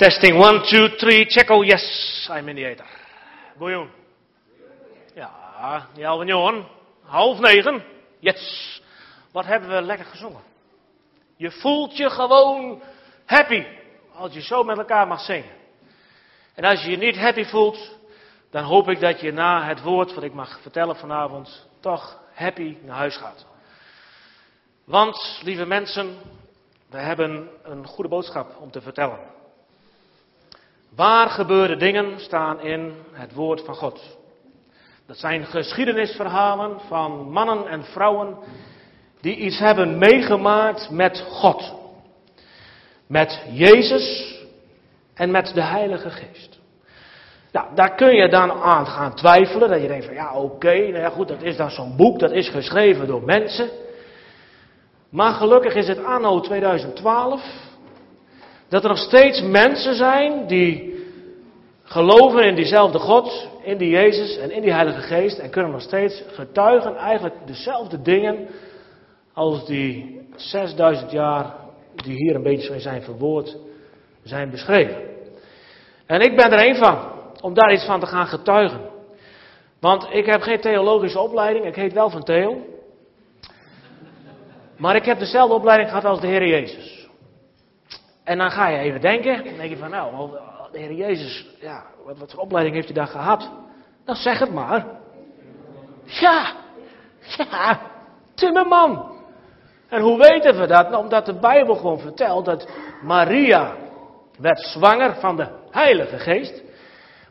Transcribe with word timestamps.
Testing 0.00 0.38
one, 0.38 0.62
two, 0.70 0.96
three. 0.96 1.26
Check. 1.28 1.50
Oh 1.50 1.60
yes, 1.60 2.26
I'm 2.30 2.48
in 2.48 2.56
the 2.56 2.64
ether. 2.64 2.86
Goeie. 3.58 3.86
Ja, 5.14 5.88
ja, 5.94 6.24
Johan. 6.24 6.66
Half 7.02 7.40
negen. 7.40 7.82
Yes. 8.20 8.82
Wat 9.32 9.44
hebben 9.44 9.68
we 9.68 9.82
lekker 9.82 10.06
gezongen. 10.06 10.40
Je 11.36 11.50
voelt 11.50 11.96
je 11.96 12.10
gewoon 12.10 12.82
happy. 13.24 13.66
Als 14.14 14.32
je 14.32 14.42
zo 14.42 14.62
met 14.62 14.78
elkaar 14.78 15.06
mag 15.06 15.20
zingen. 15.20 15.50
En 16.54 16.64
als 16.64 16.82
je 16.82 16.90
je 16.90 16.96
niet 16.96 17.16
happy 17.16 17.44
voelt, 17.44 17.98
dan 18.50 18.64
hoop 18.64 18.88
ik 18.88 19.00
dat 19.00 19.20
je 19.20 19.32
na 19.32 19.64
het 19.64 19.82
woord 19.82 20.14
wat 20.14 20.24
ik 20.24 20.32
mag 20.32 20.60
vertellen 20.60 20.96
vanavond 20.96 21.68
toch 21.80 22.20
happy 22.34 22.76
naar 22.82 22.96
huis 22.96 23.16
gaat. 23.16 23.46
Want, 24.84 25.40
lieve 25.42 25.66
mensen, 25.66 26.16
we 26.90 26.98
hebben 26.98 27.48
een 27.62 27.86
goede 27.86 28.10
boodschap 28.10 28.56
om 28.60 28.70
te 28.70 28.80
vertellen. 28.80 29.38
Waar 30.96 31.28
gebeurde 31.28 31.76
dingen 31.76 32.20
staan 32.20 32.60
in 32.60 32.92
het 33.12 33.34
woord 33.34 33.64
van 33.64 33.74
God. 33.74 34.18
Dat 35.06 35.16
zijn 35.16 35.46
geschiedenisverhalen 35.46 36.80
van 36.88 37.30
mannen 37.30 37.66
en 37.66 37.84
vrouwen 37.84 38.36
die 39.20 39.36
iets 39.36 39.58
hebben 39.58 39.98
meegemaakt 39.98 40.90
met 40.90 41.20
God. 41.28 41.74
Met 43.06 43.42
Jezus 43.52 44.38
en 45.14 45.30
met 45.30 45.54
de 45.54 45.62
Heilige 45.62 46.10
Geest. 46.10 46.58
Nou, 47.52 47.66
daar 47.74 47.94
kun 47.94 48.14
je 48.14 48.28
dan 48.28 48.52
aan 48.52 48.86
gaan 48.86 49.14
twijfelen. 49.14 49.68
Dat 49.68 49.80
je 49.80 49.88
denkt 49.88 50.04
van 50.04 50.14
ja, 50.14 50.34
oké, 50.34 50.74
nou 50.74 50.98
ja, 50.98 51.10
goed, 51.10 51.28
dat 51.28 51.42
is 51.42 51.56
dan 51.56 51.70
zo'n 51.70 51.96
boek, 51.96 52.18
dat 52.18 52.30
is 52.30 52.48
geschreven 52.48 53.06
door 53.06 53.22
mensen. 53.22 53.70
Maar 55.10 55.32
gelukkig 55.32 55.74
is 55.74 55.88
het 55.88 56.04
anno 56.04 56.40
2012 56.40 57.42
dat 58.70 58.82
er 58.82 58.88
nog 58.88 58.98
steeds 58.98 59.42
mensen 59.42 59.94
zijn 59.94 60.46
die 60.46 60.94
geloven 61.82 62.44
in 62.44 62.54
diezelfde 62.54 62.98
God, 62.98 63.48
in 63.62 63.78
die 63.78 63.90
Jezus 63.90 64.36
en 64.36 64.50
in 64.50 64.62
die 64.62 64.72
Heilige 64.72 65.00
Geest 65.00 65.38
en 65.38 65.50
kunnen 65.50 65.70
nog 65.70 65.82
steeds 65.82 66.22
getuigen 66.32 66.96
eigenlijk 66.96 67.34
dezelfde 67.46 68.02
dingen 68.02 68.48
als 69.32 69.66
die 69.66 70.20
6000 70.36 71.10
jaar 71.10 71.54
die 71.94 72.14
hier 72.14 72.34
een 72.34 72.42
beetje 72.42 72.80
zijn 72.80 73.02
verwoord 73.02 73.56
zijn 74.22 74.50
beschreven. 74.50 74.96
En 76.06 76.20
ik 76.20 76.36
ben 76.36 76.52
er 76.52 76.66
een 76.66 76.76
van, 76.76 76.98
om 77.40 77.54
daar 77.54 77.72
iets 77.72 77.84
van 77.84 78.00
te 78.00 78.06
gaan 78.06 78.26
getuigen. 78.26 78.80
Want 79.80 80.06
ik 80.10 80.26
heb 80.26 80.42
geen 80.42 80.60
theologische 80.60 81.20
opleiding, 81.20 81.64
ik 81.64 81.74
heet 81.74 81.92
wel 81.92 82.10
van 82.10 82.22
Theo. 82.22 82.66
Maar 84.76 84.96
ik 84.96 85.04
heb 85.04 85.18
dezelfde 85.18 85.54
opleiding 85.54 85.88
gehad 85.88 86.04
als 86.04 86.20
de 86.20 86.26
Heer 86.26 86.46
Jezus. 86.46 86.99
En 88.24 88.38
dan 88.38 88.50
ga 88.50 88.68
je 88.68 88.78
even 88.78 89.00
denken, 89.00 89.44
dan 89.44 89.56
denk 89.56 89.70
je 89.70 89.76
van 89.76 89.90
nou, 89.90 90.30
de 90.72 90.78
Heer 90.78 90.92
Jezus, 90.92 91.46
ja, 91.60 91.84
wat, 92.04 92.18
wat 92.18 92.30
voor 92.30 92.42
opleiding 92.42 92.74
heeft 92.74 92.88
hij 92.88 92.96
daar 92.96 93.06
gehad? 93.06 93.50
Nou 94.04 94.18
zeg 94.18 94.38
het 94.38 94.52
maar. 94.52 94.86
Ja, 96.04 96.52
ja, 97.36 97.80
timmerman. 98.34 99.18
En 99.88 100.00
hoe 100.00 100.18
weten 100.18 100.60
we 100.60 100.66
dat? 100.66 100.90
Nou, 100.90 101.02
omdat 101.02 101.26
de 101.26 101.38
Bijbel 101.38 101.74
gewoon 101.74 101.98
vertelt 101.98 102.44
dat 102.44 102.68
Maria 103.02 103.74
werd 104.38 104.60
zwanger 104.60 105.14
van 105.14 105.36
de 105.36 105.46
Heilige 105.70 106.18
Geest. 106.18 106.62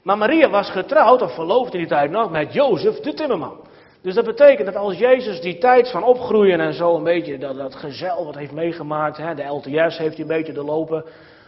Maar 0.03 0.17
Maria 0.17 0.49
was 0.49 0.69
getrouwd, 0.69 1.21
of 1.21 1.33
verloofd 1.33 1.73
in 1.73 1.79
die 1.79 1.87
tijd 1.87 2.11
nog, 2.11 2.31
met 2.31 2.53
Jozef 2.53 2.99
de 2.99 3.13
timmerman. 3.13 3.67
Dus 4.01 4.13
dat 4.13 4.25
betekent 4.25 4.65
dat 4.65 4.75
als 4.75 4.97
Jezus 4.97 5.41
die 5.41 5.57
tijd 5.57 5.91
van 5.91 6.03
opgroeien 6.03 6.59
en 6.59 6.73
zo 6.73 6.95
een 6.95 7.03
beetje 7.03 7.37
dat, 7.37 7.55
dat 7.55 7.75
gezel 7.75 8.25
wat 8.25 8.35
heeft 8.35 8.51
meegemaakt, 8.51 9.17
hè, 9.17 9.35
de 9.35 9.43
LTS 9.43 9.97
heeft 9.97 10.17
hij 10.17 10.19
een 10.19 10.27
beetje 10.27 10.53
doorlopen, 10.53 11.05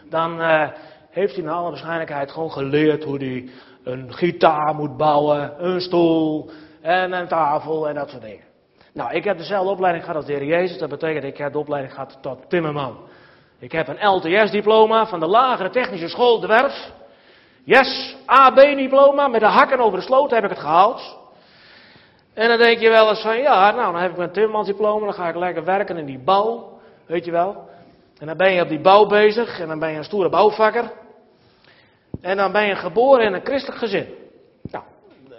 dan 0.08 0.40
uh, 0.40 0.68
heeft 1.10 1.34
hij 1.34 1.44
naar 1.44 1.54
alle 1.54 1.68
waarschijnlijkheid 1.68 2.30
gewoon 2.30 2.52
geleerd 2.52 3.04
hoe 3.04 3.18
hij 3.18 3.48
een 3.84 4.12
gitaar 4.12 4.74
moet 4.74 4.96
bouwen, 4.96 5.54
een 5.58 5.80
stoel 5.80 6.50
en 6.80 7.12
een 7.12 7.28
tafel 7.28 7.88
en 7.88 7.94
dat 7.94 8.10
soort 8.10 8.22
dingen. 8.22 8.44
Nou, 8.94 9.12
ik 9.12 9.24
heb 9.24 9.38
dezelfde 9.38 9.70
opleiding 9.70 10.04
gehad 10.04 10.18
als 10.18 10.26
de 10.26 10.32
Heer 10.32 10.46
Jezus. 10.46 10.78
Dat 10.78 10.88
betekent 10.88 11.24
ik 11.24 11.36
heb 11.36 11.52
de 11.52 11.58
opleiding 11.58 11.94
gehad 11.94 12.18
tot 12.20 12.38
timmerman. 12.48 12.96
Ik 13.58 13.72
heb 13.72 13.88
een 13.88 14.08
LTS-diploma 14.08 15.06
van 15.06 15.20
de 15.20 15.26
lagere 15.26 15.70
technische 15.70 16.08
school 16.08 16.40
De 16.40 16.46
Werf. 16.46 16.90
Yes, 17.64 18.16
AB-diploma 18.26 19.28
met 19.28 19.40
de 19.40 19.46
hakken 19.46 19.80
over 19.80 19.98
de 19.98 20.04
sloot 20.04 20.30
heb 20.30 20.44
ik 20.44 20.50
het 20.50 20.58
gehaald. 20.58 21.21
En 22.34 22.48
dan 22.48 22.58
denk 22.58 22.78
je 22.78 22.88
wel 22.88 23.08
eens 23.08 23.22
van, 23.22 23.38
ja, 23.38 23.70
nou, 23.70 23.92
dan 23.92 24.02
heb 24.02 24.10
ik 24.10 24.16
mijn 24.16 24.32
timmermansdiploma, 24.32 25.04
dan 25.04 25.14
ga 25.14 25.28
ik 25.28 25.36
lekker 25.36 25.64
werken 25.64 25.96
in 25.96 26.06
die 26.06 26.18
bouw, 26.18 26.78
weet 27.06 27.24
je 27.24 27.30
wel. 27.30 27.70
En 28.18 28.26
dan 28.26 28.36
ben 28.36 28.52
je 28.52 28.62
op 28.62 28.68
die 28.68 28.80
bouw 28.80 29.06
bezig 29.06 29.60
en 29.60 29.68
dan 29.68 29.78
ben 29.78 29.90
je 29.90 29.96
een 29.96 30.04
stoere 30.04 30.28
bouwvakker. 30.28 30.92
En 32.20 32.36
dan 32.36 32.52
ben 32.52 32.66
je 32.66 32.74
geboren 32.74 33.24
in 33.24 33.32
een 33.32 33.44
christelijk 33.44 33.78
gezin. 33.78 34.06
Nou, 34.70 34.84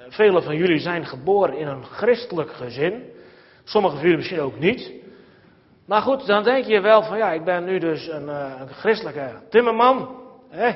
velen 0.09 0.43
van 0.43 0.55
jullie 0.55 0.79
zijn 0.79 1.05
geboren 1.05 1.57
in 1.57 1.67
een 1.67 1.83
christelijk 1.83 2.51
gezin. 2.51 3.03
Sommigen 3.63 3.97
van 3.97 4.07
jullie 4.07 4.21
misschien 4.21 4.41
ook 4.41 4.59
niet. 4.59 4.91
Maar 5.85 6.01
goed, 6.01 6.25
dan 6.25 6.43
denk 6.43 6.65
je 6.65 6.81
wel 6.81 7.03
van 7.03 7.17
ja, 7.17 7.31
ik 7.31 7.43
ben 7.43 7.63
nu 7.63 7.79
dus 7.79 8.07
een, 8.07 8.25
uh, 8.25 8.53
een 8.59 8.67
christelijke 8.67 9.31
timmerman. 9.49 10.21
Hè? 10.49 10.75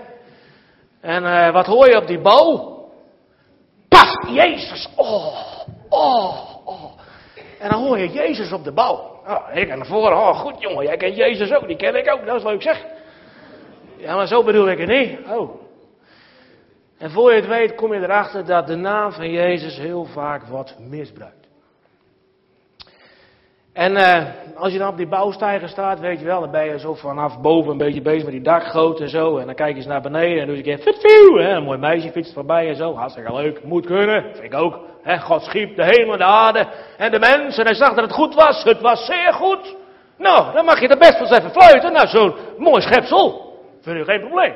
En 1.02 1.24
uh, 1.24 1.52
wat 1.52 1.66
hoor 1.66 1.90
je 1.90 1.98
op 1.98 2.08
die 2.08 2.22
bouw? 2.22 2.76
Paf, 3.88 4.30
Jezus, 4.30 4.90
oh, 4.96 5.57
oh, 5.90 6.68
oh. 6.68 6.92
En 7.60 7.70
dan 7.70 7.84
hoor 7.84 8.00
je 8.00 8.10
Jezus 8.10 8.52
op 8.52 8.64
de 8.64 8.72
bouw. 8.72 9.16
Oh, 9.28 9.48
ik 9.54 9.68
naar 9.68 9.86
voren, 9.86 10.18
oh 10.18 10.40
goed 10.40 10.62
jongen, 10.62 10.86
jij 10.86 10.98
kent 10.98 11.16
Jezus 11.16 11.54
ook, 11.54 11.68
die 11.68 11.76
ken 11.76 11.96
ik 11.96 12.12
ook, 12.12 12.26
dat 12.26 12.36
is 12.36 12.44
leuk 12.44 12.62
zeg. 12.62 12.86
Ja, 13.98 14.16
maar 14.16 14.28
zo 14.28 14.44
bedoel 14.44 14.70
ik 14.70 14.78
het 14.78 14.90
niet. 14.90 15.20
Oh. 15.30 15.62
En 16.98 17.12
voor 17.12 17.30
je 17.30 17.36
het 17.36 17.48
weet 17.48 17.76
kom 17.76 17.94
je 17.94 18.00
erachter 18.00 18.46
dat 18.46 18.68
de 18.68 18.76
naam 18.76 19.12
van 19.12 19.32
Jezus 19.32 19.78
heel 19.78 20.06
vaak 20.06 20.44
wordt 20.44 20.80
misbruikt. 20.80 21.47
En 23.78 23.92
uh, 23.92 24.24
als 24.56 24.72
je 24.72 24.78
dan 24.78 24.88
op 24.88 24.98
die 24.98 25.08
bouwstijger 25.08 25.70
staat, 25.70 26.00
weet 26.00 26.20
je 26.20 26.26
wel, 26.26 26.40
dan 26.40 26.52
ben 26.52 26.66
je 26.66 26.80
zo 26.80 26.94
vanaf 26.94 27.42
boven 27.42 27.72
een 27.72 27.78
beetje 27.78 28.02
bezig 28.02 28.24
met 28.24 28.32
die 28.32 28.42
dakgoot 28.42 29.00
en 29.00 29.10
zo. 29.10 29.38
En 29.38 29.46
dan 29.46 29.56
kijk 29.56 29.70
je 29.70 29.76
eens 29.76 29.86
naar 29.86 30.02
beneden 30.02 30.42
en 30.42 30.48
doe 30.48 30.64
je 30.64 30.72
een 30.72 30.80
keer, 30.80 31.44
hè, 31.44 31.50
een 31.50 31.64
mooi 31.64 31.78
meisje 31.78 32.12
fietst 32.12 32.34
voorbij 32.34 32.70
en 32.70 32.76
zo. 32.76 32.96
Hartstikke 32.96 33.34
leuk, 33.34 33.64
moet 33.64 33.86
kunnen, 33.86 34.24
vind 34.24 34.44
ik 34.44 34.54
ook. 34.54 34.80
Hè, 35.02 35.20
God 35.20 35.44
schiep 35.44 35.76
de 35.76 35.84
hemel 35.84 36.12
en 36.12 36.18
de 36.18 36.24
aarde 36.24 36.68
en 36.98 37.12
de 37.12 37.20
mensen 37.20 37.60
en 37.60 37.66
hij 37.66 37.76
zag 37.76 37.94
dat 37.94 38.04
het 38.04 38.14
goed 38.14 38.36
was. 38.36 38.64
Het 38.64 38.82
was 38.82 39.06
zeer 39.06 39.34
goed. 39.34 39.76
Nou, 40.18 40.54
dan 40.54 40.66
mag 40.66 40.80
je 40.80 40.88
er 40.88 40.98
best 40.98 41.20
wel 41.20 41.28
eens 41.28 41.38
even 41.38 41.52
fluiten. 41.52 41.94
Nou, 41.94 42.08
zo'n 42.08 42.34
mooi 42.58 42.82
schepsel. 42.82 43.56
Vind 43.82 43.98
je 43.98 44.04
geen 44.04 44.20
probleem. 44.20 44.54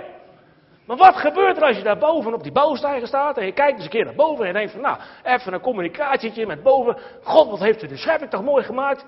Maar 0.92 1.00
wat 1.00 1.16
gebeurt 1.16 1.58
er 1.58 1.64
als 1.64 1.78
je 1.78 1.84
daar 1.84 1.98
boven 1.98 2.34
op 2.34 2.44
die 2.44 2.52
bouwstijger 2.52 3.08
staat 3.08 3.38
en 3.38 3.46
je 3.46 3.52
kijkt 3.52 3.76
eens 3.76 3.84
een 3.84 3.90
keer 3.90 4.06
naar 4.06 4.16
boven 4.16 4.46
en 4.46 4.54
denkt 4.54 4.72
van 4.72 4.82
nou, 4.82 5.00
even 5.24 5.54
een 5.54 5.62
communicatietje 5.62 6.46
met 6.46 6.64
boven. 6.64 6.98
God, 7.24 7.50
wat 7.50 7.60
heeft 7.60 7.84
u 7.84 7.88
de 7.88 7.98
schepping 7.98 8.30
toch 8.32 8.44
mooi 8.44 8.64
gemaakt? 8.64 9.06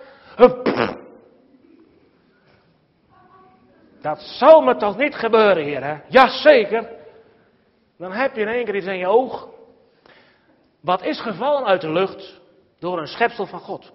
Dat 4.02 4.20
zou 4.22 4.66
me 4.66 4.76
toch 4.76 4.98
niet 4.98 5.16
gebeuren, 5.16 5.64
heer, 5.64 5.84
hè? 5.84 5.98
Jazeker. 6.08 6.90
Dan 7.98 8.12
heb 8.12 8.36
je 8.36 8.42
in 8.42 8.48
één 8.48 8.66
keer 8.66 8.76
iets 8.76 8.86
in 8.86 8.98
je 8.98 9.08
oog. 9.08 9.50
Wat 10.82 11.04
is 11.04 11.22
gevallen 11.22 11.66
uit 11.66 11.82
de 11.82 11.92
lucht 11.92 12.42
door 12.80 13.00
een 13.00 13.08
schepsel 13.08 13.46
van 13.46 13.60
God. 13.60 13.92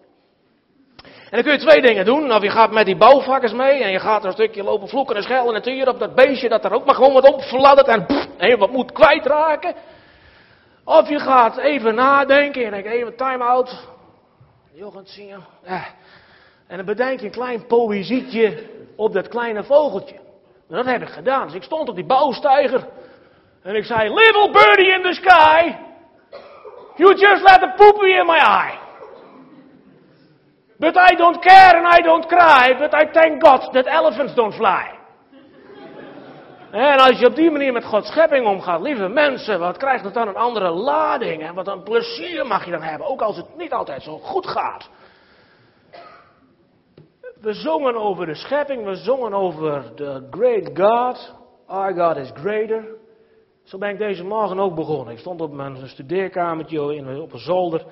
En 1.30 1.34
dan 1.34 1.42
kun 1.42 1.52
je 1.52 1.58
twee 1.58 1.82
dingen 1.82 2.04
doen. 2.04 2.32
Of 2.32 2.42
je 2.42 2.50
gaat 2.50 2.70
met 2.70 2.86
die 2.86 2.96
bouwvakkers 2.96 3.52
mee 3.52 3.82
en 3.82 3.90
je 3.90 3.98
gaat 3.98 4.24
een 4.24 4.32
stukje 4.32 4.62
lopen 4.62 4.88
vloeken 4.88 5.16
en 5.16 5.22
schelden 5.22 5.54
en 5.54 5.62
turen 5.62 5.88
op 5.88 5.98
dat 5.98 6.14
beestje 6.14 6.48
dat 6.48 6.64
er 6.64 6.72
ook 6.72 6.84
maar 6.84 6.94
gewoon 6.94 7.12
wat 7.12 7.32
opfladdert 7.32 7.86
en, 7.86 8.06
en 8.36 8.48
je 8.48 8.56
wat 8.56 8.70
moet 8.70 8.92
kwijtraken. 8.92 9.74
Of 10.84 11.08
je 11.08 11.18
gaat 11.18 11.56
even 11.56 11.94
nadenken 11.94 12.64
en 12.64 12.70
denk 12.70 12.86
even 12.86 13.16
time 13.16 13.44
out. 13.44 13.88
Jochens 14.72 15.14
zien 15.14 15.44
eh. 15.64 15.84
En 16.66 16.76
dan 16.76 16.86
bedenk 16.86 17.20
je 17.20 17.26
een 17.26 17.32
klein 17.32 17.66
poëzietje 17.66 18.62
op 18.96 19.12
dat 19.12 19.28
kleine 19.28 19.64
vogeltje. 19.64 20.14
En 20.69 20.76
dat 20.76 20.84
heb 20.84 21.02
ik 21.02 21.08
gedaan. 21.08 21.46
Dus 21.46 21.54
ik 21.54 21.62
stond 21.62 21.88
op 21.88 21.94
die 21.94 22.06
bouwstijger 22.06 22.86
en 23.62 23.74
ik 23.74 23.84
zei, 23.84 24.14
little 24.14 24.50
birdie 24.50 24.94
in 24.94 25.02
the 25.02 25.12
sky, 25.12 25.74
you 26.96 27.14
just 27.14 27.42
let 27.42 27.60
the 27.60 27.72
poopy 27.76 28.06
in 28.06 28.26
my 28.26 28.38
eye. 28.38 28.88
But 30.78 30.96
I 30.96 31.16
don't 31.16 31.40
care 31.40 31.76
and 31.76 31.86
I 31.86 32.02
don't 32.02 32.26
cry, 32.26 32.76
but 32.78 32.94
I 32.94 33.10
thank 33.12 33.42
God 33.42 33.72
that 33.72 33.86
elephants 33.86 34.34
don't 34.34 34.54
fly. 34.54 34.96
En 36.70 36.98
als 36.98 37.19
je 37.19 37.26
op 37.26 37.34
die 37.34 37.50
manier 37.50 37.72
met 37.72 37.84
Gods 37.84 38.08
schepping 38.08 38.46
omgaat, 38.46 38.80
lieve 38.80 39.08
mensen, 39.08 39.58
wat 39.58 39.76
krijgt 39.76 40.04
het 40.04 40.14
dan 40.14 40.28
een 40.28 40.36
andere 40.36 40.70
lading? 40.70 41.42
En 41.42 41.54
wat 41.54 41.69
een 41.69 41.82
plezier 41.82 42.46
mag 42.46 42.64
je 42.64 42.70
dan 42.70 42.82
hebben, 42.82 43.06
ook 43.06 43.20
als 43.20 43.36
het 43.36 43.56
niet 43.56 43.72
altijd 43.72 44.02
zo 44.02 44.19
goed 44.19 44.46
gaat. 44.46 44.90
We 47.40 47.52
zongen 47.52 47.96
over 47.96 48.26
de 48.26 48.34
schepping, 48.34 48.84
we 48.84 48.94
zongen 48.94 49.34
over 49.34 49.94
the 49.94 50.26
great 50.31 50.70
God. 50.74 51.34
Our 51.66 51.94
God 51.94 52.16
is 52.16 52.31
greater. 52.34 52.84
Zo 53.64 53.78
ben 53.78 53.90
ik 53.90 53.98
deze 53.98 54.24
morgen 54.24 54.58
ook 54.58 54.74
begonnen. 54.74 55.14
Ik 55.14 55.20
stond 55.20 55.40
op 55.40 55.52
mijn 55.52 55.88
studeerkamertje 55.88 56.82
op 57.22 57.32
een 57.32 57.38
zolder. 57.38 57.84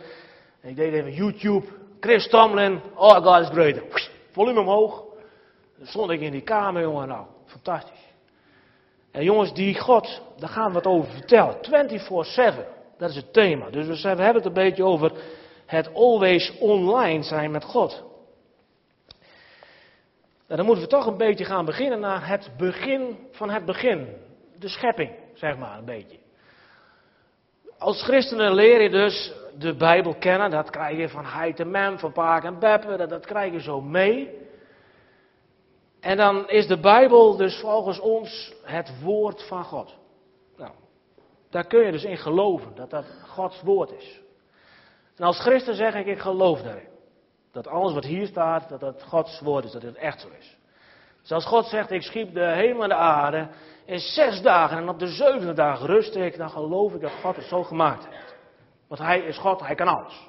En 0.60 0.68
ik 0.68 0.76
deed 0.76 0.92
even 0.92 1.12
YouTube. 1.12 1.66
Chris 2.00 2.28
Tomlin, 2.28 2.81
oh 2.94 3.16
God 3.25 3.40
is 3.40 3.48
greater. 3.48 4.10
Volume 4.32 4.60
omhoog. 4.60 5.04
Dan 5.78 5.87
stond 5.87 6.10
ik 6.10 6.20
in 6.20 6.32
die 6.32 6.43
kamer, 6.43 6.82
jongen, 6.82 7.08
nou, 7.08 7.26
fantastisch. 7.46 8.04
En 9.10 9.25
jongens, 9.25 9.54
die 9.54 9.81
God, 9.81 10.22
daar 10.38 10.48
gaan 10.48 10.70
we 10.70 10.76
het 10.76 10.87
over 10.87 11.10
vertellen. 11.10 11.56
24-7, 11.56 12.66
dat 12.98 13.10
is 13.10 13.16
het 13.16 13.32
thema. 13.32 13.70
Dus 13.70 14.02
we 14.02 14.08
hebben 14.08 14.34
het 14.34 14.44
een 14.44 14.52
beetje 14.52 14.84
over 14.84 15.12
het 15.66 15.94
always 15.94 16.52
online 16.58 17.22
zijn 17.22 17.50
met 17.50 17.64
God. 17.64 18.04
Nou, 20.46 20.56
dan 20.56 20.64
moeten 20.64 20.84
we 20.84 20.90
toch 20.90 21.06
een 21.06 21.16
beetje 21.16 21.44
gaan 21.44 21.64
beginnen 21.64 22.00
naar 22.00 22.28
het 22.28 22.50
begin 22.56 23.19
van 23.31 23.50
het 23.50 23.64
begin. 23.64 24.08
De 24.58 24.69
schepping, 24.69 25.10
zeg 25.34 25.56
maar, 25.56 25.78
een 25.78 25.84
beetje. 25.84 26.19
Als 27.78 28.02
christenen 28.02 28.54
leer 28.54 28.82
je 28.82 28.90
dus 28.90 29.32
de 29.58 29.74
Bijbel 29.74 30.14
kennen. 30.14 30.50
Dat 30.50 30.70
krijg 30.70 30.98
je 30.98 31.08
van 31.08 31.24
Heid 31.24 31.60
en 31.60 31.70
Mem, 31.70 31.98
van 31.98 32.12
Paak 32.12 32.44
en 32.44 32.58
Beppe. 32.58 32.96
Dat, 32.96 33.08
dat 33.08 33.26
krijg 33.26 33.52
je 33.52 33.60
zo 33.60 33.80
mee. 33.80 34.44
En 36.00 36.16
dan 36.16 36.48
is 36.48 36.66
de 36.66 36.80
Bijbel 36.80 37.36
dus 37.36 37.60
volgens 37.60 37.98
ons 37.98 38.54
het 38.62 39.02
woord 39.02 39.46
van 39.46 39.64
God. 39.64 39.94
Nou, 40.56 40.70
daar 41.50 41.66
kun 41.66 41.84
je 41.84 41.92
dus 41.92 42.04
in 42.04 42.16
geloven, 42.16 42.74
dat 42.74 42.90
dat 42.90 43.04
Gods 43.26 43.62
woord 43.62 43.92
is. 43.92 44.20
En 45.16 45.24
als 45.24 45.40
christen 45.40 45.74
zeg 45.74 45.94
ik, 45.94 46.06
ik 46.06 46.18
geloof 46.18 46.62
daarin. 46.62 46.88
Dat 47.52 47.66
alles 47.66 47.92
wat 47.92 48.04
hier 48.04 48.26
staat, 48.26 48.68
dat 48.68 48.80
dat 48.80 49.02
Gods 49.02 49.40
woord 49.40 49.64
is, 49.64 49.72
dat 49.72 49.82
het 49.82 49.96
echt 49.96 50.20
zo 50.20 50.28
is. 50.38 50.56
Dus 51.22 51.32
als 51.32 51.46
God 51.46 51.66
zegt, 51.66 51.90
ik 51.90 52.02
schiep 52.02 52.34
de 52.34 52.44
hemel 52.44 52.82
en 52.82 52.88
de 52.88 52.94
aarde 52.94 53.48
in 53.84 53.98
zes 53.98 54.42
dagen 54.42 54.76
en 54.76 54.88
op 54.88 54.98
de 54.98 55.06
zevende 55.06 55.52
dag 55.52 55.86
rust 55.86 56.16
ik, 56.16 56.36
dan 56.36 56.50
geloof 56.50 56.94
ik 56.94 57.00
dat 57.00 57.12
God 57.22 57.36
het 57.36 57.44
zo 57.44 57.62
gemaakt 57.62 58.06
heeft. 58.08 58.25
Want 58.88 59.00
Hij 59.00 59.20
is 59.20 59.38
God, 59.38 59.60
Hij 59.60 59.74
kan 59.74 59.88
alles. 59.88 60.28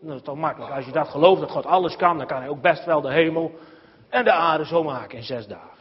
Dat 0.00 0.16
is 0.16 0.22
toch 0.22 0.36
makkelijk. 0.36 0.72
Als 0.72 0.84
je 0.84 0.92
dat 0.92 1.08
gelooft 1.08 1.40
dat 1.40 1.50
God 1.50 1.66
alles 1.66 1.96
kan, 1.96 2.18
dan 2.18 2.26
kan 2.26 2.38
Hij 2.38 2.48
ook 2.48 2.60
best 2.60 2.84
wel 2.84 3.00
de 3.00 3.12
hemel 3.12 3.52
en 4.08 4.24
de 4.24 4.32
aarde 4.32 4.66
zo 4.66 4.82
maken 4.82 5.18
in 5.18 5.24
zes 5.24 5.46
dagen. 5.46 5.78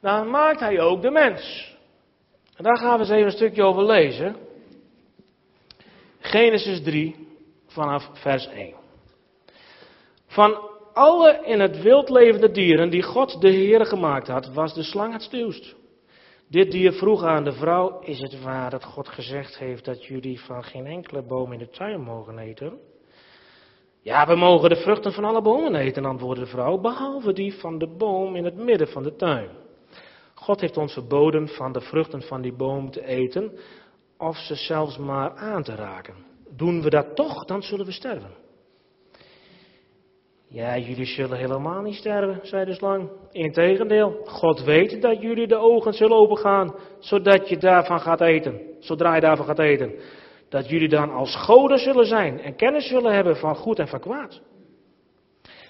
Dan 0.00 0.30
maakt 0.30 0.60
Hij 0.60 0.80
ook 0.80 1.02
de 1.02 1.10
mens. 1.10 1.74
En 2.56 2.64
daar 2.64 2.76
gaan 2.76 2.94
we 2.94 2.98
eens 2.98 3.10
even 3.10 3.24
een 3.24 3.30
stukje 3.30 3.62
over 3.62 3.84
lezen. 3.84 4.36
Genesis 6.20 6.82
3 6.82 7.28
vanaf 7.66 8.10
vers 8.12 8.46
1. 8.46 8.74
Van 10.26 10.68
alle 10.92 11.40
in 11.44 11.60
het 11.60 11.82
wild 11.82 12.08
levende 12.08 12.50
dieren 12.50 12.90
die 12.90 13.02
God 13.02 13.40
de 13.40 13.48
Heer 13.48 13.86
gemaakt 13.86 14.28
had, 14.28 14.52
was 14.52 14.74
de 14.74 14.82
slang 14.82 15.12
het 15.12 15.22
stuwst. 15.22 15.74
Dit 16.50 16.70
dier 16.70 16.92
vroeg 16.92 17.22
aan 17.22 17.44
de 17.44 17.52
vrouw, 17.52 18.00
is 18.00 18.20
het 18.20 18.42
waar 18.42 18.70
dat 18.70 18.84
God 18.84 19.08
gezegd 19.08 19.58
heeft 19.58 19.84
dat 19.84 20.04
jullie 20.04 20.40
van 20.40 20.64
geen 20.64 20.86
enkele 20.86 21.22
boom 21.22 21.52
in 21.52 21.58
de 21.58 21.68
tuin 21.68 22.00
mogen 22.00 22.38
eten? 22.38 22.78
Ja, 24.02 24.26
we 24.26 24.34
mogen 24.34 24.68
de 24.68 24.76
vruchten 24.76 25.12
van 25.12 25.24
alle 25.24 25.42
bomen 25.42 25.74
eten, 25.74 26.04
antwoordde 26.04 26.44
de 26.44 26.50
vrouw, 26.50 26.78
behalve 26.78 27.32
die 27.32 27.54
van 27.54 27.78
de 27.78 27.96
boom 27.96 28.36
in 28.36 28.44
het 28.44 28.56
midden 28.56 28.88
van 28.88 29.02
de 29.02 29.16
tuin. 29.16 29.50
God 30.34 30.60
heeft 30.60 30.76
ons 30.76 30.92
verboden 30.92 31.48
van 31.48 31.72
de 31.72 31.80
vruchten 31.80 32.22
van 32.22 32.42
die 32.42 32.56
boom 32.56 32.90
te 32.90 33.04
eten, 33.06 33.58
of 34.18 34.36
ze 34.36 34.54
zelfs 34.54 34.98
maar 34.98 35.36
aan 35.36 35.62
te 35.62 35.74
raken. 35.74 36.14
Doen 36.56 36.82
we 36.82 36.90
dat 36.90 37.16
toch, 37.16 37.44
dan 37.44 37.62
zullen 37.62 37.86
we 37.86 37.92
sterven. 37.92 38.34
Ja, 40.52 40.78
jullie 40.78 41.06
zullen 41.06 41.38
helemaal 41.38 41.82
niet 41.82 41.94
sterven, 41.94 42.40
zei 42.42 42.64
de 42.64 42.74
slang. 42.74 43.10
Integendeel, 43.32 44.20
God 44.24 44.64
weet 44.64 45.02
dat 45.02 45.20
jullie 45.22 45.46
de 45.46 45.56
ogen 45.56 45.92
zullen 45.92 46.16
opengaan, 46.16 46.74
zodat 46.98 47.48
je 47.48 47.56
daarvan 47.56 48.00
gaat 48.00 48.20
eten, 48.20 48.60
zodra 48.78 49.14
je 49.14 49.20
daarvan 49.20 49.46
gaat 49.46 49.58
eten. 49.58 49.94
Dat 50.48 50.68
jullie 50.68 50.88
dan 50.88 51.10
als 51.12 51.36
goden 51.36 51.78
zullen 51.78 52.06
zijn 52.06 52.40
en 52.40 52.56
kennis 52.56 52.88
zullen 52.88 53.14
hebben 53.14 53.36
van 53.36 53.56
goed 53.56 53.78
en 53.78 53.88
van 53.88 54.00
kwaad. 54.00 54.40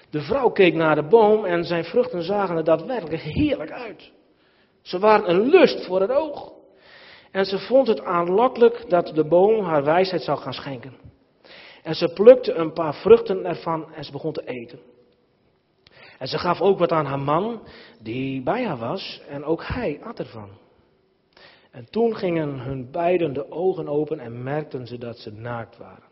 De 0.09 0.21
vrouw 0.21 0.49
keek 0.49 0.73
naar 0.73 0.95
de 0.95 1.07
boom 1.07 1.45
en 1.45 1.63
zijn 1.63 1.83
vruchten 1.83 2.23
zagen 2.23 2.57
er 2.57 2.63
daadwerkelijk 2.63 3.21
heerlijk 3.21 3.71
uit. 3.71 4.11
Ze 4.81 4.99
waren 4.99 5.29
een 5.29 5.49
lust 5.49 5.85
voor 5.85 6.01
het 6.01 6.11
oog. 6.11 6.53
En 7.31 7.45
ze 7.45 7.59
vond 7.59 7.87
het 7.87 8.03
aanlokkelijk 8.03 8.89
dat 8.89 9.11
de 9.15 9.27
boom 9.27 9.65
haar 9.65 9.83
wijsheid 9.83 10.21
zou 10.21 10.37
gaan 10.37 10.53
schenken. 10.53 11.10
En 11.83 11.95
ze 11.95 12.13
plukte 12.13 12.53
een 12.53 12.73
paar 12.73 12.93
vruchten 12.93 13.45
ervan 13.45 13.93
en 13.93 14.03
ze 14.03 14.11
begon 14.11 14.33
te 14.33 14.45
eten. 14.45 14.79
En 16.17 16.27
ze 16.27 16.37
gaf 16.37 16.61
ook 16.61 16.79
wat 16.79 16.91
aan 16.91 17.05
haar 17.05 17.19
man, 17.19 17.61
die 17.99 18.41
bij 18.41 18.65
haar 18.65 18.77
was, 18.77 19.21
en 19.27 19.43
ook 19.43 19.63
hij 19.65 19.99
at 20.03 20.19
ervan. 20.19 20.49
En 21.71 21.87
toen 21.89 22.15
gingen 22.15 22.59
hun 22.59 22.91
beiden 22.91 23.33
de 23.33 23.51
ogen 23.51 23.87
open 23.87 24.19
en 24.19 24.43
merkten 24.43 24.87
ze 24.87 24.97
dat 24.97 25.17
ze 25.17 25.31
naakt 25.31 25.77
waren. 25.77 26.09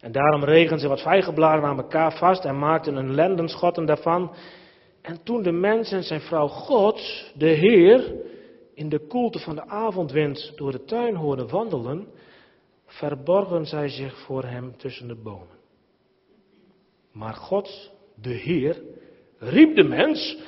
En 0.00 0.12
daarom 0.12 0.44
regen 0.44 0.78
ze 0.78 0.88
wat 0.88 1.02
vijgenbladeren 1.02 1.68
aan 1.68 1.78
elkaar 1.78 2.12
vast 2.12 2.44
en 2.44 2.58
maakten 2.58 2.96
een 2.96 3.14
lendenschotten 3.14 3.86
daarvan. 3.86 4.34
En 5.02 5.22
toen 5.22 5.42
de 5.42 5.52
mens 5.52 5.92
en 5.92 6.02
zijn 6.02 6.20
vrouw 6.20 6.46
God, 6.46 7.30
de 7.34 7.48
Heer, 7.48 8.14
in 8.74 8.88
de 8.88 9.06
koelte 9.06 9.38
van 9.38 9.54
de 9.54 9.66
avondwind 9.66 10.52
door 10.56 10.72
de 10.72 10.84
tuin 10.84 11.14
hoorden 11.14 11.48
wandelen, 11.48 12.08
verborgen 12.96 13.66
zij 13.66 13.88
zich 13.88 14.18
voor 14.18 14.44
hem 14.44 14.76
tussen 14.76 15.08
de 15.08 15.14
bomen. 15.14 15.56
Maar 17.12 17.34
God, 17.34 17.92
de 18.14 18.32
Heer, 18.32 18.82
riep 19.38 19.76
de 19.76 19.84
mens, 19.84 20.38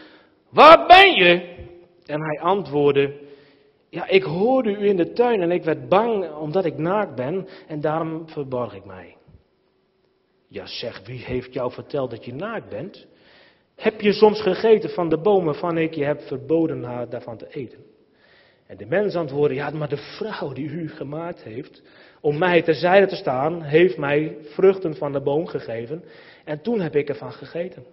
waar 0.51 0.87
ben 0.87 1.15
je? 1.15 1.57
En 2.07 2.21
hij 2.23 2.41
antwoordde, 2.41 3.21
ja, 3.91 4.09
ik 4.09 4.23
hoorde 4.23 4.71
u 4.71 4.89
in 4.89 4.97
de 4.97 5.13
tuin 5.13 5.43
en 5.43 5.51
ik 5.51 5.65
werd 5.65 5.89
bang 5.89 6.31
omdat 6.31 6.65
ik 6.65 6.79
naakt 6.79 7.15
ben 7.15 7.49
en 7.67 7.81
daarom 7.81 8.29
verborg 8.29 8.75
ik 8.75 8.85
mij. 8.85 9.17
Ja, 10.49 10.67
zeg, 10.67 11.07
wie 11.07 11.25
heeft 11.25 11.53
jou 11.53 11.73
verteld 11.73 12.11
dat 12.11 12.25
je 12.25 12.35
naakt 12.35 12.69
bent? 12.69 13.07
Heb 13.75 14.01
je 14.01 14.13
soms 14.13 14.41
gegeten 14.43 14.91
van 14.91 15.09
de 15.09 15.19
bomen 15.19 15.45
waarvan 15.45 15.79
ik 15.79 15.95
je 15.95 16.05
heb 16.05 16.21
verboden 16.21 16.83
haar 16.83 17.09
daarvan 17.09 17.37
te 17.37 17.49
eten? 17.49 17.85
En 18.69 18.77
de 18.77 18.87
mens 18.87 19.15
antwoordde, 19.15 19.55
ja, 19.55 19.71
maar 19.71 19.89
de 19.89 19.97
vrouw 19.97 20.53
die 20.53 20.69
u 20.69 20.89
gemaakt 20.89 21.43
heeft, 21.43 21.83
om 22.21 22.39
mij 22.39 22.63
terzijde 22.63 23.07
te 23.07 23.17
staan, 23.17 23.63
heeft 23.63 23.97
mij 23.97 24.37
vruchten 24.43 24.97
van 24.97 25.13
de 25.13 25.21
boom 25.21 25.47
gegeven. 25.47 26.05
En 26.45 26.61
toen 26.61 26.81
heb 26.81 26.97
ik 26.97 27.09
ervan 27.09 27.33
gegeten. 27.33 27.85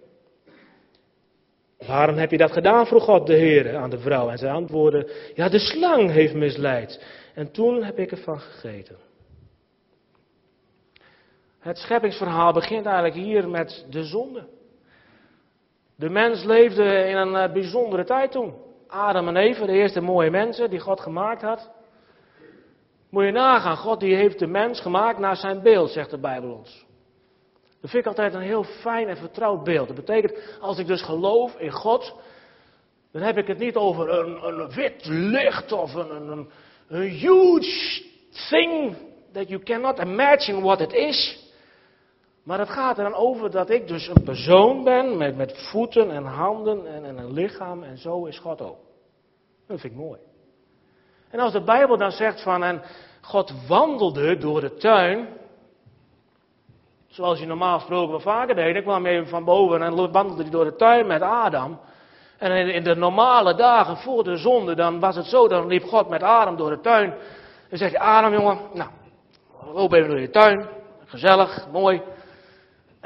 Waarom 1.86 2.16
heb 2.16 2.30
je 2.30 2.36
dat 2.36 2.52
gedaan? 2.52 2.86
vroeg 2.86 3.04
God 3.04 3.26
de 3.26 3.34
Heer 3.34 3.76
aan 3.76 3.90
de 3.90 3.98
vrouw. 3.98 4.28
En 4.28 4.38
zij 4.38 4.50
antwoordde, 4.50 5.12
ja, 5.34 5.48
de 5.48 5.58
slang 5.58 6.10
heeft 6.10 6.34
misleid. 6.34 7.04
En 7.34 7.50
toen 7.50 7.82
heb 7.82 7.98
ik 7.98 8.10
ervan 8.10 8.40
gegeten. 8.40 8.96
Het 11.58 11.78
scheppingsverhaal 11.78 12.52
begint 12.52 12.86
eigenlijk 12.86 13.14
hier 13.14 13.48
met 13.48 13.86
de 13.90 14.04
zonde. 14.04 14.46
De 15.96 16.08
mens 16.08 16.44
leefde 16.44 16.84
in 16.84 17.16
een 17.16 17.36
eh, 17.36 17.52
bijzondere 17.52 18.04
tijd 18.04 18.32
toen. 18.32 18.54
Adam 18.88 19.28
en 19.28 19.36
Eva, 19.36 19.66
de 19.66 19.72
eerste 19.72 20.00
mooie 20.00 20.30
mensen 20.30 20.70
die 20.70 20.80
God 20.80 21.00
gemaakt 21.00 21.42
had. 21.42 21.70
Moet 23.10 23.24
je 23.24 23.30
nagaan, 23.30 23.76
God 23.76 24.00
die 24.00 24.14
heeft 24.14 24.38
de 24.38 24.46
mens 24.46 24.80
gemaakt 24.80 25.18
naar 25.18 25.36
zijn 25.36 25.62
beeld, 25.62 25.90
zegt 25.90 26.10
de 26.10 26.18
Bijbel 26.18 26.50
ons. 26.50 26.84
Dat 27.80 27.90
vind 27.90 28.02
ik 28.02 28.06
altijd 28.06 28.34
een 28.34 28.48
heel 28.48 28.64
fijn 28.64 29.08
en 29.08 29.16
vertrouwd 29.16 29.64
beeld. 29.64 29.86
Dat 29.86 29.96
betekent, 29.96 30.58
als 30.60 30.78
ik 30.78 30.86
dus 30.86 31.02
geloof 31.02 31.54
in 31.58 31.70
God, 31.70 32.14
dan 33.12 33.22
heb 33.22 33.36
ik 33.36 33.46
het 33.46 33.58
niet 33.58 33.76
over 33.76 34.10
een, 34.10 34.42
een 34.42 34.70
wit 34.70 35.06
licht 35.06 35.72
of 35.72 35.94
een, 35.94 36.30
een, 36.30 36.48
een 36.88 37.08
huge 37.08 38.04
thing 38.48 38.96
that 39.32 39.48
you 39.48 39.62
cannot 39.62 39.98
imagine 39.98 40.60
what 40.60 40.80
it 40.80 40.92
is. 40.92 41.45
Maar 42.46 42.58
het 42.58 42.70
gaat 42.70 42.98
er 42.98 43.04
dan 43.04 43.14
over 43.14 43.50
dat 43.50 43.70
ik 43.70 43.88
dus 43.88 44.08
een 44.08 44.22
persoon 44.22 44.84
ben 44.84 45.16
met, 45.16 45.36
met 45.36 45.68
voeten 45.70 46.10
en 46.10 46.24
handen 46.24 46.86
en, 46.86 47.04
en 47.04 47.18
een 47.18 47.32
lichaam 47.32 47.82
en 47.82 47.98
zo 47.98 48.24
is 48.24 48.38
God 48.38 48.60
ook. 48.60 48.78
Dat 49.66 49.80
vind 49.80 49.92
ik 49.92 49.98
mooi. 49.98 50.20
En 51.30 51.38
als 51.38 51.52
de 51.52 51.62
Bijbel 51.62 51.96
dan 51.96 52.10
zegt 52.10 52.42
van 52.42 52.64
en 52.64 52.82
God 53.20 53.52
wandelde 53.68 54.36
door 54.36 54.60
de 54.60 54.74
tuin, 54.74 55.28
zoals 57.06 57.38
je 57.38 57.46
normaal 57.46 57.78
gesproken 57.78 58.10
wel 58.10 58.20
vaker 58.20 58.54
deed, 58.54 58.74
dan 58.74 58.82
kwam 58.82 59.04
hij 59.04 59.26
van 59.26 59.44
boven 59.44 59.82
en 59.82 60.12
wandelde 60.12 60.42
hij 60.42 60.50
door 60.50 60.64
de 60.64 60.76
tuin 60.76 61.06
met 61.06 61.22
Adam. 61.22 61.80
En 62.38 62.68
in 62.68 62.84
de 62.84 62.94
normale 62.94 63.54
dagen 63.54 63.96
voor 63.96 64.24
de 64.24 64.36
zonde, 64.36 64.74
dan 64.74 65.00
was 65.00 65.16
het 65.16 65.26
zo, 65.26 65.48
dan 65.48 65.66
liep 65.66 65.84
God 65.84 66.08
met 66.08 66.22
Adam 66.22 66.56
door 66.56 66.70
de 66.70 66.80
tuin. 66.80 67.14
En 67.70 67.78
zegt 67.78 67.96
hij, 67.96 68.06
Adam 68.06 68.32
jongen, 68.32 68.58
nou, 68.72 68.90
loop 69.72 69.92
even 69.92 70.08
door 70.08 70.20
je 70.20 70.30
tuin, 70.30 70.68
gezellig, 71.04 71.66
mooi. 71.72 72.02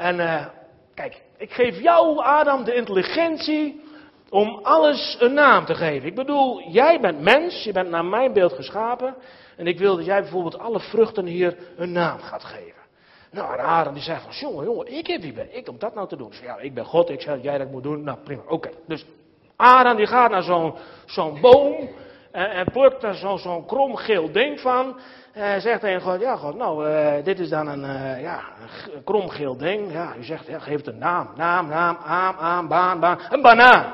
En 0.01 0.19
uh, 0.19 0.45
kijk, 0.93 1.21
ik 1.37 1.51
geef 1.51 1.79
jou, 1.79 2.17
Adam, 2.17 2.63
de 2.63 2.73
intelligentie 2.73 3.81
om 4.29 4.59
alles 4.63 5.17
een 5.19 5.33
naam 5.33 5.65
te 5.65 5.75
geven. 5.75 6.07
Ik 6.07 6.15
bedoel, 6.15 6.61
jij 6.69 6.99
bent 6.99 7.21
mens, 7.21 7.63
je 7.63 7.71
bent 7.71 7.89
naar 7.89 8.05
mijn 8.05 8.33
beeld 8.33 8.53
geschapen. 8.53 9.15
En 9.57 9.67
ik 9.67 9.79
wil 9.79 9.95
dat 9.95 10.05
jij 10.05 10.21
bijvoorbeeld 10.21 10.59
alle 10.59 10.79
vruchten 10.79 11.25
hier 11.25 11.57
een 11.77 11.91
naam 11.91 12.19
gaat 12.19 12.43
geven. 12.43 12.81
Nou, 13.31 13.57
en 13.57 13.65
Adam 13.65 13.93
die 13.93 14.03
zegt 14.03 14.23
van, 14.23 14.33
jongen, 14.33 14.65
jongen, 14.65 14.97
ik, 14.97 15.07
wie 15.21 15.33
ben 15.33 15.55
ik 15.55 15.69
om 15.69 15.79
dat 15.79 15.95
nou 15.95 16.07
te 16.07 16.15
doen? 16.15 16.29
Dus 16.29 16.39
ja, 16.39 16.57
ik 16.57 16.73
ben 16.73 16.85
God, 16.85 17.09
ik 17.09 17.21
zeg 17.21 17.33
dat 17.33 17.43
jij 17.43 17.57
dat 17.57 17.71
moet 17.71 17.83
doen. 17.83 18.03
Nou, 18.03 18.17
prima, 18.23 18.41
oké. 18.47 18.69
Dus 18.87 19.05
Adam 19.55 19.97
die 19.97 20.07
gaat 20.07 20.31
naar 20.31 20.43
zo'n 20.43 20.73
zo'n 21.05 21.41
boom 21.41 21.89
en, 22.31 22.51
en 22.51 22.65
plukt 22.71 23.05
zo'n 23.11 23.39
zo'n 23.39 23.65
krom 23.65 23.95
geel 23.95 24.31
ding 24.31 24.59
van. 24.59 24.99
En 25.33 25.61
zegt 25.61 25.79
tegen 25.81 26.01
God, 26.01 26.19
ja 26.19 26.35
God, 26.35 26.55
nou, 26.55 26.89
uh, 26.89 27.23
dit 27.23 27.39
is 27.39 27.49
dan 27.49 27.67
een, 27.67 27.83
uh, 27.83 28.21
ja, 28.21 28.41
een 28.93 29.03
krom 29.03 29.29
geel 29.29 29.57
ding. 29.57 29.91
Ja, 29.91 30.15
u 30.19 30.23
zegt, 30.23 30.47
ja, 30.47 30.59
geef 30.59 30.77
het 30.77 30.87
een 30.87 30.97
naam. 30.97 31.29
Naam, 31.35 31.67
naam, 31.67 31.97
aam, 32.05 32.35
aam, 32.37 32.67
baan, 32.67 32.99
baan. 32.99 33.19
Een 33.29 33.41
banaan. 33.41 33.93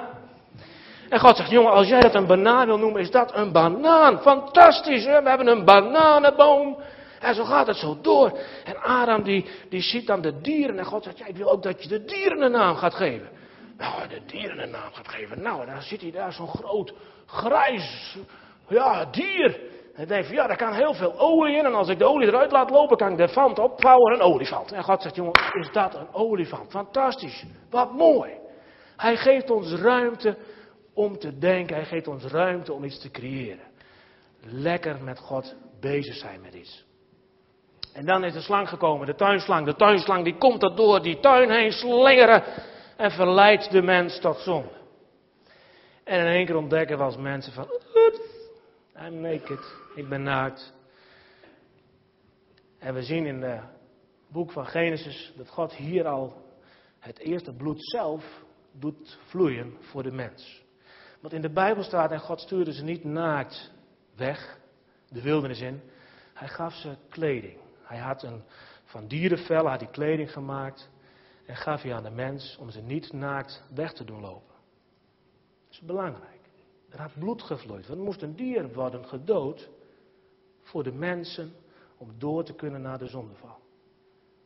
En 1.10 1.20
God 1.20 1.38
zegt, 1.38 1.50
jongen, 1.50 1.72
als 1.72 1.88
jij 1.88 2.00
dat 2.00 2.16
een 2.16 2.28
banaan 2.28 2.66
wil 2.66 2.78
noemen, 2.78 3.02
is 3.02 3.12
dat 3.12 3.36
een 3.36 3.52
banaan. 3.52 4.22
Fantastisch, 4.22 5.06
hè? 5.06 5.22
we 5.22 5.30
hebben 5.30 5.48
een 5.48 5.66
bananenboom. 5.66 6.78
En 7.20 7.36
zo 7.36 7.44
gaat 7.44 7.68
het 7.68 7.76
zo 7.78 7.98
door. 8.02 8.40
En 8.64 8.78
Adam 8.82 9.24
die, 9.24 9.46
die 9.70 9.82
ziet 9.82 10.08
dan 10.08 10.22
de 10.22 10.42
dieren. 10.42 10.80
En 10.80 10.86
God 10.86 11.04
zegt, 11.04 11.18
ja, 11.18 11.26
ik 11.26 11.36
wil 11.36 11.52
ook 11.52 11.64
dat 11.64 11.84
je 11.84 11.90
de 11.90 12.06
dieren 12.06 12.42
een 12.42 12.52
naam 12.52 12.76
gaat 12.76 12.94
geven. 12.94 13.30
Nou, 13.78 14.08
de 14.08 14.22
dieren 14.26 14.64
een 14.64 14.72
naam 14.72 14.94
gaat 14.94 15.08
geven. 15.08 15.42
Nou, 15.42 15.66
dan 15.66 15.82
zit 15.82 16.02
hij 16.02 16.12
daar 16.12 16.34
zo'n 16.34 16.48
groot, 16.48 16.94
grijs, 17.26 18.18
ja, 18.68 19.06
dier. 19.06 19.60
Hij 19.98 20.06
denkt 20.06 20.28
van, 20.28 20.36
ja, 20.36 20.48
daar 20.48 20.58
kan 20.58 20.74
heel 20.74 20.94
veel 20.94 21.20
olie 21.20 21.58
in. 21.58 21.66
En 21.66 21.74
als 21.74 21.90
ik 21.90 21.98
de 21.98 22.06
olie 22.06 22.28
eruit 22.28 22.52
laat 22.52 22.70
lopen, 22.70 22.98
kan 22.98 23.12
ik 23.12 23.18
de 23.18 23.28
vand 23.28 23.60
opvouwen 23.60 24.14
een 24.14 24.22
olifant. 24.22 24.72
En 24.72 24.84
God 24.84 25.02
zegt, 25.02 25.16
jongen, 25.16 25.34
is 25.60 25.72
dat 25.72 25.96
een 25.96 26.14
olifant? 26.14 26.72
Fantastisch. 26.72 27.46
Wat 27.70 27.94
mooi. 27.94 28.32
Hij 28.98 29.18
geeft 29.18 29.50
ons 29.50 29.74
ruimte 29.74 30.38
om 30.94 31.18
te 31.18 31.38
denken. 31.38 31.76
Hij 31.76 31.86
geeft 31.86 32.08
ons 32.08 32.24
ruimte 32.24 32.74
om 32.74 32.84
iets 32.84 33.00
te 33.00 33.12
creëren. 33.12 33.66
Lekker 34.42 35.04
met 35.04 35.20
God 35.20 35.56
bezig 35.80 36.16
zijn 36.16 36.42
met 36.42 36.54
iets. 36.54 36.86
En 37.94 38.06
dan 38.06 38.24
is 38.24 38.34
de 38.34 38.42
slang 38.42 38.70
gekomen, 38.70 39.08
de 39.08 39.16
tuinslang. 39.16 39.66
De 39.66 39.76
tuinslang 39.76 40.24
die 40.24 40.38
komt 40.38 40.64
er 40.64 40.76
door 40.76 41.02
die 41.02 41.20
tuin 41.20 41.52
heen 41.52 41.72
slingeren 41.72 42.44
en 42.98 43.12
verleidt 43.12 43.72
de 43.72 43.82
mens 43.82 44.20
tot 44.20 44.38
zonde. 44.38 44.76
En 46.04 46.20
in 46.20 46.26
één 46.26 46.46
keer 46.46 46.56
ontdekken 46.56 46.98
we 46.98 47.04
als 47.04 47.18
mensen 47.18 47.54
van, 47.54 47.68
oeps, 47.96 48.27
I'm 49.02 49.22
naked, 49.22 49.76
ik 49.96 50.10
ben 50.10 50.24
naakt. 50.24 50.74
En 52.80 52.94
we 52.94 53.04
zien 53.04 53.26
in 53.26 53.42
het 53.42 53.64
boek 54.28 54.52
van 54.52 54.66
Genesis 54.66 55.34
dat 55.36 55.50
God 55.50 55.74
hier 55.74 56.08
al 56.08 56.46
het 57.00 57.18
eerste 57.18 57.54
bloed 57.54 57.90
zelf 57.90 58.44
doet 58.72 59.20
vloeien 59.26 59.78
voor 59.80 60.04
de 60.04 60.12
mens. 60.12 60.64
Want 61.20 61.34
in 61.34 61.42
de 61.42 61.50
Bijbel 61.50 61.84
staat, 61.84 62.12
en 62.12 62.20
God 62.20 62.42
stuurde 62.42 62.74
ze 62.74 62.84
niet 62.84 63.04
naakt 63.04 63.72
weg, 64.16 64.60
de 65.10 65.22
wildernis 65.22 65.62
in, 65.62 65.82
hij 66.34 66.48
gaf 66.48 66.74
ze 66.74 66.96
kleding. 67.10 67.58
Hij 67.82 67.98
had 67.98 68.24
een, 68.24 68.44
van 68.84 69.08
dierenvel 69.08 69.68
had 69.68 69.80
hij 69.80 69.90
kleding 69.90 70.32
gemaakt 70.32 70.90
en 71.46 71.56
gaf 71.56 71.82
hij 71.82 71.94
aan 71.94 72.04
de 72.04 72.10
mens 72.10 72.58
om 72.60 72.70
ze 72.70 72.82
niet 72.82 73.14
naakt 73.14 73.64
weg 73.74 73.94
te 73.94 74.04
doen 74.04 74.22
lopen. 74.22 74.56
Dat 75.64 75.72
is 75.72 75.82
belangrijk. 75.82 76.37
Er 76.90 77.02
had 77.02 77.20
bloed 77.20 77.42
gevloeid, 77.42 77.88
want 77.88 78.00
er 78.00 78.06
moest 78.06 78.22
een 78.22 78.36
dier 78.36 78.74
worden 78.74 79.06
gedood 79.06 79.70
voor 80.62 80.84
de 80.84 80.92
mensen 80.92 81.54
om 81.98 82.14
door 82.18 82.44
te 82.44 82.54
kunnen 82.54 82.82
naar 82.82 82.98
de 82.98 83.08
zondeval. 83.08 83.60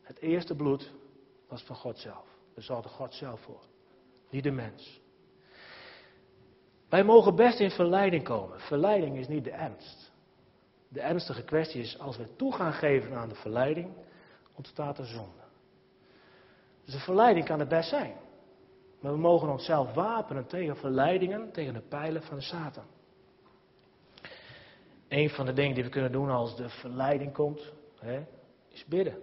Het 0.02 0.20
eerste 0.20 0.56
bloed 0.56 0.92
was 1.48 1.64
van 1.64 1.76
God 1.76 1.98
zelf. 1.98 2.26
Daar 2.54 2.64
zorgde 2.64 2.90
God 2.90 3.14
zelf 3.14 3.42
voor, 3.42 3.62
niet 4.30 4.44
de 4.44 4.52
mens. 4.52 5.02
Wij 6.90 7.04
mogen 7.04 7.36
best 7.36 7.60
in 7.60 7.72
verleiding 7.72 8.24
komen. 8.24 8.60
Verleiding 8.60 9.18
is 9.18 9.28
niet 9.28 9.44
de 9.44 9.52
ernst. 9.52 10.12
De 10.88 11.02
ernstige 11.02 11.44
kwestie 11.44 11.82
is, 11.82 12.00
als 12.00 12.18
we 12.18 12.36
toe 12.36 12.54
gaan 12.54 12.74
geven 12.74 13.14
aan 13.14 13.30
de 13.30 13.36
verleiding, 13.36 13.94
ontstaat 14.56 14.98
er 14.98 15.06
zonde. 15.06 15.42
Dus 16.84 16.94
de 16.94 17.00
verleiding 17.00 17.46
kan 17.46 17.60
er 17.60 17.68
best 17.68 17.90
zijn. 17.90 18.14
Maar 19.02 19.12
we 19.12 19.18
mogen 19.18 19.50
onszelf 19.50 19.94
wapenen 19.94 20.48
tegen 20.48 20.78
verleidingen, 20.78 21.52
tegen 21.52 21.74
de 21.74 21.82
pijlen 21.82 22.24
van 22.24 22.38
de 22.38 22.44
Satan. 22.44 22.86
Een 25.08 25.30
van 25.30 25.46
de 25.46 25.54
dingen 25.54 25.74
die 25.76 25.84
we 25.84 25.90
kunnen 25.90 26.12
doen 26.12 26.30
als 26.30 26.56
de 26.56 26.70
verleiding 26.70 27.34
komt, 27.34 27.74
hè, 28.00 28.24
is 28.70 28.86
bidden. 28.86 29.18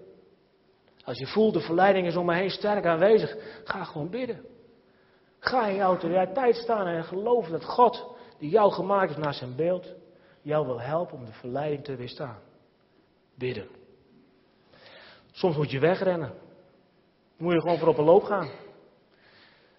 Als 1.05 1.19
je 1.19 1.27
voelt 1.27 1.55
de 1.55 1.61
verleiding 1.61 2.07
is 2.07 2.17
om 2.17 2.27
me 2.27 2.35
heen 2.35 2.51
sterk 2.51 2.87
aanwezig, 2.87 3.37
ga 3.65 3.85
gewoon 3.85 4.11
bidden. 4.11 4.45
Ga 5.39 5.67
in 5.67 5.75
je 5.75 5.81
autoriteit 5.81 6.57
staan 6.57 6.87
en 6.87 7.05
geloof 7.05 7.49
dat 7.49 7.65
God, 7.65 8.17
die 8.39 8.51
jou 8.51 8.73
gemaakt 8.73 9.09
heeft 9.09 9.23
naar 9.23 9.35
zijn 9.35 9.57
beeld, 9.57 9.95
jou 10.43 10.67
wil 10.67 10.81
helpen 10.81 11.19
om 11.19 11.25
de 11.25 11.33
verleiding 11.33 11.85
te 11.85 11.97
weerstaan. 11.97 12.39
Bidden. 13.35 13.69
Soms 15.31 15.57
moet 15.57 15.71
je 15.71 15.79
wegrennen. 15.79 16.33
Moet 17.37 17.53
je 17.53 17.61
gewoon 17.61 17.79
voor 17.79 17.89
op 17.89 17.99
een 17.99 18.05
loop 18.05 18.23
gaan. 18.23 18.51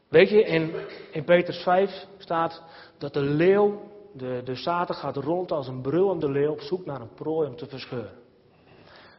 Weet 0.09 0.29
je, 0.29 0.43
in, 0.43 0.73
in 1.11 1.23
Peters 1.23 1.57
5 1.57 2.05
staat 2.17 2.63
dat 2.97 3.13
de 3.13 3.21
leeuw, 3.21 3.81
de, 4.13 4.41
de 4.43 4.55
Satan 4.55 4.95
gaat 4.95 5.15
rond 5.15 5.51
als 5.51 5.67
een 5.67 5.81
brullende 5.81 6.31
leeuw 6.31 6.51
op 6.51 6.61
zoek 6.61 6.85
naar 6.85 7.01
een 7.01 7.13
prooi 7.13 7.47
om 7.49 7.55
te 7.55 7.67
verscheuren. 7.67 8.17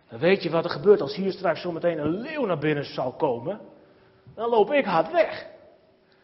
Dan 0.08 0.18
weet 0.18 0.42
je 0.42 0.50
wat 0.50 0.64
er 0.64 0.70
gebeurt 0.70 1.00
als 1.00 1.14
hier 1.14 1.32
straks 1.32 1.60
zometeen 1.60 1.98
een 1.98 2.20
leeuw 2.20 2.44
naar 2.44 2.58
binnen 2.58 2.84
zal 2.84 3.12
komen. 3.12 3.60
Dan 4.34 4.48
loop 4.48 4.72
ik 4.72 4.84
hard 4.84 5.12
weg. 5.12 5.46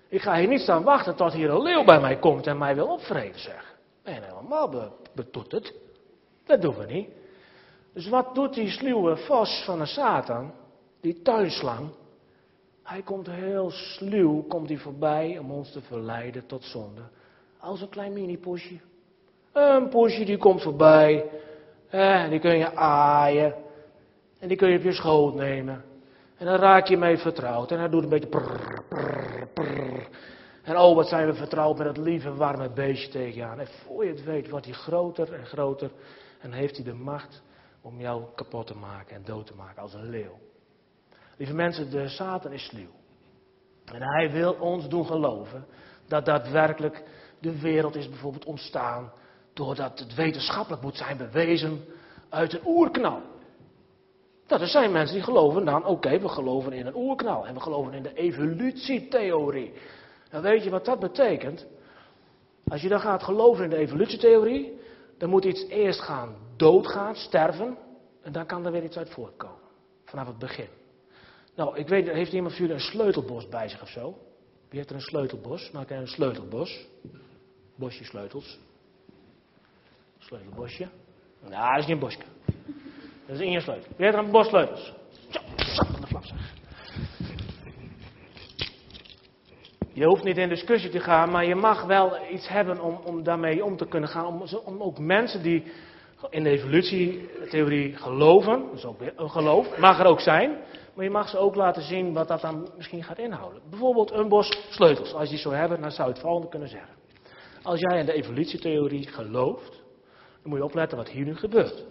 Ik 0.09 0.21
ga 0.23 0.37
hier 0.37 0.49
niet 0.49 0.61
staan 0.61 0.83
wachten 0.83 1.17
tot 1.17 1.33
hier 1.33 1.51
een 1.51 1.63
leeuw 1.63 1.85
bij 1.85 2.01
mij 2.01 2.17
komt 2.17 2.47
en 2.47 2.59
mij 2.59 2.75
wil 2.75 2.87
opvreten, 2.87 3.41
zeg. 3.41 3.75
Ben 4.03 4.15
je 4.15 4.21
helemaal 4.21 4.69
be, 4.69 4.89
betoeterd? 5.15 5.75
Dat 6.45 6.63
doen 6.63 6.77
we 6.77 6.85
niet. 6.87 7.09
Dus 7.93 8.09
wat 8.09 8.35
doet 8.35 8.55
die 8.55 8.71
sluwe 8.71 9.17
vos 9.17 9.63
van 9.65 9.79
de 9.79 9.87
Satan, 9.87 10.53
die 11.01 11.23
tuinslang? 11.23 11.91
Hij 12.87 13.03
komt 13.03 13.27
heel 13.27 13.71
sluw, 13.71 14.43
komt 14.43 14.69
hij 14.69 14.79
voorbij 14.79 15.39
om 15.39 15.51
ons 15.51 15.73
te 15.73 15.81
verleiden 15.81 16.47
tot 16.47 16.65
zonde. 16.65 17.01
Als 17.59 17.81
een 17.81 17.89
klein 17.89 18.13
mini-poesje. 18.13 18.81
Een 19.53 19.89
poesje 19.89 20.25
die 20.25 20.37
komt 20.37 20.63
voorbij. 20.63 21.31
En 21.89 22.31
die 22.31 22.39
kun 22.39 22.59
je 22.59 22.75
aaien. 22.75 23.55
En 24.39 24.49
die 24.49 24.57
kun 24.57 24.71
je 24.71 24.79
op 24.79 24.85
je 24.85 24.93
schoot 24.93 25.35
nemen. 25.35 25.85
En 26.37 26.47
dan 26.47 26.55
raak 26.55 26.87
je 26.87 26.97
mee 26.97 27.19
vertrouwd. 27.19 27.71
En 27.71 27.79
hij 27.79 27.89
doet 27.89 28.03
een 28.03 28.09
beetje 28.09 28.29
prrr, 28.29 28.85
prrr, 28.89 29.49
prrr. 29.55 30.09
En 30.63 30.79
oh, 30.79 30.95
wat 30.95 31.09
zijn 31.09 31.27
we 31.27 31.35
vertrouwd 31.35 31.79
met 31.79 31.87
dat 31.87 31.97
lieve 31.97 32.35
warme 32.35 32.71
beestje 32.71 33.11
tegen 33.11 33.37
je 33.37 33.45
aan. 33.45 33.61
En 33.61 33.67
voor 33.67 34.05
je 34.05 34.11
het 34.11 34.25
weet 34.25 34.51
wordt 34.51 34.67
hij 34.67 34.75
groter 34.75 35.33
en 35.33 35.47
groter. 35.47 35.91
En 36.41 36.53
heeft 36.53 36.77
hij 36.77 36.85
de 36.85 36.95
macht 36.95 37.43
om 37.83 38.01
jou 38.01 38.23
kapot 38.35 38.67
te 38.67 38.77
maken 38.77 39.17
en 39.17 39.25
dood 39.25 39.47
te 39.47 39.55
maken 39.55 39.83
als 39.83 39.95
een 39.95 40.11
leeuw. 40.11 40.39
Lieve 41.37 41.55
mensen, 41.55 41.91
de 41.91 42.09
Satan 42.09 42.53
is 42.53 42.65
sluw. 42.65 42.91
En 43.85 44.03
hij 44.03 44.31
wil 44.31 44.53
ons 44.53 44.89
doen 44.89 45.07
geloven 45.07 45.67
dat 46.09 46.25
daadwerkelijk 46.25 47.03
de 47.39 47.61
wereld 47.61 47.97
is 47.97 48.09
bijvoorbeeld 48.09 48.45
ontstaan 48.45 49.13
doordat 49.53 49.99
het 49.99 50.15
wetenschappelijk 50.15 50.83
moet 50.83 50.97
zijn 50.97 51.17
bewezen 51.17 51.85
uit 52.29 52.53
een 52.53 52.67
oerknal. 52.67 53.21
Dat 54.47 54.61
er 54.61 54.67
zijn 54.67 54.93
mensen 54.93 55.15
die 55.15 55.25
geloven 55.25 55.65
dan, 55.65 55.85
oké, 55.85 56.19
we 56.19 56.29
geloven 56.29 56.73
in 56.73 56.87
een 56.87 56.97
oerknal 56.97 57.47
en 57.47 57.55
we 57.55 57.61
geloven 57.61 57.93
in 57.93 58.03
de 58.03 58.15
evolutietheorie. 58.15 59.73
Dan 60.31 60.43
weet 60.43 60.65
je 60.65 60.71
wat 60.71 60.85
dat 60.85 61.01
betekent? 61.01 61.67
Als 62.69 62.83
je 62.83 62.89
dan 62.89 63.01
gaat 63.01 63.23
geloven 63.23 63.65
in 63.65 63.71
de 63.71 63.77
evolutietheorie, 63.77 64.81
dan 65.19 65.31
moet 65.31 65.45
iets 65.45 65.67
eerst 65.69 66.01
gaan 66.01 66.37
doodgaan, 66.57 67.17
sterven, 67.17 67.79
en 68.23 68.33
dan 68.33 68.47
kan 68.47 68.67
er 68.67 68.73
weer 68.73 68.85
iets 68.85 68.97
uit 68.97 69.11
voortkomen. 69.11 69.61
Vanaf 70.05 70.27
het 70.27 70.39
begin. 70.39 70.69
Nou, 71.57 71.77
ik 71.77 71.89
weet, 71.89 72.09
heeft 72.09 72.33
iemand 72.33 72.55
van 72.55 72.63
jullie 72.67 72.83
een 72.83 72.91
sleutelbos 72.91 73.49
bij 73.49 73.69
zich 73.69 73.83
of 73.83 73.89
zo? 73.89 74.19
Wie 74.69 74.79
heeft 74.79 74.91
er 74.91 74.95
een 74.95 75.01
sleutelbos? 75.01 75.71
Nou, 75.73 75.85
ik 75.85 75.91
een 75.91 76.09
sleutelbos. 76.09 76.87
Bosje 77.77 78.05
sleutels. 78.05 78.59
Sleutelbosje. 80.19 80.89
Nou, 81.49 81.71
dat 81.71 81.79
is 81.79 81.87
niet 81.87 81.95
een 81.95 81.99
bosje. 81.99 82.19
Dat 83.27 83.37
is 83.37 83.41
in 83.41 83.51
je 83.51 83.61
sleutel. 83.61 83.89
Wie 83.97 84.07
heeft 84.07 84.19
er 84.19 84.25
een 84.25 84.31
bos 84.31 84.49
sleutels? 84.49 84.93
De 85.31 86.19
zeg. 86.21 86.55
Je 89.93 90.05
hoeft 90.05 90.25
niet 90.25 90.37
in 90.37 90.49
discussie 90.49 90.91
te 90.91 91.01
gaan, 91.01 91.31
maar 91.31 91.45
je 91.45 91.55
mag 91.55 91.85
wel 91.85 92.17
iets 92.33 92.49
hebben 92.49 92.81
om, 92.81 93.01
om 93.05 93.23
daarmee 93.23 93.65
om 93.65 93.77
te 93.77 93.87
kunnen 93.87 94.09
gaan. 94.09 94.27
Om, 94.27 94.43
om 94.65 94.83
ook 94.83 94.99
mensen 94.99 95.43
die 95.43 95.65
in 96.31 96.43
de 96.43 96.51
evolutietheorie 96.51 97.97
geloven, 97.97 98.63
dat 98.67 98.75
is 98.75 98.85
ook 98.85 99.01
een 99.17 99.31
geloof, 99.31 99.79
mag 99.79 99.99
er 99.99 100.07
ook 100.07 100.21
zijn. 100.21 100.59
Maar 100.97 101.05
je 101.05 101.11
mag 101.11 101.29
ze 101.29 101.39
ook 101.39 101.55
laten 101.55 101.83
zien 101.83 102.13
wat 102.13 102.29
dat 102.29 102.41
dan 102.41 102.69
misschien 102.77 103.05
gaat 103.05 103.19
inhouden. 103.19 103.63
Bijvoorbeeld 103.71 104.11
een 104.11 104.29
bos 104.29 104.59
sleutels. 104.71 105.15
Als 105.15 105.25
je 105.25 105.31
die 105.35 105.39
zou 105.39 105.55
hebben, 105.55 105.81
dan 105.81 105.91
zou 105.91 106.09
je 106.09 106.15
het 106.15 106.23
volgende 106.23 106.49
kunnen 106.49 106.69
zeggen. 106.69 106.95
Als 107.63 107.81
jij 107.81 107.99
in 107.99 108.07
de 108.07 108.13
evolutietheorie 108.13 109.07
gelooft, 109.07 109.71
dan 110.43 110.51
moet 110.51 110.59
je 110.59 110.65
opletten 110.65 110.99
wat 110.99 111.09
hier 111.09 111.25
nu 111.25 111.37
gebeurt. 111.37 111.85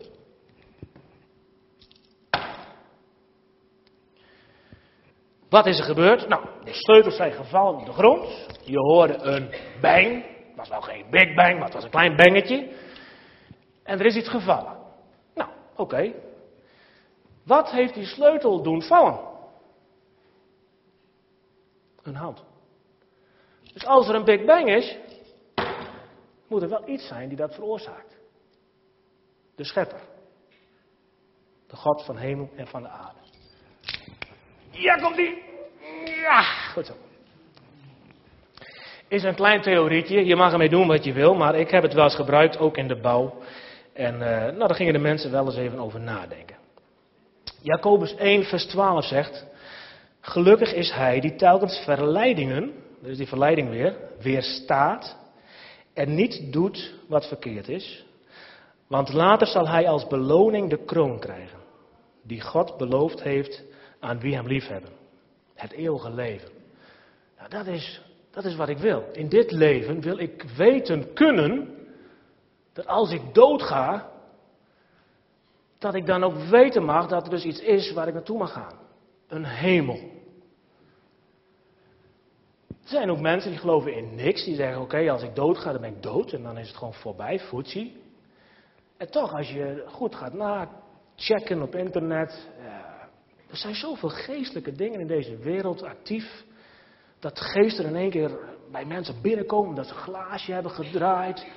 Wat 5.50 5.66
is 5.66 5.78
er 5.78 5.86
gebeurd? 5.86 6.28
Nou, 6.28 6.46
de 6.64 6.74
sleutels 6.74 7.16
zijn 7.16 7.32
gevallen 7.32 7.80
op 7.80 7.86
de 7.86 7.92
grond. 7.92 8.48
Je 8.64 8.78
hoorde 8.78 9.18
een 9.18 9.50
bang. 9.82 10.24
Het 10.24 10.56
was 10.56 10.70
wel 10.70 10.82
geen 10.82 11.06
big 11.10 11.34
bang, 11.34 11.54
maar 11.54 11.66
het 11.66 11.74
was 11.74 11.84
een 11.84 11.90
klein 11.90 12.16
bangetje. 12.16 12.72
En 13.84 14.00
er 14.00 14.06
is 14.06 14.16
iets 14.16 14.30
gevallen. 14.30 14.78
Nou, 15.34 15.50
oké. 15.76 16.14
Wat 17.46 17.72
heeft 17.72 17.94
die 17.94 18.06
sleutel 18.06 18.62
doen 18.62 18.82
vallen? 18.82 19.20
Een 22.04 22.16
hand. 22.16 22.44
Dus 23.74 23.86
als 23.86 24.08
er 24.08 24.16
een 24.16 24.24
Big 24.24 24.46
Bang 24.46 24.70
is, 24.70 24.98
moet 26.48 26.62
er 26.62 26.70
wel 26.70 26.90
iets 26.90 27.08
zijn 27.08 27.28
die 27.28 27.38
dat 27.38 27.54
veroorzaakt. 27.54 28.18
De 29.56 29.64
schepper. 29.64 30.02
De 31.68 31.75
God 31.75 32.06
van 32.06 32.18
hemel 32.18 32.50
en 32.56 32.68
van 32.68 32.82
de 32.82 32.90
aarde. 32.90 33.20
Ja, 34.70 34.96
komt 34.96 35.16
die. 35.16 35.44
Ja, 36.06 36.42
goed 36.42 36.86
zo. 36.86 36.94
is 39.08 39.24
een 39.24 39.36
klein 39.36 39.62
theorietje. 39.62 40.25
Je 40.25 40.36
mag 40.36 40.52
ermee 40.52 40.70
doen 40.70 40.88
wat 40.88 41.04
je 41.04 41.14
wil, 41.14 41.36
maar 41.36 41.56
ik 41.56 41.70
heb 41.70 41.84
het 41.84 41.94
wel 41.94 42.04
eens 42.04 42.16
gebruikt, 42.16 42.58
ook 42.58 42.78
in 42.78 42.88
de 42.88 43.00
bouw. 43.00 43.42
En 43.94 44.14
uh, 44.14 44.20
nou, 44.20 44.58
daar 44.58 44.75
gingen 44.75 44.94
de 44.94 45.00
mensen 45.00 45.32
wel 45.32 45.46
eens 45.46 45.58
even 45.58 45.80
over 45.80 46.00
nadenken. 46.00 46.55
Jacobus 47.65 48.15
1, 48.15 48.43
vers 48.43 48.65
12 48.65 49.05
zegt: 49.05 49.45
Gelukkig 50.22 50.74
is 50.74 50.91
hij 50.91 51.19
die 51.19 51.36
telkens 51.36 51.77
verleidingen, 51.77 52.74
dus 53.01 53.17
die 53.17 53.27
verleiding 53.27 53.69
weer, 53.69 53.98
weerstaat 54.22 55.17
en 55.93 56.15
niet 56.15 56.53
doet 56.53 56.93
wat 57.07 57.27
verkeerd 57.27 57.69
is. 57.69 58.05
Want 58.88 59.13
later 59.13 59.48
zal 59.48 59.67
hij 59.67 59.88
als 59.88 60.07
beloning 60.07 60.69
de 60.69 60.86
kroon 60.86 61.19
krijgen, 61.19 61.60
die 62.24 62.41
God 62.41 62.77
beloofd 62.77 63.24
heeft 63.24 63.63
aan 64.00 64.19
wie 64.19 64.36
hem 64.36 64.48
liefhebben. 64.48 64.91
Het 65.53 65.72
eeuwige 65.72 66.12
leven. 66.12 66.50
Nou, 67.38 67.50
dat 67.50 67.67
is, 67.67 68.01
dat 68.31 68.45
is 68.45 68.55
wat 68.55 68.69
ik 68.69 68.77
wil. 68.77 69.03
In 69.12 69.29
dit 69.29 69.51
leven 69.51 70.01
wil 70.01 70.17
ik 70.19 70.43
weten 70.57 71.13
kunnen 71.13 71.75
dat 72.74 72.88
als 72.88 73.12
ik 73.12 73.34
doodga, 73.34 74.10
dat 75.86 75.96
ik 75.96 76.06
dan 76.06 76.24
ook 76.24 76.36
weten 76.36 76.84
mag 76.84 77.08
dat 77.08 77.24
er 77.24 77.30
dus 77.30 77.44
iets 77.44 77.60
is 77.60 77.94
waar 77.94 78.08
ik 78.08 78.13
naartoe 78.13 78.38
mag 78.38 78.51
gaan. 78.51 78.80
Een 79.27 79.46
hemel. 79.46 80.00
Er 82.68 82.92
zijn 82.92 83.10
ook 83.10 83.20
mensen 83.20 83.50
die 83.50 83.60
geloven 83.60 83.96
in 83.96 84.15
niks. 84.15 84.46
Die 84.46 84.56
zeggen: 84.56 84.82
Oké, 84.82 85.12
als 85.12 85.24
ik 85.24 85.36
dood 85.36 85.58
ga, 85.58 85.72
dan 85.72 85.82
ben 85.82 85.96
ik 85.96 86.04
dood. 86.04 86.34
En 86.34 86.44
dan 86.44 86.58
is 86.58 86.68
het 86.68 86.77
gewoon 86.77 86.94
voorbij, 86.94 87.39
voetzie. 87.39 88.01
En 88.98 89.12
toch, 89.12 89.34
als 89.34 89.50
je 89.50 89.84
goed 89.88 90.15
gaat 90.15 90.34
nachecken 90.34 91.62
op 91.62 91.75
internet. 91.75 92.50
Ja, 92.63 93.10
er 93.50 93.58
zijn 93.58 93.75
zoveel 93.75 94.10
geestelijke 94.10 94.72
dingen 94.72 95.00
in 95.00 95.08
deze 95.08 95.38
wereld 95.38 95.84
actief. 95.84 96.44
Dat 97.20 97.39
geesten 97.39 97.86
in 97.86 97.96
één 97.96 98.10
keer 98.10 98.39
bij 98.72 98.86
mensen 98.86 99.22
binnenkomen. 99.22 99.75
Dat 99.75 99.88
ze 99.88 99.94
een 99.94 100.00
glaasje 100.00 100.51
hebben 100.51 100.72
gedraaid. 100.72 101.48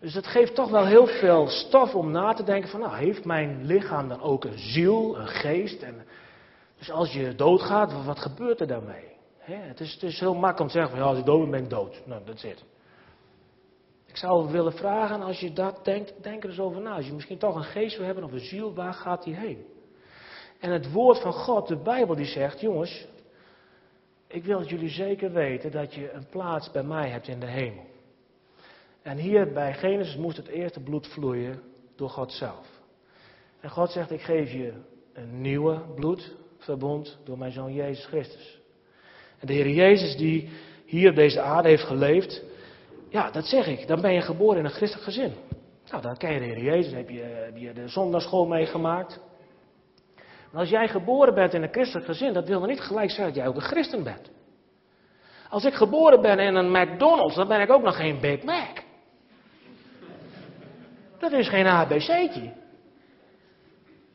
Dus 0.00 0.14
het 0.14 0.26
geeft 0.26 0.54
toch 0.54 0.70
wel 0.70 0.86
heel 0.86 1.06
veel 1.06 1.48
stof 1.48 1.94
om 1.94 2.10
na 2.10 2.32
te 2.32 2.42
denken: 2.42 2.70
van 2.70 2.80
nou, 2.80 2.96
heeft 2.96 3.24
mijn 3.24 3.64
lichaam 3.64 4.08
dan 4.08 4.20
ook 4.20 4.44
een 4.44 4.58
ziel, 4.58 5.18
een 5.18 5.28
geest? 5.28 5.82
En, 5.82 6.04
dus 6.78 6.90
als 6.90 7.12
je 7.12 7.34
doodgaat, 7.34 8.04
wat 8.04 8.18
gebeurt 8.18 8.60
er 8.60 8.66
daarmee? 8.66 9.14
het, 9.38 9.80
is, 9.80 9.92
het, 9.92 10.02
is, 10.02 10.20
heel 10.20 10.34
makkelijk 10.34 10.60
om 10.60 10.66
te 10.66 10.72
zeggen: 10.72 10.90
van, 10.90 11.00
ja, 11.00 11.06
als 11.06 11.18
ik 11.18 11.24
dood 11.24 11.40
ben, 11.40 11.50
ben 11.50 11.62
ik 11.62 11.70
dood. 11.70 12.02
Nou, 12.06 12.24
dat 12.24 12.42
het. 12.42 12.64
Ik 14.06 14.16
zou 14.16 14.50
willen 14.50 14.72
vragen, 14.72 15.22
als 15.22 15.40
je 15.40 15.52
dat 15.52 15.84
denkt, 15.84 16.22
denk 16.22 16.42
er 16.42 16.48
eens 16.48 16.58
over 16.58 16.80
na. 16.80 16.94
Als 16.94 17.06
je 17.06 17.12
misschien 17.12 17.38
toch 17.38 17.54
een 17.54 17.64
geest 17.64 17.96
wil 17.96 18.06
hebben 18.06 18.24
of 18.24 18.32
een 18.32 18.40
ziel, 18.40 18.74
waar 18.74 18.94
gaat 18.94 19.22
die 19.22 19.34
heen? 19.34 19.66
En 20.60 20.70
het 20.70 20.92
woord 20.92 21.20
van 21.20 21.32
God, 21.32 21.68
de 21.68 21.82
Bijbel, 21.82 22.14
die 22.14 22.26
zegt: 22.26 22.60
jongens, 22.60 23.06
ik 24.26 24.44
wil 24.44 24.58
dat 24.58 24.68
jullie 24.68 24.88
zeker 24.88 25.32
weten 25.32 25.70
dat 25.70 25.94
je 25.94 26.12
een 26.12 26.26
plaats 26.26 26.70
bij 26.70 26.82
mij 26.82 27.08
hebt 27.08 27.28
in 27.28 27.40
de 27.40 27.46
hemel. 27.46 27.85
En 29.06 29.16
hier 29.16 29.52
bij 29.52 29.74
Genesis 29.74 30.16
moest 30.16 30.36
het 30.36 30.48
eerste 30.48 30.80
bloed 30.80 31.06
vloeien 31.06 31.62
door 31.96 32.08
God 32.08 32.32
zelf. 32.32 32.66
En 33.60 33.70
God 33.70 33.90
zegt: 33.90 34.10
Ik 34.10 34.20
geef 34.20 34.52
je 34.52 34.72
een 35.12 35.40
nieuwe 35.40 35.80
bloedverbond 35.94 37.18
door 37.24 37.38
mijn 37.38 37.52
zoon 37.52 37.74
Jezus 37.74 38.06
Christus. 38.06 38.60
En 39.38 39.46
de 39.46 39.52
Heer 39.52 39.68
Jezus 39.70 40.16
die 40.16 40.48
hier 40.84 41.10
op 41.10 41.16
deze 41.16 41.40
aarde 41.40 41.68
heeft 41.68 41.82
geleefd, 41.82 42.42
ja, 43.08 43.30
dat 43.30 43.44
zeg 43.44 43.66
ik. 43.66 43.86
Dan 43.86 44.00
ben 44.00 44.12
je 44.12 44.20
geboren 44.20 44.58
in 44.58 44.64
een 44.64 44.70
christelijk 44.70 45.04
gezin. 45.04 45.32
Nou, 45.90 46.02
dan 46.02 46.16
ken 46.16 46.32
je 46.32 46.38
de 46.38 46.44
Heer 46.44 46.62
Jezus, 46.62 46.92
heb 46.92 47.08
je, 47.08 47.20
heb 47.20 47.74
de 47.74 47.88
zondagschool 47.88 48.46
meegemaakt. 48.46 49.20
Maar 50.50 50.60
als 50.60 50.70
jij 50.70 50.88
geboren 50.88 51.34
bent 51.34 51.54
in 51.54 51.62
een 51.62 51.72
christelijk 51.72 52.06
gezin, 52.06 52.32
dat 52.32 52.46
wil 52.46 52.60
dan 52.60 52.68
niet 52.68 52.80
gelijk 52.80 53.08
zeggen 53.08 53.26
dat 53.26 53.34
jij 53.34 53.46
ook 53.46 53.56
een 53.56 53.70
christen 53.70 54.04
bent. 54.04 54.30
Als 55.48 55.64
ik 55.64 55.74
geboren 55.74 56.20
ben 56.20 56.38
in 56.38 56.54
een 56.54 56.70
McDonald's, 56.70 57.34
dan 57.34 57.48
ben 57.48 57.60
ik 57.60 57.70
ook 57.70 57.82
nog 57.82 57.96
geen 57.96 58.20
Big 58.20 58.42
Mac. 58.42 58.84
Dat 61.30 61.38
is 61.40 61.48
geen 61.48 61.66
ABC'tje. 61.66 62.52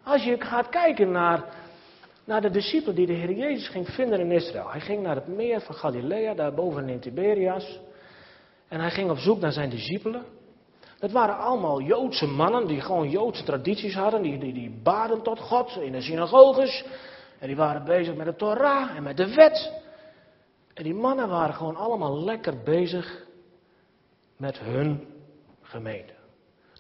Als 0.04 0.24
je 0.24 0.42
gaat 0.42 0.70
kijken 0.70 1.12
naar, 1.12 1.44
naar 2.26 2.42
de 2.42 2.50
discipelen 2.50 2.96
die 2.96 3.06
de 3.06 3.14
Heer 3.14 3.32
Jezus 3.32 3.68
ging 3.68 3.88
vinden 3.90 4.20
in 4.20 4.32
Israël. 4.32 4.70
Hij 4.72 4.80
ging 4.80 5.02
naar 5.02 5.16
het 5.16 5.28
meer 5.28 5.62
van 5.62 5.76
Galilea, 5.76 6.34
daar 6.34 6.54
boven 6.54 6.90
in 6.90 7.00
Tiberias. 7.00 7.80
En 8.68 8.80
hij 8.80 8.92
ging 8.92 9.10
op 9.10 9.18
zoek 9.18 9.40
naar 9.40 9.52
zijn 9.52 9.70
discipelen. 9.70 10.26
Dat 11.00 11.12
waren 11.12 11.38
allemaal 11.38 11.82
Joodse 11.82 12.26
mannen 12.26 12.68
die 12.68 12.82
gewoon 12.82 13.10
Joodse 13.10 13.44
tradities 13.44 13.96
hadden. 13.96 14.22
Die, 14.22 14.40
die, 14.40 14.54
die 14.54 14.80
baden 14.84 15.22
tot 15.22 15.40
God 15.40 15.78
in 15.82 15.92
de 15.92 16.02
synagoges. 16.02 16.86
En 17.40 17.48
die 17.48 17.56
waren 17.56 17.84
bezig 17.84 18.16
met 18.16 18.26
de 18.26 18.36
Torah 18.36 18.96
en 18.96 19.04
met 19.04 19.18
de 19.18 19.34
wet. 19.34 19.72
En 20.74 20.84
die 20.84 20.94
mannen 20.94 21.30
waren 21.30 21.56
gewoon 21.56 21.76
allemaal 21.76 22.24
lekker 22.24 22.64
bezig 22.64 23.26
met 24.38 24.60
hun 24.60 25.08
gemeente. 25.62 26.20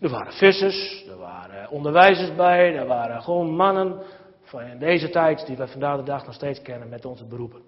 Er 0.02 0.10
waren 0.10 0.34
vissers, 0.34 1.06
er 1.08 1.18
waren 1.18 1.70
onderwijzers 1.70 2.36
bij, 2.36 2.76
er 2.76 2.88
waren 2.88 3.22
gewoon 3.22 3.56
mannen 3.56 4.00
van 4.42 4.62
in 4.62 4.80
deze 4.80 5.10
tijd 5.10 5.46
die 5.46 5.58
wij 5.58 5.68
vandaag 5.68 5.98
de 5.98 6.04
dag 6.04 6.26
nog 6.26 6.36
steeds 6.36 6.62
kennen 6.62 6.90
met 6.90 7.06
onze 7.06 7.26
beroepen. 7.26 7.62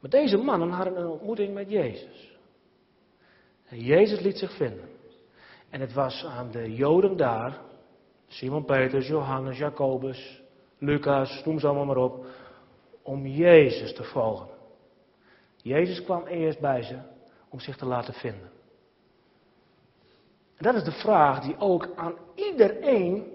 Maar 0.00 0.10
deze 0.10 0.36
mannen 0.36 0.70
hadden 0.70 0.96
een 0.96 1.08
ontmoeting 1.08 1.54
met 1.54 1.70
Jezus. 1.70 2.36
En 3.68 3.78
Jezus 3.78 4.20
liet 4.20 4.38
zich 4.38 4.56
vinden. 4.56 4.88
En 5.70 5.80
het 5.80 5.92
was 5.92 6.24
aan 6.24 6.50
de 6.50 6.74
Joden 6.74 7.16
daar, 7.16 7.58
Simon 8.26 8.64
Petrus, 8.64 9.06
Johannes, 9.06 9.58
Jacobus, 9.58 10.42
Lucas, 10.78 11.44
noem 11.44 11.58
ze 11.58 11.66
allemaal 11.66 11.84
maar 11.84 12.04
op, 12.04 12.26
om 13.02 13.26
Jezus 13.26 13.94
te 13.94 14.04
volgen. 14.04 14.48
Jezus 15.56 16.04
kwam 16.04 16.26
eerst 16.26 16.60
bij 16.60 16.82
ze 16.82 16.98
om 17.48 17.60
zich 17.60 17.76
te 17.76 17.86
laten 17.86 18.14
vinden. 18.14 18.57
En 20.58 20.64
dat 20.64 20.74
is 20.74 20.84
de 20.84 21.00
vraag 21.00 21.40
die 21.40 21.54
ook 21.58 21.88
aan 21.96 22.14
iedereen 22.34 23.26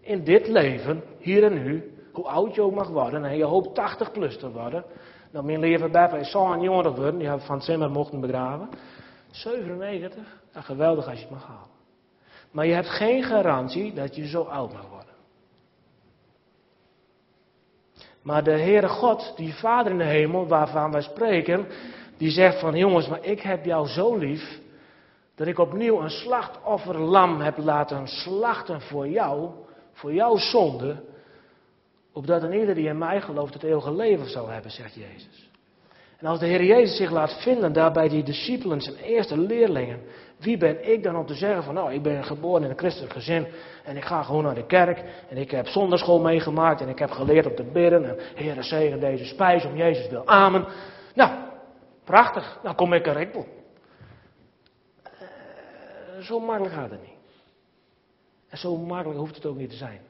in 0.00 0.24
dit 0.24 0.48
leven, 0.48 1.02
hier 1.18 1.44
en 1.44 1.62
nu, 1.62 1.92
hoe 2.12 2.24
oud 2.24 2.54
je 2.54 2.62
ook 2.62 2.74
mag 2.74 2.88
worden, 2.88 3.24
en 3.24 3.36
je 3.36 3.44
hoopt 3.44 3.74
80 3.74 4.12
plus 4.12 4.38
te 4.38 4.50
worden, 4.50 4.84
dan 5.30 5.44
mijn 5.44 5.60
leven 5.60 5.92
bij 5.92 6.08
van 6.08 6.24
zo'n 6.24 6.60
jonger 6.60 6.94
worden, 6.94 7.18
die 7.18 7.28
hebben 7.28 7.46
van 7.46 7.62
Zimmer 7.62 7.90
mochten 7.90 8.20
begraven. 8.20 8.68
97, 9.30 10.40
ja, 10.54 10.60
geweldig 10.60 11.06
als 11.08 11.18
je 11.18 11.24
het 11.24 11.30
mag 11.30 11.46
halen. 11.46 11.76
Maar 12.50 12.66
je 12.66 12.72
hebt 12.72 12.88
geen 12.88 13.22
garantie 13.22 13.94
dat 13.94 14.16
je 14.16 14.26
zo 14.26 14.42
oud 14.42 14.72
mag 14.72 14.88
worden. 14.88 15.14
Maar 18.22 18.44
de 18.44 18.58
Heere 18.58 18.88
God, 18.88 19.32
die 19.36 19.54
Vader 19.54 19.92
in 19.92 19.98
de 19.98 20.04
hemel, 20.04 20.46
waarvan 20.46 20.90
wij 20.90 21.02
spreken, 21.02 21.66
die 22.16 22.30
zegt 22.30 22.60
van 22.60 22.76
jongens, 22.76 23.08
maar 23.08 23.24
ik 23.24 23.40
heb 23.40 23.64
jou 23.64 23.86
zo 23.86 24.16
lief, 24.16 24.60
dat 25.38 25.46
ik 25.46 25.58
opnieuw 25.58 26.00
een 26.00 26.10
slachtofferlam 26.10 27.40
heb 27.40 27.56
laten 27.58 28.08
slachten 28.08 28.80
voor 28.80 29.08
jou, 29.08 29.50
voor 29.92 30.12
jouw 30.12 30.36
zonde, 30.36 31.02
opdat 32.12 32.42
een 32.42 32.52
ieder 32.52 32.74
die 32.74 32.88
in 32.88 32.98
mij 32.98 33.20
gelooft 33.20 33.54
het 33.54 33.62
eeuwige 33.62 33.94
leven 33.94 34.30
zal 34.30 34.48
hebben, 34.48 34.70
zegt 34.70 34.94
Jezus. 34.94 35.50
En 36.18 36.26
als 36.26 36.38
de 36.38 36.46
Heer 36.46 36.64
Jezus 36.64 36.96
zich 36.96 37.10
laat 37.10 37.42
vinden 37.42 37.72
daar 37.72 37.92
bij 37.92 38.08
die 38.08 38.22
discipelen, 38.22 38.80
zijn 38.80 38.96
eerste 38.96 39.38
leerlingen, 39.38 40.00
wie 40.38 40.56
ben 40.56 40.92
ik 40.92 41.02
dan 41.02 41.16
om 41.16 41.26
te 41.26 41.34
zeggen 41.34 41.62
van 41.62 41.74
nou, 41.74 41.92
ik 41.92 42.02
ben 42.02 42.24
geboren 42.24 42.62
in 42.62 42.70
een 42.70 42.78
christelijk 42.78 43.12
gezin 43.12 43.46
en 43.84 43.96
ik 43.96 44.04
ga 44.04 44.22
gewoon 44.22 44.42
naar 44.42 44.54
de 44.54 44.66
kerk 44.66 45.04
en 45.28 45.36
ik 45.36 45.50
heb 45.50 45.66
zondagschool 45.66 46.20
meegemaakt 46.20 46.80
en 46.80 46.88
ik 46.88 46.98
heb 46.98 47.10
geleerd 47.10 47.46
om 47.46 47.54
te 47.54 47.70
bidden 47.72 48.04
en 48.04 48.16
Heer 48.34 48.62
zegen 48.62 49.00
deze 49.00 49.24
spijs 49.24 49.64
om 49.64 49.76
Jezus 49.76 50.08
wil, 50.08 50.26
amen. 50.26 50.64
Nou, 51.14 51.30
prachtig, 52.04 52.58
dan 52.62 52.74
kom 52.74 52.92
ik 52.92 53.06
er 53.06 53.20
ik 53.20 53.32
zo 56.28 56.40
makkelijk 56.40 56.74
gaat 56.74 56.90
het 56.90 57.00
niet. 57.00 57.16
En 58.48 58.58
zo 58.58 58.76
makkelijk 58.76 59.20
hoeft 59.20 59.34
het 59.34 59.46
ook 59.46 59.56
niet 59.56 59.70
te 59.70 59.76
zijn. 59.76 60.00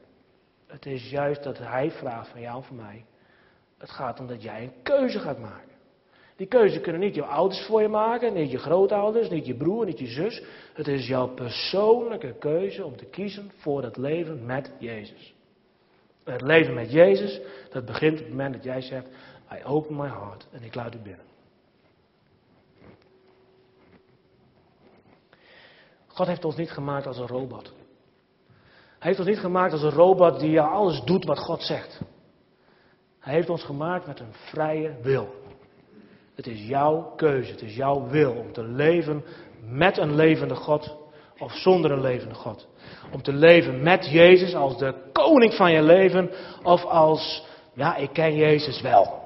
Het 0.67 0.85
is 0.85 1.09
juist 1.09 1.43
dat 1.43 1.57
hij 1.57 1.91
vraagt 1.91 2.29
van 2.29 2.41
jou 2.41 2.57
en 2.57 2.63
van 2.63 2.75
mij. 2.75 3.05
Het 3.77 3.89
gaat 3.89 4.19
om 4.19 4.27
dat 4.27 4.41
jij 4.41 4.63
een 4.63 4.81
keuze 4.83 5.19
gaat 5.19 5.39
maken. 5.39 5.69
Die 6.35 6.47
keuze 6.47 6.79
kunnen 6.79 7.01
niet 7.01 7.15
jouw 7.15 7.27
ouders 7.27 7.65
voor 7.65 7.81
je 7.81 7.87
maken, 7.87 8.33
niet 8.33 8.51
je 8.51 8.57
grootouders, 8.57 9.29
niet 9.29 9.45
je 9.45 9.55
broer, 9.55 9.85
niet 9.85 9.99
je 9.99 10.07
zus. 10.07 10.43
Het 10.73 10.87
is 10.87 11.07
jouw 11.07 11.27
persoonlijke 11.27 12.35
keuze 12.39 12.85
om 12.85 12.95
te 12.95 13.05
kiezen 13.05 13.51
voor 13.57 13.83
het 13.83 13.97
leven 13.97 14.45
met 14.45 14.71
Jezus. 14.79 15.33
Het 16.23 16.41
leven 16.41 16.73
met 16.73 16.91
Jezus, 16.91 17.41
dat 17.69 17.85
begint 17.85 18.13
op 18.13 18.19
het 18.19 18.29
moment 18.29 18.53
dat 18.53 18.63
jij 18.63 18.81
zegt, 18.81 19.07
I 19.53 19.63
open 19.65 19.95
my 19.95 20.07
heart 20.07 20.47
en 20.51 20.63
ik 20.63 20.75
laat 20.75 20.95
u 20.95 20.97
binnen. 20.97 21.28
God 26.19 26.27
heeft 26.27 26.45
ons 26.45 26.55
niet 26.55 26.71
gemaakt 26.71 27.07
als 27.07 27.17
een 27.17 27.27
robot. 27.27 27.73
Hij 28.99 29.07
heeft 29.07 29.19
ons 29.19 29.27
niet 29.27 29.39
gemaakt 29.39 29.71
als 29.71 29.81
een 29.81 29.89
robot 29.89 30.39
die 30.39 30.61
alles 30.61 31.01
doet 31.01 31.25
wat 31.25 31.39
God 31.39 31.61
zegt. 31.61 32.01
Hij 33.19 33.33
heeft 33.33 33.49
ons 33.49 33.63
gemaakt 33.63 34.07
met 34.07 34.19
een 34.19 34.33
vrije 34.33 34.95
wil. 35.01 35.33
Het 36.35 36.47
is 36.47 36.67
jouw 36.67 37.13
keuze, 37.15 37.51
het 37.51 37.61
is 37.61 37.75
jouw 37.75 38.07
wil 38.07 38.31
om 38.31 38.53
te 38.53 38.63
leven 38.63 39.23
met 39.61 39.97
een 39.97 40.15
levende 40.15 40.55
God 40.55 40.97
of 41.37 41.51
zonder 41.53 41.91
een 41.91 42.01
levende 42.01 42.35
God. 42.35 42.67
Om 43.13 43.21
te 43.21 43.33
leven 43.33 43.83
met 43.83 44.09
Jezus 44.09 44.55
als 44.55 44.77
de 44.77 44.95
koning 45.13 45.53
van 45.53 45.71
je 45.71 45.81
leven 45.81 46.31
of 46.63 46.85
als, 46.85 47.45
ja, 47.73 47.95
ik 47.95 48.13
ken 48.13 48.35
Jezus 48.35 48.81
wel. 48.81 49.17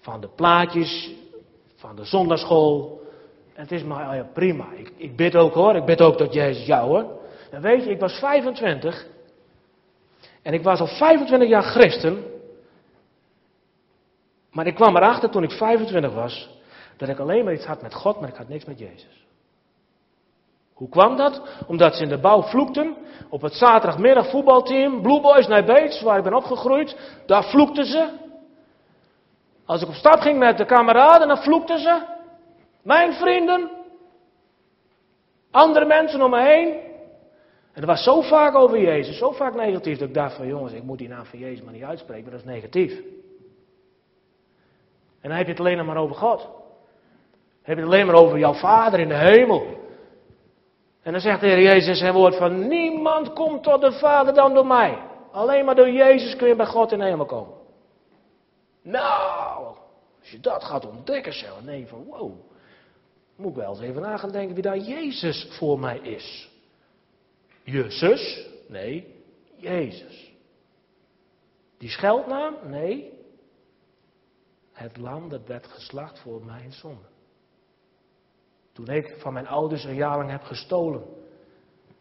van 0.00 0.20
de 0.20 0.28
plaatjes, 0.28 1.10
van 1.76 1.96
de 1.96 2.04
zondagschool. 2.04 2.97
Het 3.58 3.72
is 3.72 3.82
maar 3.82 4.16
ja, 4.16 4.26
prima. 4.32 4.66
Ik, 4.74 4.92
ik 4.96 5.16
bid 5.16 5.36
ook 5.36 5.54
hoor, 5.54 5.76
ik 5.76 5.84
bid 5.84 6.00
ook 6.00 6.16
tot 6.16 6.32
Jezus 6.32 6.66
jou 6.66 6.88
hoor. 6.88 7.20
En 7.50 7.60
weet 7.60 7.84
je, 7.84 7.90
ik 7.90 8.00
was 8.00 8.18
25 8.18 9.06
en 10.42 10.52
ik 10.52 10.62
was 10.62 10.80
al 10.80 10.86
25 10.86 11.48
jaar 11.48 11.62
christen. 11.62 12.24
Maar 14.50 14.66
ik 14.66 14.74
kwam 14.74 14.96
erachter 14.96 15.30
toen 15.30 15.42
ik 15.42 15.50
25 15.50 16.14
was 16.14 16.50
dat 16.96 17.08
ik 17.08 17.18
alleen 17.18 17.44
maar 17.44 17.52
iets 17.52 17.64
had 17.64 17.82
met 17.82 17.94
God, 17.94 18.20
maar 18.20 18.28
ik 18.28 18.34
had 18.34 18.48
niks 18.48 18.64
met 18.64 18.78
Jezus. 18.78 19.26
Hoe 20.72 20.88
kwam 20.88 21.16
dat? 21.16 21.42
Omdat 21.66 21.94
ze 21.94 22.02
in 22.02 22.08
de 22.08 22.20
bouw 22.20 22.42
vloekten. 22.42 22.96
Op 23.28 23.42
het 23.42 23.54
zaterdagmiddag 23.54 24.30
voetbalteam, 24.30 25.02
Blue 25.02 25.20
Boys 25.20 25.46
naar 25.46 25.64
Beets, 25.64 26.02
waar 26.02 26.18
ik 26.18 26.24
ben 26.24 26.34
opgegroeid, 26.34 26.96
daar 27.26 27.44
vloekten 27.44 27.84
ze. 27.84 28.08
Als 29.64 29.82
ik 29.82 29.88
op 29.88 29.94
stap 29.94 30.20
ging 30.20 30.38
met 30.38 30.58
de 30.58 30.64
kameraden, 30.66 31.28
dan 31.28 31.38
vloekten 31.38 31.78
ze. 31.78 32.16
Mijn 32.88 33.12
vrienden. 33.12 33.70
Andere 35.50 35.84
mensen 35.84 36.22
om 36.22 36.30
me 36.30 36.40
heen. 36.40 36.72
En 37.72 37.80
er 37.80 37.86
was 37.86 38.02
zo 38.02 38.20
vaak 38.20 38.54
over 38.54 38.80
Jezus, 38.80 39.18
zo 39.18 39.30
vaak 39.30 39.54
negatief, 39.54 39.98
dat 39.98 40.08
ik 40.08 40.14
dacht 40.14 40.36
van 40.36 40.46
jongens, 40.46 40.72
ik 40.72 40.82
moet 40.82 40.98
die 40.98 41.08
naam 41.08 41.24
van 41.24 41.38
Jezus 41.38 41.64
maar 41.64 41.72
niet 41.72 41.82
uitspreken, 41.82 42.30
dat 42.30 42.40
is 42.40 42.46
negatief. 42.46 42.92
En 45.20 45.28
dan 45.28 45.32
heb 45.32 45.46
je 45.46 45.52
het 45.52 45.60
alleen 45.60 45.84
maar 45.84 45.96
over 45.96 46.16
God. 46.16 46.38
Dan 46.40 46.50
heb 47.62 47.76
je 47.76 47.82
het 47.82 47.92
alleen 47.92 48.06
maar 48.06 48.14
over 48.14 48.38
jouw 48.38 48.54
Vader 48.54 49.00
in 49.00 49.08
de 49.08 49.18
hemel. 49.18 49.66
En 51.02 51.12
dan 51.12 51.20
zegt 51.20 51.40
de 51.40 51.46
Heer 51.46 51.62
Jezus 51.62 51.98
zijn 51.98 52.14
woord 52.14 52.36
van 52.36 52.68
niemand 52.68 53.32
komt 53.32 53.62
tot 53.62 53.80
de 53.80 53.92
Vader 53.92 54.34
dan 54.34 54.54
door 54.54 54.66
mij. 54.66 54.98
Alleen 55.32 55.64
maar 55.64 55.74
door 55.74 55.90
Jezus 55.90 56.36
kun 56.36 56.48
je 56.48 56.56
bij 56.56 56.66
God 56.66 56.92
in 56.92 56.98
de 56.98 57.04
hemel 57.04 57.26
komen. 57.26 57.54
Nou, 58.82 59.64
als 60.20 60.30
je 60.30 60.40
dat 60.40 60.64
gaat 60.64 60.86
ontdekken, 60.86 61.32
zeg 61.32 61.50
je 61.64 61.86
van 61.86 62.04
wow. 62.04 62.47
Moet 63.38 63.50
ik 63.50 63.56
wel 63.56 63.70
eens 63.70 63.80
even 63.80 64.02
na 64.02 64.16
gaan 64.16 64.30
denken 64.30 64.54
wie 64.54 64.62
daar 64.62 64.78
Jezus 64.78 65.48
voor 65.50 65.78
mij 65.78 65.98
is. 65.98 66.50
Jezus? 67.62 68.46
Nee, 68.68 69.14
Jezus. 69.56 70.32
Die 71.78 71.88
scheldnaam? 71.88 72.54
Nee. 72.64 73.12
Het 74.72 74.96
lam 74.96 75.28
dat 75.28 75.46
werd 75.46 75.66
geslacht 75.66 76.18
voor 76.18 76.44
mijn 76.44 76.72
zonde. 76.72 77.06
Toen 78.72 78.88
ik 78.88 79.14
van 79.18 79.32
mijn 79.32 79.48
ouders 79.48 79.84
een 79.84 79.94
jaar 79.94 80.16
lang 80.16 80.30
heb 80.30 80.42
gestolen. 80.42 81.02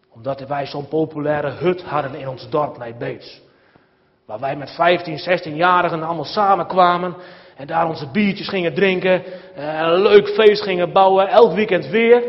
Omdat 0.09 0.47
wij 0.47 0.65
zo'n 0.65 0.87
populaire 0.87 1.49
hut 1.49 1.83
hadden 1.83 2.15
in 2.15 2.27
ons 2.27 2.49
dorp 2.49 2.77
Nijbeets. 2.77 3.41
Waar 4.25 4.39
wij 4.39 4.55
met 4.55 4.71
15, 4.71 5.19
16-jarigen 5.19 6.03
allemaal 6.03 6.25
samenkwamen. 6.25 7.15
En 7.57 7.67
daar 7.67 7.87
onze 7.87 8.11
biertjes 8.11 8.49
gingen 8.49 8.73
drinken. 8.73 9.23
Eh, 9.55 9.79
een 9.79 10.01
leuk 10.01 10.27
feest 10.27 10.63
gingen 10.63 10.91
bouwen. 10.93 11.27
Elk 11.27 11.53
weekend 11.53 11.87
weer. 11.87 12.23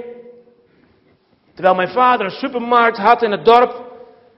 Terwijl 1.55 1.75
mijn 1.75 1.89
vader 1.89 2.27
een 2.27 2.33
supermarkt 2.33 2.97
had 2.97 3.23
in 3.23 3.31
het 3.31 3.45
dorp. 3.45 3.87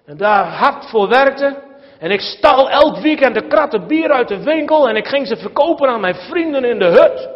En 0.06 0.16
daar 0.16 0.44
hard 0.44 0.90
voor 0.90 1.08
werkte. 1.08 1.62
En 1.98 2.10
ik 2.10 2.20
stal 2.20 2.70
elk 2.70 2.96
weekend 2.96 3.34
de 3.34 3.46
kratten 3.46 3.86
bier 3.86 4.10
uit 4.10 4.28
de 4.28 4.42
winkel. 4.42 4.88
En 4.88 4.96
ik 4.96 5.06
ging 5.06 5.26
ze 5.26 5.36
verkopen 5.36 5.88
aan 5.88 6.00
mijn 6.00 6.14
vrienden 6.14 6.64
in 6.64 6.78
de 6.78 6.84
hut. 6.84 7.28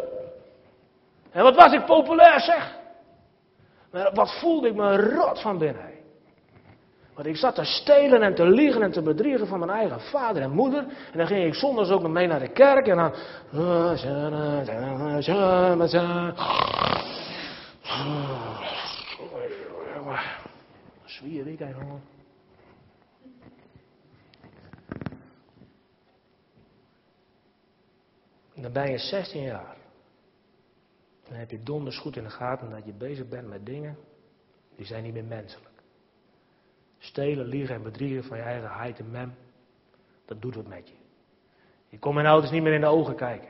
En 1.31 1.43
wat 1.43 1.55
was 1.55 1.73
ik 1.73 1.85
populair 1.85 2.39
zeg. 2.39 2.75
Maar 3.91 4.09
wat 4.13 4.39
voelde 4.39 4.67
ik 4.67 4.75
me 4.75 4.95
rot 4.95 5.41
van 5.41 5.57
binnen. 5.57 5.94
Want 7.15 7.27
ik 7.27 7.35
zat 7.35 7.55
te 7.55 7.63
stelen 7.63 8.21
en 8.21 8.35
te 8.35 8.49
liegen 8.49 8.81
en 8.81 8.91
te 8.91 9.01
bedriegen 9.01 9.47
van 9.47 9.59
mijn 9.59 9.71
eigen 9.71 9.99
vader 9.99 10.41
en 10.41 10.51
moeder. 10.51 10.79
En 11.11 11.17
dan 11.17 11.27
ging 11.27 11.45
ik 11.45 11.53
zondags 11.53 11.89
ook 11.89 12.01
nog 12.01 12.11
mee 12.11 12.27
naar 12.27 12.39
de 12.39 12.51
kerk. 12.51 12.87
En 12.87 12.95
dan... 12.95 13.13
Zwier 21.05 21.47
ik. 21.47 21.59
Dan 28.55 28.71
ben 28.71 28.91
je 28.91 28.97
16 28.97 29.41
jaar. 29.41 29.75
Dan 31.27 31.37
heb 31.37 31.51
je 31.51 31.63
donders 31.63 31.97
goed 31.97 32.15
in 32.17 32.23
de 32.23 32.29
gaten 32.29 32.69
dat 32.69 32.85
je 32.85 32.93
bezig 32.93 33.27
bent 33.27 33.47
met 33.47 33.65
dingen 33.65 33.97
die 34.75 34.85
zijn 34.85 35.03
niet 35.03 35.13
meer 35.13 35.25
menselijk. 35.25 35.74
Stelen, 37.05 37.45
liegen 37.45 37.75
en 37.75 37.83
bedriegen 37.83 38.23
van 38.23 38.37
je 38.37 38.43
eigen 38.43 38.69
heid 38.69 38.99
en 38.99 39.11
mem, 39.11 39.35
dat 40.25 40.41
doet 40.41 40.55
wat 40.55 40.67
met 40.67 40.87
je. 40.87 40.95
Je 41.87 41.99
kon 41.99 42.13
mijn 42.13 42.27
ouders 42.27 42.51
niet 42.51 42.63
meer 42.63 42.73
in 42.73 42.81
de 42.81 42.87
ogen 42.87 43.15
kijken. 43.15 43.49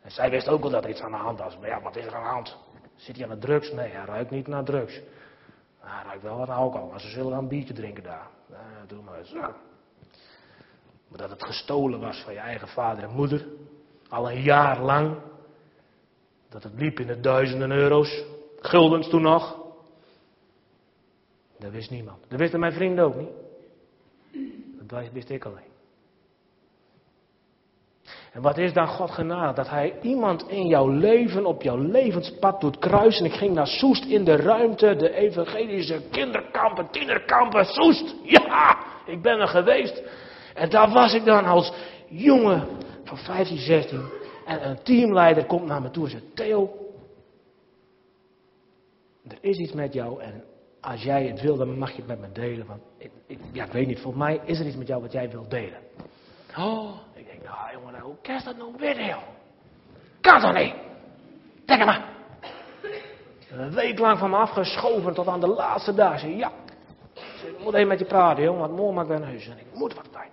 En 0.00 0.10
zij 0.10 0.30
wist 0.30 0.48
ook 0.48 0.62
wel 0.62 0.70
dat 0.70 0.84
er 0.84 0.90
iets 0.90 1.00
aan 1.00 1.10
de 1.10 1.16
hand 1.16 1.38
was. 1.38 1.58
Maar 1.58 1.68
ja, 1.68 1.82
wat 1.82 1.96
is 1.96 2.06
er 2.06 2.14
aan 2.14 2.22
de 2.22 2.28
hand? 2.28 2.56
Zit 2.96 3.16
hij 3.16 3.24
aan 3.24 3.34
de 3.34 3.46
drugs? 3.46 3.72
Nee, 3.72 3.90
hij 3.90 4.04
ruikt 4.04 4.30
niet 4.30 4.46
naar 4.46 4.64
drugs. 4.64 5.00
hij 5.78 6.04
ruikt 6.04 6.22
wel 6.22 6.38
wat 6.38 6.48
alcohol. 6.48 6.88
Maar 6.88 7.00
ze 7.00 7.08
zullen 7.08 7.30
wel 7.30 7.38
een 7.38 7.48
biertje 7.48 7.74
drinken 7.74 8.02
daar. 8.02 8.28
Nou, 8.46 8.86
doe 8.86 9.02
maar 9.02 9.18
eens. 9.18 9.32
Maar 11.08 11.18
dat 11.18 11.30
het 11.30 11.44
gestolen 11.44 12.00
was 12.00 12.22
van 12.24 12.32
je 12.32 12.38
eigen 12.38 12.68
vader 12.68 13.04
en 13.04 13.14
moeder. 13.14 13.46
Al 14.08 14.30
een 14.30 14.42
jaar 14.42 14.80
lang. 14.80 15.16
Dat 16.48 16.62
het 16.62 16.74
liep 16.74 17.00
in 17.00 17.06
de 17.06 17.20
duizenden 17.20 17.70
euro's. 17.70 18.24
Guldens 18.60 19.08
toen 19.08 19.22
nog. 19.22 19.67
Dat 21.58 21.70
wist 21.70 21.90
niemand. 21.90 22.18
Dat 22.28 22.38
wisten 22.38 22.60
mijn 22.60 22.72
vrienden 22.72 23.04
ook 23.04 23.14
niet. 23.16 23.28
Dat 24.86 25.12
wist 25.12 25.30
ik 25.30 25.44
alleen. 25.44 25.76
En 28.32 28.42
wat 28.42 28.58
is 28.58 28.72
dan 28.72 28.88
God 28.88 29.10
genade? 29.10 29.54
Dat 29.54 29.68
Hij 29.68 29.94
iemand 30.02 30.48
in 30.48 30.66
jouw 30.66 30.88
leven, 30.88 31.46
op 31.46 31.62
jouw 31.62 31.76
levenspad 31.76 32.60
doet 32.60 32.78
kruisen. 32.78 33.24
Ik 33.24 33.32
ging 33.32 33.54
naar 33.54 33.66
Soest 33.66 34.04
in 34.04 34.24
de 34.24 34.36
ruimte, 34.36 34.96
de 34.96 35.14
evangelische 35.14 36.02
kinderkampen, 36.10 36.90
tienerkampen, 36.90 37.64
Soest. 37.64 38.14
Ja, 38.22 38.78
ik 39.06 39.22
ben 39.22 39.40
er 39.40 39.48
geweest. 39.48 40.02
En 40.54 40.70
daar 40.70 40.90
was 40.90 41.14
ik 41.14 41.24
dan 41.24 41.44
als 41.44 41.72
jongen 42.08 42.66
van 43.04 43.16
15, 43.16 43.58
16. 43.58 44.00
En 44.46 44.68
een 44.68 44.82
teamleider 44.82 45.44
komt 45.44 45.66
naar 45.66 45.82
me 45.82 45.90
toe 45.90 46.04
en 46.04 46.10
zegt: 46.10 46.36
Theo, 46.36 46.70
er 49.28 49.38
is 49.40 49.56
iets 49.56 49.72
met 49.72 49.92
jou 49.92 50.22
en 50.22 50.44
als 50.80 51.02
jij 51.02 51.26
het 51.26 51.40
wil, 51.40 51.56
dan 51.56 51.78
mag 51.78 51.90
je 51.90 51.96
het 51.96 52.06
met 52.06 52.20
me 52.20 52.32
delen. 52.32 52.66
Want 52.66 52.80
ik, 52.98 53.10
ik, 53.26 53.38
ja, 53.52 53.64
ik 53.64 53.72
weet 53.72 53.86
niet, 53.86 54.00
volgens 54.00 54.24
mij 54.24 54.40
is 54.44 54.60
er 54.60 54.66
iets 54.66 54.76
met 54.76 54.86
jou 54.86 55.02
wat 55.02 55.12
jij 55.12 55.30
wilt 55.30 55.50
delen. 55.50 55.78
Oh, 56.56 56.94
ik 57.14 57.26
denk, 57.26 57.42
nou 57.42 57.72
jongen, 57.72 57.92
nou, 57.92 58.04
hoe 58.04 58.16
kan 58.22 58.40
dat 58.44 58.56
nou 58.56 58.74
weer, 58.78 59.04
joh? 59.04 59.22
Kan 60.20 60.40
toch 60.40 60.54
niet? 60.54 60.74
Denk 61.64 61.84
maar. 61.84 62.16
Een 63.50 63.74
week 63.74 63.98
lang 63.98 64.18
van 64.18 64.30
me 64.30 64.36
afgeschoven 64.36 65.14
tot 65.14 65.26
aan 65.26 65.40
de 65.40 65.46
laatste 65.46 65.94
dag. 65.94 66.20
Zeg, 66.20 66.36
ja, 66.36 66.52
ik 67.46 67.58
moet 67.62 67.74
even 67.74 67.88
met 67.88 67.98
je 67.98 68.04
praten, 68.04 68.44
jongen, 68.44 68.60
want 68.60 68.76
morgen 68.76 68.94
maak 68.94 69.04
ik 69.04 69.10
naar 69.10 69.28
huis 69.28 69.48
en 69.48 69.58
ik 69.58 69.74
moet 69.74 69.94
wat 69.94 70.10
kwijt. 70.10 70.32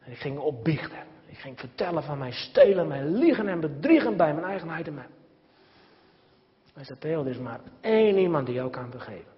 En 0.00 0.12
ik 0.12 0.18
ging 0.18 0.38
opbiechten. 0.38 1.04
Ik 1.26 1.38
ging 1.38 1.58
vertellen 1.60 2.02
van 2.02 2.18
mijn 2.18 2.32
stelen, 2.32 2.88
mijn 2.88 3.16
liegen 3.16 3.48
en 3.48 3.60
bedriegen 3.60 4.16
bij 4.16 4.34
mijn 4.34 4.46
eigenheid 4.46 4.86
en 4.86 4.94
mijn. 4.94 5.08
Hij 6.76 6.84
zei, 6.84 6.98
Theo, 6.98 7.20
er 7.20 7.30
is 7.30 7.38
maar 7.38 7.60
één 7.80 8.18
iemand 8.18 8.46
die 8.46 8.54
jou 8.54 8.70
kan 8.70 8.90
vergeven. 8.90 9.32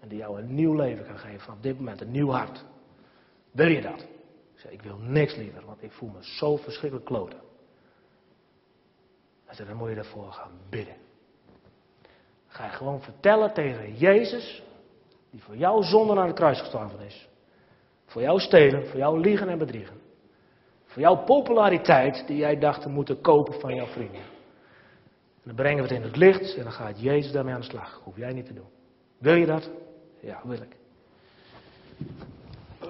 En 0.00 0.08
die 0.08 0.18
jou 0.18 0.38
een 0.38 0.54
nieuw 0.54 0.74
leven 0.74 1.06
kan 1.06 1.18
geven, 1.18 1.40
van 1.40 1.58
dit 1.60 1.78
moment 1.78 2.00
een 2.00 2.10
nieuw 2.10 2.30
hart. 2.30 2.64
Wil 3.50 3.68
je 3.68 3.80
dat? 3.80 4.00
Ik 4.54 4.60
zei, 4.60 4.72
ik 4.72 4.82
wil 4.82 4.96
niks 4.98 5.36
liever, 5.36 5.64
want 5.66 5.82
ik 5.82 5.92
voel 5.92 6.08
me 6.08 6.18
zo 6.20 6.56
verschrikkelijk 6.56 7.06
kloten. 7.06 7.38
Hij 9.44 9.54
zei, 9.54 9.68
dan 9.68 9.76
moet 9.76 9.88
je 9.88 9.94
ervoor 9.94 10.32
gaan 10.32 10.58
bidden. 10.70 10.96
Ga 12.46 12.64
je 12.64 12.72
gewoon 12.72 13.02
vertellen 13.02 13.52
tegen 13.52 13.94
Jezus, 13.94 14.62
die 15.30 15.42
voor 15.42 15.56
jou 15.56 15.82
zonder 15.82 16.18
aan 16.18 16.26
het 16.26 16.36
kruis 16.36 16.60
gestorven 16.60 17.00
is. 17.00 17.28
Voor 18.06 18.22
jou 18.22 18.40
stelen, 18.40 18.86
voor 18.86 18.98
jou 18.98 19.20
liegen 19.20 19.48
en 19.48 19.58
bedriegen. 19.58 20.00
Voor 20.84 21.02
jouw 21.02 21.24
populariteit 21.24 22.26
die 22.26 22.36
jij 22.36 22.58
dacht 22.58 22.82
te 22.82 22.88
moeten 22.88 23.20
kopen 23.20 23.60
van 23.60 23.74
jouw 23.74 23.86
vrienden. 23.86 24.33
Dan 25.44 25.54
brengen 25.54 25.82
we 25.82 25.88
het 25.88 25.98
in 25.98 26.02
het 26.02 26.16
licht 26.16 26.54
en 26.54 26.62
dan 26.62 26.72
gaat 26.72 27.00
Jezus 27.00 27.32
daarmee 27.32 27.54
aan 27.54 27.60
de 27.60 27.66
slag. 27.66 28.00
Hoef 28.04 28.16
jij 28.16 28.32
niet 28.32 28.46
te 28.46 28.54
doen. 28.54 28.68
Wil 29.18 29.34
je 29.34 29.46
dat? 29.46 29.70
Ja, 30.20 30.40
wil 30.44 30.62
ik. 30.62 30.76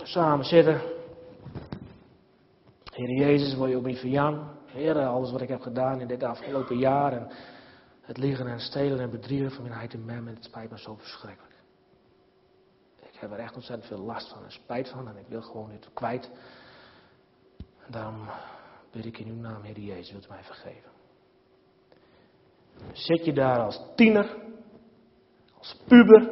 Samen 0.02 0.44
zitten. 0.44 0.80
Heer 2.92 3.10
Jezus, 3.10 3.54
wil 3.54 3.66
je 3.66 3.76
ook 3.76 3.84
niet 3.84 3.98
van 3.98 4.10
Jan? 4.10 4.48
Heer, 4.66 4.98
alles 4.98 5.30
wat 5.30 5.40
ik 5.40 5.48
heb 5.48 5.60
gedaan 5.60 6.00
in 6.00 6.06
dit 6.06 6.22
afgelopen 6.22 6.78
jaar. 6.78 7.12
En 7.12 7.28
het 8.00 8.16
liegen 8.16 8.46
en 8.46 8.60
stelen 8.60 9.00
en 9.00 9.10
bedriegen 9.10 9.50
van 9.50 9.62
mijn 9.62 9.74
heid 9.74 9.94
en 9.94 10.04
mem. 10.04 10.28
En 10.28 10.34
het 10.34 10.44
spijt 10.44 10.70
me 10.70 10.78
zo 10.78 10.96
verschrikkelijk. 10.96 11.54
Ik 12.98 13.20
heb 13.20 13.32
er 13.32 13.38
echt 13.38 13.54
ontzettend 13.54 13.88
veel 13.88 14.04
last 14.04 14.28
van 14.28 14.44
en 14.44 14.52
spijt 14.52 14.88
van. 14.88 15.08
En 15.08 15.16
ik 15.16 15.26
wil 15.28 15.42
gewoon 15.42 15.70
dit 15.70 15.88
kwijt. 15.92 16.30
En 17.58 17.92
daarom 17.92 18.28
bid 18.90 19.04
ik 19.04 19.18
in 19.18 19.28
uw 19.28 19.40
naam, 19.40 19.62
Heer 19.62 19.78
Jezus, 19.78 20.10
wilt 20.10 20.26
u 20.26 20.28
mij 20.28 20.42
vergeven. 20.42 20.93
Zit 22.92 23.24
je 23.24 23.32
daar 23.32 23.58
als 23.58 23.80
tiener, 23.94 24.36
als 25.58 25.76
puber, 25.86 26.30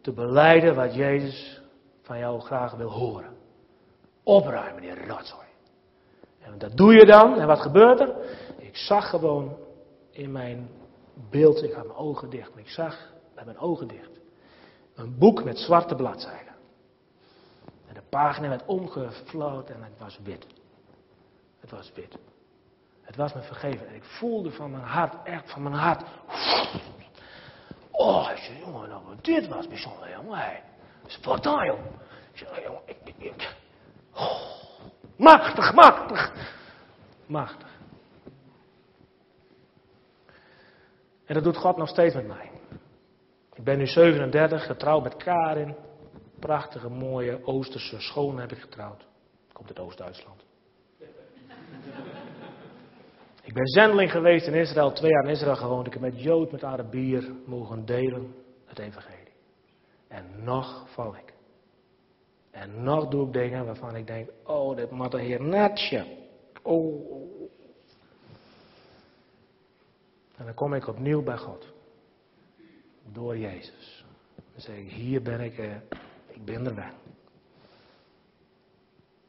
te 0.00 0.12
beleiden 0.12 0.74
wat 0.74 0.94
Jezus 0.94 1.60
van 2.02 2.18
jou 2.18 2.40
graag 2.40 2.74
wil 2.74 2.90
horen. 2.90 3.36
Opruimen 4.22 4.82
die 4.82 5.06
rotzooi. 5.06 5.46
En 6.40 6.58
dat 6.58 6.76
doe 6.76 6.92
je 6.92 7.06
dan. 7.06 7.38
En 7.38 7.46
wat 7.46 7.60
gebeurt 7.60 8.00
er? 8.00 8.14
Ik 8.58 8.76
zag 8.76 9.10
gewoon 9.10 9.56
in 10.10 10.32
mijn 10.32 10.70
beeld, 11.30 11.62
ik 11.62 11.72
had 11.72 11.86
mijn 11.86 11.98
ogen 11.98 12.30
dicht, 12.30 12.50
maar 12.50 12.62
ik 12.62 12.68
zag 12.68 13.12
met 13.34 13.44
mijn 13.44 13.58
ogen 13.58 13.88
dicht. 13.88 14.10
Een 14.94 15.18
boek 15.18 15.44
met 15.44 15.58
zwarte 15.58 15.94
bladzijden. 15.94 16.54
En 17.86 17.94
de 17.94 18.02
pagina 18.08 18.48
werd 18.48 18.66
omgevloten 18.66 19.74
en 19.74 19.82
het 19.82 19.98
was 19.98 20.18
wit. 20.22 20.46
Het 21.60 21.70
was 21.70 21.92
wit. 21.94 22.18
Het 23.08 23.16
was 23.16 23.34
me 23.34 23.42
vergeven. 23.42 23.88
En 23.88 23.94
ik 23.94 24.04
voelde 24.04 24.50
van 24.50 24.70
mijn 24.70 24.82
hart, 24.82 25.14
echt 25.24 25.50
van 25.50 25.62
mijn 25.62 25.74
hart. 25.74 26.02
Oh, 27.90 28.30
ik 28.30 28.36
zei, 28.36 28.58
jongen, 28.58 28.88
nou, 28.88 29.02
dit 29.20 29.48
was 29.48 29.68
bijzonder, 29.68 30.10
jongen. 30.10 30.38
Hey, 30.38 30.62
spontaan, 31.06 31.66
jongen. 31.66 31.90
Ik 32.32 32.38
zei, 32.38 32.62
jongen, 32.62 32.82
ik. 33.18 33.54
Oh, 34.14 34.40
machtig, 35.16 35.72
machtig. 35.72 36.32
Machtig. 37.26 37.68
En 41.24 41.34
dat 41.34 41.44
doet 41.44 41.56
God 41.56 41.76
nog 41.76 41.88
steeds 41.88 42.14
met 42.14 42.26
mij. 42.26 42.50
Ik 43.54 43.64
ben 43.64 43.78
nu 43.78 43.86
37, 43.86 44.66
getrouwd 44.66 45.02
met 45.02 45.16
Karin. 45.16 45.76
Prachtige, 46.38 46.88
mooie 46.88 47.44
Oosterse 47.44 48.00
schoon 48.00 48.38
heb 48.38 48.52
ik 48.52 48.60
getrouwd. 48.60 49.06
Komt 49.52 49.68
uit 49.68 49.78
Oost-Duitsland. 49.78 50.46
Ik 53.47 53.47
ben 53.58 53.66
zendeling 53.66 54.10
geweest 54.10 54.46
in 54.46 54.54
Israël, 54.54 54.92
twee 54.92 55.10
jaar 55.10 55.24
in 55.24 55.30
Israël 55.30 55.56
gewoond. 55.56 55.86
Ik 55.86 55.92
heb 55.92 56.02
met 56.02 56.22
Jood, 56.22 56.52
met 56.52 56.64
Arabier 56.64 57.32
mogen 57.44 57.84
delen 57.84 58.34
het 58.64 58.78
evangelie. 58.78 59.32
En 60.08 60.44
nog 60.44 60.88
val 60.88 61.16
ik. 61.16 61.32
En 62.50 62.82
nog 62.82 63.08
doe 63.08 63.26
ik 63.26 63.32
dingen 63.32 63.64
waarvan 63.64 63.96
ik 63.96 64.06
denk, 64.06 64.30
oh, 64.44 64.76
dit 64.76 64.90
moet 64.90 65.12
er 65.12 65.20
hier 65.20 65.42
netje. 65.42 66.16
Oh, 66.62 67.10
oh. 67.10 67.50
En 70.36 70.44
dan 70.44 70.54
kom 70.54 70.74
ik 70.74 70.86
opnieuw 70.86 71.22
bij 71.22 71.36
God. 71.36 71.66
Door 73.12 73.38
Jezus. 73.38 74.04
Dan 74.52 74.60
zeg 74.60 74.76
ik, 74.76 74.90
hier 74.90 75.22
ben 75.22 75.40
ik, 75.40 75.58
eh, 75.58 75.76
ik 76.26 76.44
ben 76.44 76.66
er 76.66 76.74
weg. 76.74 76.92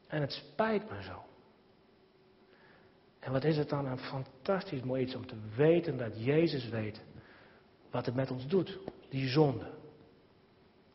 En 0.06 0.20
het 0.20 0.32
spijt 0.32 0.90
me 0.90 1.02
zo. 1.02 1.29
En 3.20 3.32
wat 3.32 3.44
is 3.44 3.56
het 3.56 3.68
dan 3.68 3.86
een 3.86 3.98
fantastisch 3.98 4.82
mooi 4.82 5.02
iets 5.02 5.14
om 5.14 5.26
te 5.26 5.36
weten 5.56 5.98
dat 5.98 6.24
Jezus 6.24 6.68
weet 6.68 7.00
wat 7.90 8.06
het 8.06 8.14
met 8.14 8.30
ons 8.30 8.46
doet. 8.46 8.78
Die 9.08 9.28
zonde. 9.28 9.64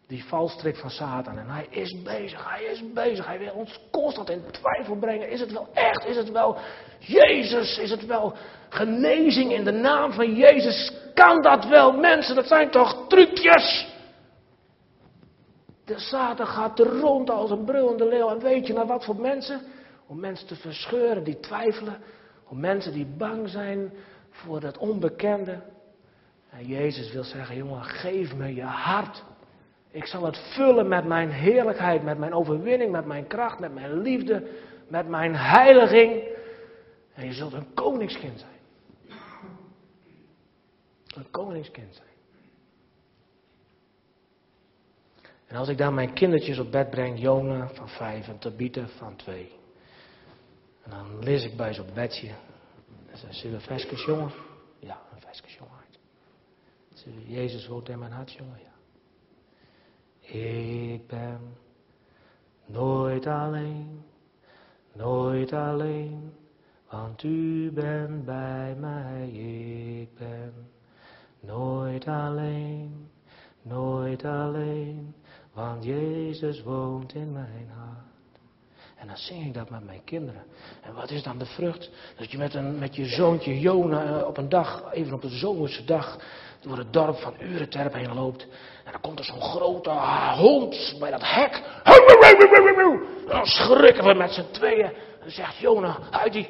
Die 0.08 0.26
valstrik 0.26 0.76
van 0.76 0.90
Satan. 0.90 1.38
En 1.38 1.50
hij 1.50 1.68
is 1.70 2.02
bezig, 2.04 2.50
hij 2.50 2.64
is 2.64 2.94
bezig. 2.94 3.26
Hij 3.26 3.40
wil 3.40 3.54
ons 3.54 3.80
constant 3.92 4.30
in 4.30 4.44
twijfel 4.52 4.96
brengen. 4.96 5.30
Is 5.30 5.40
het 5.40 5.52
wel 5.52 5.68
echt? 5.74 6.06
Is 6.06 6.16
het 6.16 6.32
wel 6.32 6.58
Jezus? 7.00 7.78
Is 7.78 7.90
het 7.90 8.06
wel 8.06 8.34
genezing 8.70 9.52
in 9.52 9.64
de 9.64 9.72
naam 9.72 10.12
van 10.12 10.36
Jezus? 10.36 10.94
Kan 11.14 11.42
dat 11.42 11.66
wel, 11.68 11.92
mensen? 11.92 12.36
Dat 12.36 12.48
zijn 12.48 12.70
toch 12.70 13.08
trucjes? 13.08 13.94
De 15.86 16.00
Satan 16.00 16.48
gaat 16.48 16.80
rond 16.80 17.30
als 17.30 17.52
een 17.52 17.66
brullende 17.66 18.08
leeuw. 18.08 18.30
En 18.30 18.40
weet 18.40 18.68
je 18.68 18.74
naar 18.74 18.88
wat 18.88 19.06
voor 19.06 19.16
mensen? 19.16 19.62
Om 20.08 20.20
mensen 20.20 20.48
te 20.48 20.56
verscheuren 20.56 21.24
die 21.24 21.40
twijfelen. 21.40 22.02
Om 22.48 22.60
mensen 22.60 22.94
die 22.94 23.06
bang 23.18 23.50
zijn 23.50 23.92
voor 24.30 24.62
het 24.62 24.78
onbekende. 24.78 25.62
En 26.50 26.66
Jezus 26.66 27.12
wil 27.12 27.24
zeggen, 27.24 27.56
jongen, 27.56 27.84
geef 27.84 28.36
me 28.36 28.56
je 28.56 28.64
hart. 28.64 29.24
Ik 29.92 30.06
zal 30.06 30.24
het 30.24 30.38
vullen 30.38 30.88
met 30.88 31.06
mijn 31.06 31.30
heerlijkheid, 31.30 32.04
met 32.04 32.18
mijn 32.18 32.34
overwinning, 32.34 32.92
met 32.92 33.06
mijn 33.06 33.28
kracht, 33.28 33.60
met 33.60 33.74
mijn 33.74 34.02
liefde, 34.02 34.48
met 34.88 35.08
mijn 35.08 35.36
heiliging. 35.36 36.24
En 37.14 37.26
je 37.26 37.34
zult 37.34 37.54
een 37.54 37.74
koningskind 37.74 38.40
zijn. 38.40 38.54
Een 41.16 41.32
koningskind 41.32 41.96
zijn. 41.96 42.08
En 45.48 45.56
als 45.56 45.68
ik 45.68 45.78
dan 45.78 45.94
mijn 45.94 46.14
kindertjes 46.14 46.60
op 46.60 46.72
bed 46.72 46.90
breng, 46.90 47.20
Jona 47.20 47.68
van 47.68 47.90
vijf 47.90 48.28
en 48.28 48.38
Tabitha 48.38 48.88
van 48.88 49.16
twee. 49.16 49.52
En 50.86 50.92
dan 50.92 51.24
lees 51.24 51.44
ik 51.44 51.58
bij 51.58 51.74
ze 51.74 51.82
op 51.82 51.94
bedje. 51.94 52.34
En 53.08 53.18
ze 53.18 53.28
zeggen, 53.30 53.62
veskes 53.62 54.06
jongen? 54.06 54.32
Ja, 54.80 55.02
een. 55.14 55.26
Ze 56.94 57.28
Jezus 57.28 57.68
woont 57.68 57.90
in 57.90 58.00
mijn 58.00 58.12
hart, 58.12 58.32
jongen, 58.32 58.60
ja. 58.60 58.74
Ik 60.40 61.08
ben 61.08 61.40
nooit 62.66 63.28
alleen, 63.28 64.06
nooit 64.94 65.54
alleen, 65.54 66.34
want 66.90 67.24
u 67.24 67.72
bent 67.72 68.26
bij 68.26 68.76
mij. 68.76 69.30
Ik 70.02 70.16
ben 70.16 70.54
nooit 71.40 72.08
alleen, 72.08 73.10
nooit 73.62 74.26
alleen, 74.26 75.16
want 75.54 75.84
Jezus 75.84 76.64
woont 76.64 77.14
in 77.14 77.32
mijn 77.32 77.70
hart. 77.70 78.05
En 79.06 79.12
dan 79.12 79.20
zing 79.20 79.46
ik 79.46 79.54
dat 79.54 79.70
met 79.70 79.86
mijn 79.86 80.02
kinderen. 80.04 80.44
En 80.82 80.94
wat 80.94 81.12
is 81.12 81.24
dan 81.24 81.38
de 81.38 81.46
vrucht? 81.46 81.90
Dat 82.18 82.32
je 82.32 82.38
met, 82.38 82.54
een, 82.54 82.80
met 82.80 82.96
je 82.96 83.06
zoontje 83.06 83.60
Jona 83.60 84.20
eh, 84.20 84.28
op 84.28 84.38
een 84.38 84.50
dag, 84.50 84.84
even 84.92 85.14
op 85.14 85.24
een 85.24 85.38
zomerse 85.38 85.86
dag, 85.86 86.20
door 86.62 86.78
het 86.78 86.94
dorp 86.94 87.18
van 87.18 87.34
Urenterp 87.40 87.94
heen 87.94 88.14
loopt. 88.14 88.48
En 88.86 88.92
dan 88.92 89.02
komt 89.02 89.20
er 89.20 89.26
zo'n 89.26 89.42
grote 89.42 89.90
hond 90.36 90.96
bij 91.00 91.12
dat 91.12 91.22
hek. 91.24 91.62
En 93.26 93.28
dan 93.28 93.46
schrikken 93.46 94.04
we 94.04 94.14
met 94.14 94.32
z'n 94.32 94.52
tweeën. 94.52 94.86
En 94.86 94.94
dan 95.20 95.30
zegt 95.30 95.58
Jona 95.58 95.98
uit 96.12 96.34
die... 96.34 96.50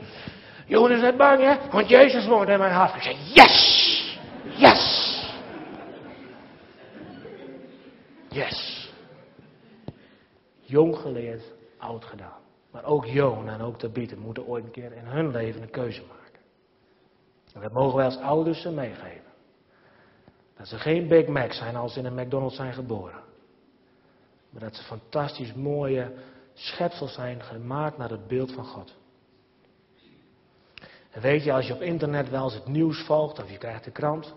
Jona 0.66 0.96
is 0.96 1.02
net 1.02 1.18
bang, 1.18 1.42
hè? 1.42 1.70
Want 1.72 1.90
Jezus 1.90 2.28
woont 2.28 2.50
in 2.50 2.60
mijn 2.60 2.74
hart. 2.74 2.96
Ik 2.96 3.02
zeg, 3.02 3.16
yes! 3.34 4.18
Yes! 4.58 5.24
Yes! 8.30 8.90
Jong 10.62 10.98
geleerd, 10.98 11.44
oud 11.78 12.06
gedaan. 12.06 12.44
Maar 12.76 12.86
ook 12.86 13.06
Joon 13.06 13.50
en 13.50 13.62
ook 13.62 13.94
bieten 13.94 14.20
moeten 14.20 14.46
ooit 14.46 14.64
een 14.64 14.72
keer 14.72 14.92
in 14.92 15.06
hun 15.06 15.32
leven 15.32 15.62
een 15.62 15.70
keuze 15.70 16.02
maken. 16.02 16.40
En 17.54 17.62
dat 17.62 17.72
mogen 17.72 17.96
wij 17.96 18.06
als 18.06 18.18
ouders 18.18 18.62
ze 18.62 18.72
meegeven. 18.72 19.32
Dat 20.58 20.68
ze 20.68 20.78
geen 20.78 21.08
Big 21.08 21.28
Mac 21.28 21.52
zijn 21.52 21.76
als 21.76 21.94
ze 21.94 22.00
in 22.00 22.06
een 22.06 22.26
McDonald's 22.26 22.56
zijn 22.56 22.74
geboren. 22.74 23.24
Maar 24.50 24.62
dat 24.62 24.76
ze 24.76 24.84
fantastisch 24.84 25.54
mooie 25.54 26.14
schepsels 26.54 27.14
zijn 27.14 27.44
gemaakt 27.44 27.98
naar 27.98 28.10
het 28.10 28.28
beeld 28.28 28.52
van 28.52 28.66
God. 28.66 28.96
En 31.12 31.22
weet 31.22 31.44
je, 31.44 31.54
als 31.54 31.68
je 31.68 31.74
op 31.74 31.82
internet 31.82 32.30
wel 32.30 32.44
eens 32.44 32.54
het 32.54 32.68
nieuws 32.68 33.06
volgt 33.06 33.44
of 33.44 33.52
je 33.52 33.58
krijgt 33.58 33.84
de 33.84 33.92
krant. 33.92 34.34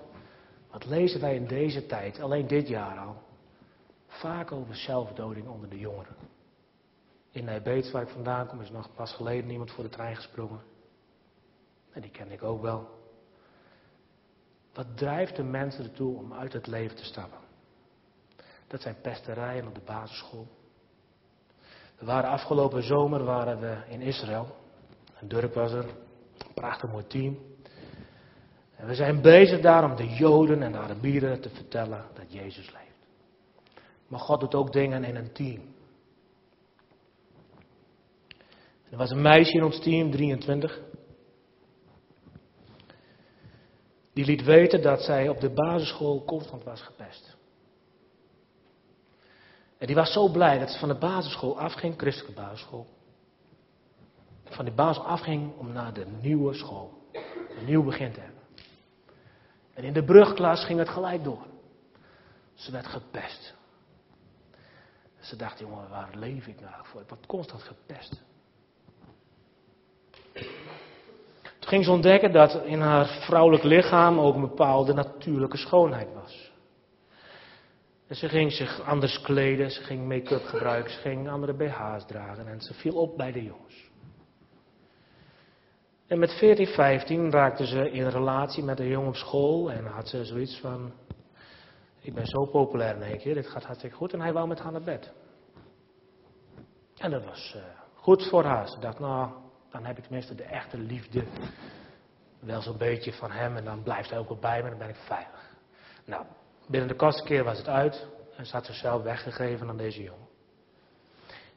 Wat 0.70 0.84
lezen 0.84 1.20
wij 1.20 1.34
in 1.34 1.46
deze 1.46 1.86
tijd, 1.86 2.20
alleen 2.20 2.46
dit 2.46 2.68
jaar 2.68 2.98
al? 2.98 3.22
Vaak 4.06 4.52
over 4.52 4.76
zelfdoding 4.76 5.48
onder 5.48 5.68
de 5.68 5.78
jongeren. 5.78 6.16
In 7.30 7.44
Nijbeets, 7.44 7.90
waar 7.90 8.02
ik 8.02 8.08
vandaan 8.08 8.46
kom, 8.46 8.60
is 8.60 8.70
nog 8.70 8.94
pas 8.94 9.12
geleden 9.12 9.50
iemand 9.50 9.70
voor 9.70 9.84
de 9.84 9.90
trein 9.90 10.16
gesprongen. 10.16 10.60
En 11.92 12.00
die 12.00 12.10
ken 12.10 12.32
ik 12.32 12.42
ook 12.42 12.62
wel. 12.62 12.88
Wat 14.74 14.96
drijft 14.96 15.36
de 15.36 15.42
mensen 15.42 15.84
ertoe 15.84 16.16
om 16.16 16.32
uit 16.32 16.52
het 16.52 16.66
leven 16.66 16.96
te 16.96 17.04
stappen? 17.04 17.38
Dat 18.66 18.82
zijn 18.82 19.00
pesterijen 19.02 19.66
op 19.66 19.74
de 19.74 19.80
basisschool. 19.84 20.46
We 21.98 22.06
waren 22.06 22.30
afgelopen 22.30 22.82
zomer 22.82 23.24
waren 23.24 23.60
we 23.60 23.76
in 23.88 24.00
Israël. 24.00 24.56
Een 25.20 25.28
dorp 25.28 25.54
was 25.54 25.72
er. 25.72 25.84
Een 25.84 26.54
prachtig 26.54 26.90
mooi 26.90 27.06
team. 27.06 27.38
En 28.76 28.86
we 28.86 28.94
zijn 28.94 29.20
bezig 29.20 29.60
daar 29.60 29.84
om 29.84 29.96
de 29.96 30.08
Joden 30.08 30.62
en 30.62 30.72
de 30.72 30.78
Arabieren 30.78 31.40
te 31.40 31.50
vertellen 31.50 32.04
dat 32.14 32.32
Jezus 32.32 32.72
leeft. 32.72 32.86
Maar 34.06 34.20
God 34.20 34.40
doet 34.40 34.54
ook 34.54 34.72
dingen 34.72 35.04
in 35.04 35.16
een 35.16 35.32
team. 35.32 35.74
Er 38.90 38.96
was 38.96 39.10
een 39.10 39.22
meisje 39.22 39.52
in 39.52 39.64
ons 39.64 39.80
team, 39.80 40.10
23. 40.10 40.80
Die 44.12 44.24
liet 44.24 44.44
weten 44.44 44.82
dat 44.82 45.02
zij 45.02 45.28
op 45.28 45.40
de 45.40 45.50
basisschool 45.50 46.24
constant 46.24 46.64
was 46.64 46.82
gepest. 46.82 47.36
En 49.78 49.86
die 49.86 49.96
was 49.96 50.12
zo 50.12 50.28
blij 50.28 50.58
dat 50.58 50.70
ze 50.70 50.78
van 50.78 50.88
de 50.88 50.98
basisschool 50.98 51.60
afging, 51.60 51.94
christelijke 51.96 52.40
basisschool. 52.40 52.86
Van 54.44 54.64
die 54.64 54.74
basisschool 54.74 55.12
afging 55.12 55.56
om 55.56 55.72
naar 55.72 55.92
de 55.92 56.06
nieuwe 56.20 56.54
school, 56.54 56.92
een 57.58 57.64
nieuw 57.64 57.84
begin 57.84 58.12
te 58.12 58.20
hebben. 58.20 58.42
En 59.74 59.84
in 59.84 59.92
de 59.92 60.04
brugklas 60.04 60.64
ging 60.64 60.78
het 60.78 60.88
gelijk 60.88 61.24
door. 61.24 61.46
Ze 62.54 62.72
werd 62.72 62.86
gepest. 62.86 63.54
Ze 65.20 65.36
dacht, 65.36 65.58
jongen, 65.58 65.88
waar 65.88 66.10
leef 66.14 66.46
ik 66.46 66.60
nou 66.60 66.86
voor? 66.86 67.00
Ik 67.00 67.08
word 67.08 67.26
constant 67.26 67.62
gepest. 67.62 68.22
Ging 71.68 71.84
ze 71.84 71.90
ontdekken 71.90 72.32
dat 72.32 72.62
in 72.64 72.80
haar 72.80 73.06
vrouwelijk 73.06 73.62
lichaam 73.62 74.18
ook 74.18 74.34
een 74.34 74.40
bepaalde 74.40 74.92
natuurlijke 74.92 75.56
schoonheid 75.56 76.14
was. 76.14 76.52
En 78.06 78.16
ze 78.16 78.28
ging 78.28 78.52
zich 78.52 78.80
anders 78.80 79.20
kleden, 79.20 79.70
ze 79.70 79.82
ging 79.82 80.08
make-up 80.08 80.44
gebruiken, 80.44 80.92
ze 80.92 80.98
ging 80.98 81.30
andere 81.30 81.54
BH's 81.54 82.06
dragen 82.06 82.46
en 82.46 82.60
ze 82.60 82.74
viel 82.74 82.94
op 82.94 83.16
bij 83.16 83.32
de 83.32 83.44
jongens. 83.44 83.90
En 86.06 86.18
met 86.18 86.32
14, 86.32 86.66
15 86.66 87.30
raakte 87.30 87.66
ze 87.66 87.90
in 87.90 88.08
relatie 88.08 88.62
met 88.62 88.80
een 88.80 88.88
jongen 88.88 89.08
op 89.08 89.16
school 89.16 89.70
en 89.70 89.84
had 89.84 90.08
ze 90.08 90.24
zoiets 90.24 90.60
van, 90.60 90.92
ik 92.00 92.14
ben 92.14 92.26
zo 92.26 92.44
populair 92.46 92.94
in 92.94 93.02
één 93.02 93.18
keer, 93.18 93.34
dit 93.34 93.46
gaat 93.46 93.64
hartstikke 93.64 93.96
goed. 93.96 94.12
En 94.12 94.20
hij 94.20 94.32
wou 94.32 94.48
met 94.48 94.58
haar 94.58 94.72
naar 94.72 94.82
bed. 94.82 95.12
En 96.96 97.10
dat 97.10 97.24
was 97.24 97.54
uh, 97.56 97.62
goed 97.94 98.28
voor 98.28 98.44
haar. 98.44 98.68
Ze 98.68 98.80
dacht, 98.80 98.98
nou, 98.98 99.30
dan 99.70 99.84
heb 99.84 99.98
ik 99.98 100.02
tenminste 100.02 100.34
de 100.34 100.42
echte 100.42 100.78
liefde. 100.78 101.24
Wel 102.40 102.60
zo'n 102.60 102.76
beetje 102.78 103.12
van 103.12 103.30
hem 103.30 103.56
en 103.56 103.64
dan 103.64 103.82
blijft 103.82 104.10
hij 104.10 104.18
ook 104.18 104.28
wel 104.28 104.38
bij 104.38 104.62
me 104.62 104.68
dan 104.68 104.78
ben 104.78 104.88
ik 104.88 104.96
veilig. 104.96 105.56
Nou, 106.04 106.24
binnen 106.68 106.88
de 106.88 106.96
kortste 106.96 107.24
keer 107.24 107.44
was 107.44 107.58
het 107.58 107.68
uit 107.68 108.06
en 108.36 108.46
ze 108.46 108.52
had 108.52 108.66
zichzelf 108.66 109.02
weggegeven 109.02 109.68
aan 109.68 109.76
deze 109.76 110.02
jongen. 110.02 110.26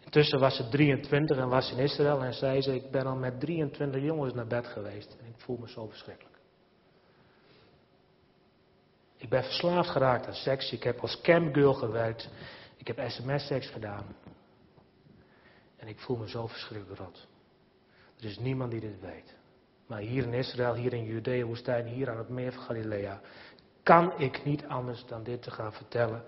Intussen 0.03 0.39
was 0.39 0.55
ze 0.55 0.69
23 0.69 1.37
en 1.37 1.49
was 1.49 1.71
in 1.71 1.77
Israël 1.77 2.23
en 2.23 2.33
zei 2.33 2.61
ze, 2.61 2.75
ik 2.75 2.91
ben 2.91 3.05
al 3.05 3.15
met 3.15 3.39
23 3.39 4.01
jongens 4.01 4.33
naar 4.33 4.47
bed 4.47 4.67
geweest 4.67 5.17
en 5.19 5.25
ik 5.25 5.35
voel 5.37 5.57
me 5.57 5.69
zo 5.69 5.87
verschrikkelijk. 5.87 6.39
Ik 9.17 9.29
ben 9.29 9.43
verslaafd 9.43 9.89
geraakt 9.89 10.27
aan 10.27 10.33
seks, 10.33 10.71
ik 10.71 10.83
heb 10.83 10.99
als 10.99 11.21
campgirl 11.21 11.73
gewerkt, 11.73 12.29
ik 12.77 12.87
heb 12.87 13.09
sms-seks 13.09 13.69
gedaan. 13.69 14.15
En 15.77 15.87
ik 15.87 15.99
voel 15.99 16.17
me 16.17 16.29
zo 16.29 16.47
verschrikkelijk 16.47 16.99
rot. 16.99 17.27
Er 18.21 18.27
is 18.27 18.39
niemand 18.39 18.71
die 18.71 18.79
dit 18.79 18.99
weet. 18.99 19.35
Maar 19.87 19.99
hier 19.99 20.23
in 20.23 20.33
Israël, 20.33 20.73
hier 20.73 20.93
in 20.93 21.03
Judea 21.03 21.45
woestijn, 21.45 21.85
hier 21.85 22.09
aan 22.09 22.17
het 22.17 22.29
meer 22.29 22.53
van 22.53 22.63
Galilea, 22.63 23.21
kan 23.83 24.19
ik 24.19 24.45
niet 24.45 24.65
anders 24.65 25.05
dan 25.05 25.23
dit 25.23 25.41
te 25.41 25.51
gaan 25.51 25.73
vertellen 25.73 26.23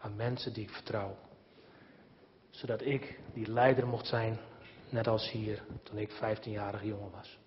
aan 0.00 0.16
mensen 0.16 0.52
die 0.52 0.62
ik 0.62 0.70
vertrouw. 0.70 1.16
Zodat 2.50 2.82
ik 2.82 3.18
die 3.32 3.50
leider 3.50 3.86
mocht 3.86 4.06
zijn, 4.06 4.38
net 4.88 5.06
als 5.06 5.30
hier, 5.30 5.62
toen 5.82 5.98
ik 5.98 6.10
15-jarig 6.10 6.82
jongen 6.82 7.10
was. 7.10 7.38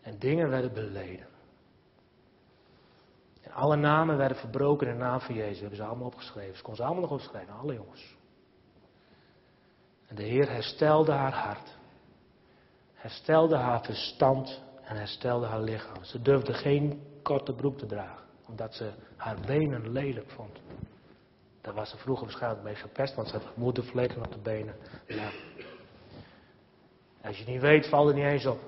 En 0.00 0.18
dingen 0.18 0.48
werden 0.48 0.72
beleden. 0.72 1.26
En 3.40 3.52
alle 3.52 3.76
namen 3.76 4.16
werden 4.16 4.36
verbroken 4.36 4.86
in 4.86 4.92
de 4.92 4.98
naam 4.98 5.20
van 5.20 5.34
Jezus. 5.34 5.60
Hebben 5.60 5.76
ze 5.76 5.84
allemaal 5.84 6.06
opgeschreven. 6.06 6.56
Ze 6.56 6.62
kon 6.62 6.76
ze 6.76 6.82
allemaal 6.82 7.02
nog 7.02 7.10
opschrijven, 7.10 7.54
alle 7.54 7.74
jongens. 7.74 8.16
En 10.06 10.16
de 10.16 10.22
Heer 10.22 10.48
herstelde 10.50 11.12
haar 11.12 11.34
hart. 11.34 11.78
Herstelde 13.00 13.56
haar 13.56 13.84
verstand 13.84 14.62
en 14.82 14.96
herstelde 14.96 15.46
haar 15.46 15.60
lichaam. 15.60 16.04
Ze 16.04 16.22
durfde 16.22 16.54
geen 16.54 17.02
korte 17.22 17.52
broek 17.52 17.78
te 17.78 17.86
dragen, 17.86 18.24
omdat 18.46 18.74
ze 18.74 18.92
haar 19.16 19.40
benen 19.46 19.92
lelijk 19.92 20.30
vond. 20.30 20.60
Daar 21.60 21.74
was 21.74 21.90
ze 21.90 21.96
vroeger 21.96 22.24
waarschijnlijk 22.24 22.62
mee 22.62 22.74
gepest, 22.74 23.14
want 23.14 23.28
ze 23.28 23.36
had 23.36 23.56
moedervlekken 23.56 24.24
op 24.24 24.32
de 24.32 24.38
benen. 24.38 24.76
Ja. 25.06 25.30
Als 27.22 27.38
je 27.38 27.44
niet 27.44 27.60
weet, 27.60 27.88
valt 27.88 28.08
er 28.08 28.14
niet 28.14 28.24
eens 28.24 28.46
op. 28.46 28.60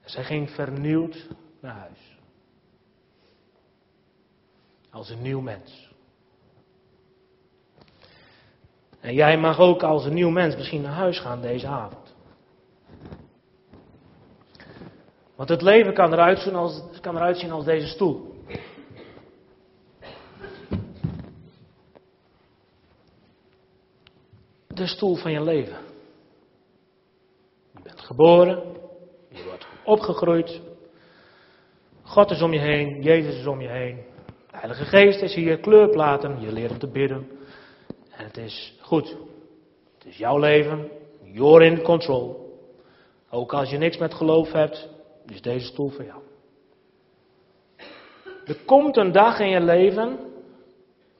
En 0.00 0.10
zij 0.10 0.24
ging 0.24 0.50
vernieuwd 0.50 1.28
naar 1.60 1.74
huis. 1.74 2.18
Als 4.90 5.10
een 5.10 5.22
nieuw 5.22 5.40
mens. 5.40 5.85
En 9.06 9.14
jij 9.14 9.38
mag 9.38 9.58
ook 9.58 9.82
als 9.82 10.04
een 10.04 10.14
nieuw 10.14 10.30
mens 10.30 10.56
misschien 10.56 10.80
naar 10.80 10.92
huis 10.92 11.18
gaan 11.18 11.40
deze 11.40 11.66
avond. 11.66 12.14
Want 15.36 15.48
het 15.48 15.62
leven 15.62 15.94
kan 15.94 16.12
eruit 16.12 16.38
zien 16.38 16.54
als, 16.54 16.82
kan 17.00 17.50
als 17.50 17.64
deze 17.64 17.86
stoel. 17.86 18.34
De 24.66 24.86
stoel 24.86 25.14
van 25.14 25.32
je 25.32 25.42
leven. 25.42 25.76
Je 27.74 27.80
bent 27.82 28.00
geboren, 28.00 28.62
je 29.28 29.44
wordt 29.44 29.66
opgegroeid. 29.84 30.60
God 32.02 32.30
is 32.30 32.42
om 32.42 32.52
je 32.52 32.60
heen, 32.60 33.02
Jezus 33.02 33.38
is 33.38 33.46
om 33.46 33.60
je 33.60 33.68
heen. 33.68 33.96
De 34.26 34.56
Heilige 34.56 34.84
Geest 34.84 35.22
is 35.22 35.34
hier, 35.34 35.58
kleurplaten, 35.58 36.40
je 36.40 36.52
leert 36.52 36.70
om 36.70 36.78
te 36.78 36.90
bidden. 36.90 37.35
En 38.16 38.24
het 38.24 38.36
is 38.36 38.74
goed. 38.80 39.16
Het 39.98 40.06
is 40.06 40.16
jouw 40.16 40.38
leven. 40.38 40.90
You're 41.22 41.64
in 41.64 41.82
control. 41.82 42.44
Ook 43.30 43.52
als 43.52 43.70
je 43.70 43.78
niks 43.78 43.96
met 43.96 44.14
geloof 44.14 44.52
hebt, 44.52 44.88
is 45.26 45.42
deze 45.42 45.66
stoel 45.66 45.88
voor 45.88 46.04
jou. 46.04 46.22
Er 48.46 48.58
komt 48.64 48.96
een 48.96 49.12
dag 49.12 49.38
in 49.38 49.48
je 49.48 49.60
leven 49.60 50.18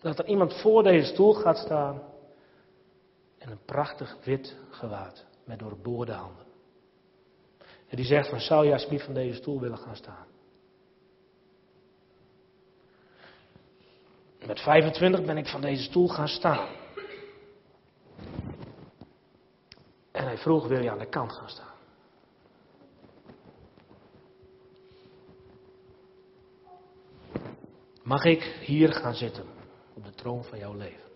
dat 0.01 0.19
er 0.19 0.27
iemand 0.27 0.55
voor 0.61 0.83
deze 0.83 1.07
stoel 1.13 1.35
gaat 1.35 1.59
staan 1.59 2.03
en 3.39 3.51
een 3.51 3.65
prachtig 3.65 4.17
wit 4.25 4.57
gewaad 4.71 5.27
met 5.45 5.59
doorboorde 5.59 6.13
handen. 6.13 6.47
En 7.89 7.97
die 7.97 8.05
zegt 8.05 8.29
van 8.29 8.41
zou 8.41 8.67
je 8.67 8.73
alsjeblieft 8.73 9.05
van 9.05 9.15
deze 9.15 9.37
stoel 9.37 9.61
willen 9.61 9.79
gaan 9.79 9.97
staan? 9.97 10.27
Met 14.47 14.61
25 14.61 15.25
ben 15.25 15.37
ik 15.37 15.47
van 15.47 15.61
deze 15.61 15.83
stoel 15.83 16.09
gaan 16.09 16.29
staan. 16.29 16.69
En 20.17 20.25
hij 20.25 20.39
vroeg, 20.39 20.67
wil 20.67 20.83
je 20.83 20.91
aan 20.91 20.99
de 20.99 21.09
kant 21.09 21.33
gaan 21.33 21.49
staan? 21.49 21.75
Mag 28.03 28.25
ik 28.25 28.43
hier 28.61 28.93
gaan 28.93 29.15
zitten, 29.15 29.45
op 29.95 30.05
de 30.05 30.15
troon 30.15 30.45
van 30.45 30.59
jouw 30.59 30.75
leven? 30.75 31.11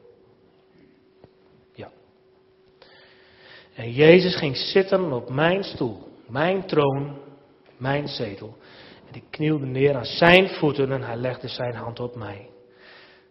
Ja. 1.73 1.91
En 3.75 3.93
Jezus 3.93 4.37
ging 4.37 4.57
zitten 4.57 5.13
op 5.13 5.31
mijn 5.31 5.65
stoel, 5.65 6.09
mijn 6.29 6.67
troon, 6.67 7.19
mijn 7.77 8.09
zetel. 8.09 8.57
En 9.09 9.15
ik 9.15 9.25
knielde 9.31 9.67
neer 9.67 9.97
aan 9.97 10.05
zijn 10.05 10.49
voeten 10.49 10.93
en 10.93 11.03
hij 11.03 11.17
legde 11.17 11.49
zijn 11.49 11.75
hand 11.75 12.01
op 12.01 12.17
mij. 12.17 12.51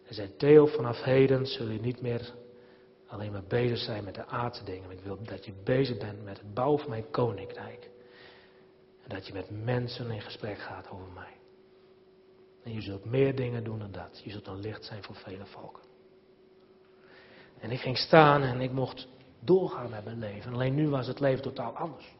En 0.06 0.14
zei, 0.14 0.36
Theo, 0.36 0.66
vanaf 0.66 1.02
heden 1.02 1.46
zul 1.46 1.68
je 1.68 1.80
niet 1.80 2.00
meer 2.00 2.32
alleen 3.10 3.32
maar 3.32 3.44
bezig 3.48 3.78
zijn 3.78 4.04
met 4.04 4.14
de 4.14 4.26
aardse 4.26 4.64
dingen. 4.64 4.90
Ik 4.90 5.00
wil 5.00 5.18
dat 5.22 5.44
je 5.44 5.52
bezig 5.64 5.98
bent 5.98 6.24
met 6.24 6.38
het 6.38 6.54
bouwen 6.54 6.80
van 6.80 6.90
mijn 6.90 7.10
koninkrijk. 7.10 7.90
En 9.02 9.08
dat 9.08 9.26
je 9.26 9.32
met 9.32 9.64
mensen 9.64 10.10
in 10.10 10.20
gesprek 10.20 10.58
gaat 10.58 10.90
over 10.90 11.12
mij. 11.14 11.36
En 12.62 12.72
je 12.72 12.80
zult 12.80 13.04
meer 13.04 13.36
dingen 13.36 13.64
doen 13.64 13.78
dan 13.78 13.92
dat. 13.92 14.20
Je 14.24 14.30
zult 14.30 14.46
een 14.46 14.60
licht 14.60 14.84
zijn 14.84 15.02
voor 15.02 15.14
vele 15.14 15.46
volken. 15.46 15.82
En 17.58 17.70
ik 17.70 17.80
ging 17.80 17.96
staan 17.96 18.42
en 18.42 18.60
ik 18.60 18.72
mocht 18.72 19.08
doorgaan 19.40 19.90
met 19.90 20.04
mijn 20.04 20.18
leven. 20.18 20.52
Alleen 20.52 20.74
nu 20.74 20.88
was 20.88 21.06
het 21.06 21.20
leven 21.20 21.42
totaal 21.42 21.76
anders. 21.76 22.14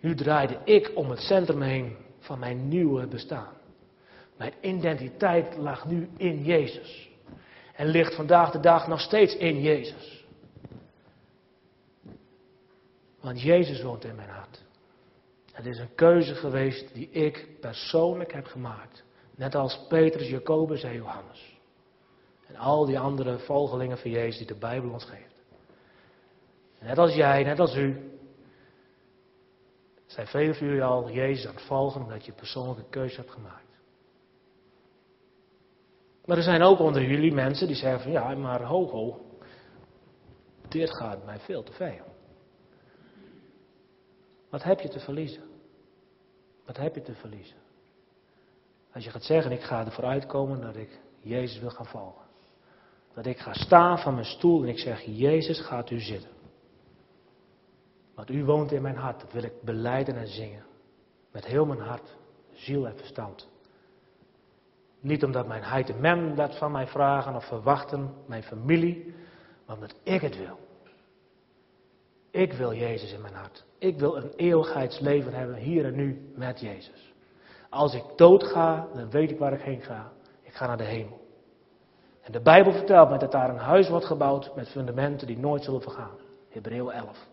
Nu 0.00 0.14
draaide 0.14 0.58
ik 0.64 0.90
om 0.94 1.10
het 1.10 1.20
centrum 1.20 1.60
heen 1.60 1.96
van 2.18 2.38
mijn 2.38 2.68
nieuwe 2.68 3.06
bestaan. 3.06 3.52
Mijn 4.36 4.52
identiteit 4.60 5.56
lag 5.56 5.86
nu 5.86 6.08
in 6.16 6.44
Jezus. 6.44 7.03
En 7.74 7.86
ligt 7.86 8.14
vandaag 8.14 8.50
de 8.50 8.60
dag 8.60 8.86
nog 8.86 9.00
steeds 9.00 9.36
in 9.36 9.60
Jezus. 9.60 10.24
Want 13.20 13.40
Jezus 13.40 13.82
woont 13.82 14.04
in 14.04 14.14
mijn 14.14 14.28
hart. 14.28 14.62
Het 15.52 15.66
is 15.66 15.78
een 15.78 15.94
keuze 15.94 16.34
geweest 16.34 16.94
die 16.94 17.10
ik 17.10 17.48
persoonlijk 17.60 18.32
heb 18.32 18.46
gemaakt. 18.46 19.04
Net 19.36 19.54
als 19.54 19.86
Petrus, 19.88 20.28
Jacobus 20.28 20.82
en 20.82 20.94
Johannes. 20.94 21.58
En 22.46 22.56
al 22.56 22.84
die 22.84 22.98
andere 22.98 23.38
volgelingen 23.38 23.98
van 23.98 24.10
Jezus 24.10 24.38
die 24.38 24.46
de 24.46 24.58
Bijbel 24.58 24.90
ons 24.90 25.04
geeft. 25.04 25.42
Net 26.80 26.98
als 26.98 27.14
jij, 27.14 27.42
net 27.42 27.60
als 27.60 27.76
u. 27.76 28.18
Zijn 30.06 30.26
velen 30.26 30.54
van 30.54 30.66
jullie 30.66 30.82
al 30.82 31.10
Jezus 31.10 31.46
aan 31.46 31.54
het 31.54 31.64
volgen 31.64 32.02
omdat 32.02 32.24
je 32.24 32.32
persoonlijke 32.32 32.88
keuze 32.90 33.16
hebt 33.16 33.30
gemaakt. 33.30 33.63
Maar 36.24 36.36
er 36.36 36.42
zijn 36.42 36.62
ook 36.62 36.78
onder 36.78 37.02
jullie 37.02 37.32
mensen 37.32 37.66
die 37.66 37.76
zeggen 37.76 38.00
van 38.00 38.12
ja, 38.12 38.34
maar 38.34 38.62
ho 38.62 38.88
ho, 38.88 39.20
dit 40.68 40.96
gaat 40.96 41.24
mij 41.24 41.38
veel 41.38 41.62
te 41.62 41.72
veel. 41.72 42.04
Wat 44.50 44.62
heb 44.62 44.80
je 44.80 44.88
te 44.88 45.00
verliezen? 45.00 45.42
Wat 46.66 46.76
heb 46.76 46.94
je 46.94 47.02
te 47.02 47.14
verliezen? 47.14 47.56
Als 48.92 49.04
je 49.04 49.10
gaat 49.10 49.24
zeggen, 49.24 49.52
ik 49.52 49.62
ga 49.62 49.84
ervoor 49.84 50.04
uitkomen 50.04 50.60
dat 50.60 50.76
ik 50.76 51.00
Jezus 51.20 51.60
wil 51.60 51.70
gaan 51.70 51.86
volgen. 51.86 52.24
Dat 53.14 53.26
ik 53.26 53.38
ga 53.38 53.52
staan 53.52 53.98
van 53.98 54.14
mijn 54.14 54.26
stoel 54.26 54.62
en 54.62 54.68
ik 54.68 54.78
zeg, 54.78 55.02
Jezus 55.04 55.60
gaat 55.60 55.90
u 55.90 56.00
zitten. 56.00 56.30
Want 58.14 58.30
u 58.30 58.44
woont 58.44 58.72
in 58.72 58.82
mijn 58.82 58.96
hart, 58.96 59.20
dat 59.20 59.32
wil 59.32 59.42
ik 59.42 59.62
beleiden 59.62 60.16
en 60.16 60.28
zingen. 60.28 60.64
Met 61.32 61.44
heel 61.44 61.66
mijn 61.66 61.80
hart, 61.80 62.16
ziel 62.52 62.86
en 62.86 62.96
verstand. 62.96 63.48
Niet 65.04 65.24
omdat 65.24 65.46
mijn 65.46 65.62
heid 65.62 65.90
en 65.90 66.00
men 66.00 66.34
dat 66.34 66.58
van 66.58 66.72
mij 66.72 66.86
vragen 66.86 67.34
of 67.34 67.44
verwachten, 67.44 68.14
mijn 68.26 68.42
familie, 68.42 69.14
maar 69.66 69.76
omdat 69.76 69.94
ik 70.02 70.20
het 70.20 70.38
wil. 70.38 70.58
Ik 72.30 72.52
wil 72.52 72.74
Jezus 72.74 73.12
in 73.12 73.20
mijn 73.20 73.34
hart. 73.34 73.64
Ik 73.78 73.98
wil 73.98 74.16
een 74.16 74.32
eeuwigheidsleven 74.36 75.34
hebben 75.34 75.56
hier 75.56 75.84
en 75.84 75.94
nu 75.94 76.32
met 76.34 76.60
Jezus. 76.60 77.14
Als 77.70 77.94
ik 77.94 78.04
dood 78.16 78.44
ga, 78.44 78.86
dan 78.94 79.10
weet 79.10 79.30
ik 79.30 79.38
waar 79.38 79.52
ik 79.52 79.60
heen 79.60 79.80
ga. 79.80 80.12
Ik 80.42 80.54
ga 80.54 80.66
naar 80.66 80.76
de 80.76 80.84
hemel. 80.84 81.20
En 82.22 82.32
de 82.32 82.40
Bijbel 82.40 82.72
vertelt 82.72 83.08
mij 83.08 83.18
dat 83.18 83.32
daar 83.32 83.50
een 83.50 83.56
huis 83.56 83.88
wordt 83.88 84.06
gebouwd 84.06 84.56
met 84.56 84.68
fundamenten 84.68 85.26
die 85.26 85.38
nooit 85.38 85.64
zullen 85.64 85.82
vergaan. 85.82 86.16
Hebreeën 86.48 86.90
11. 86.90 87.26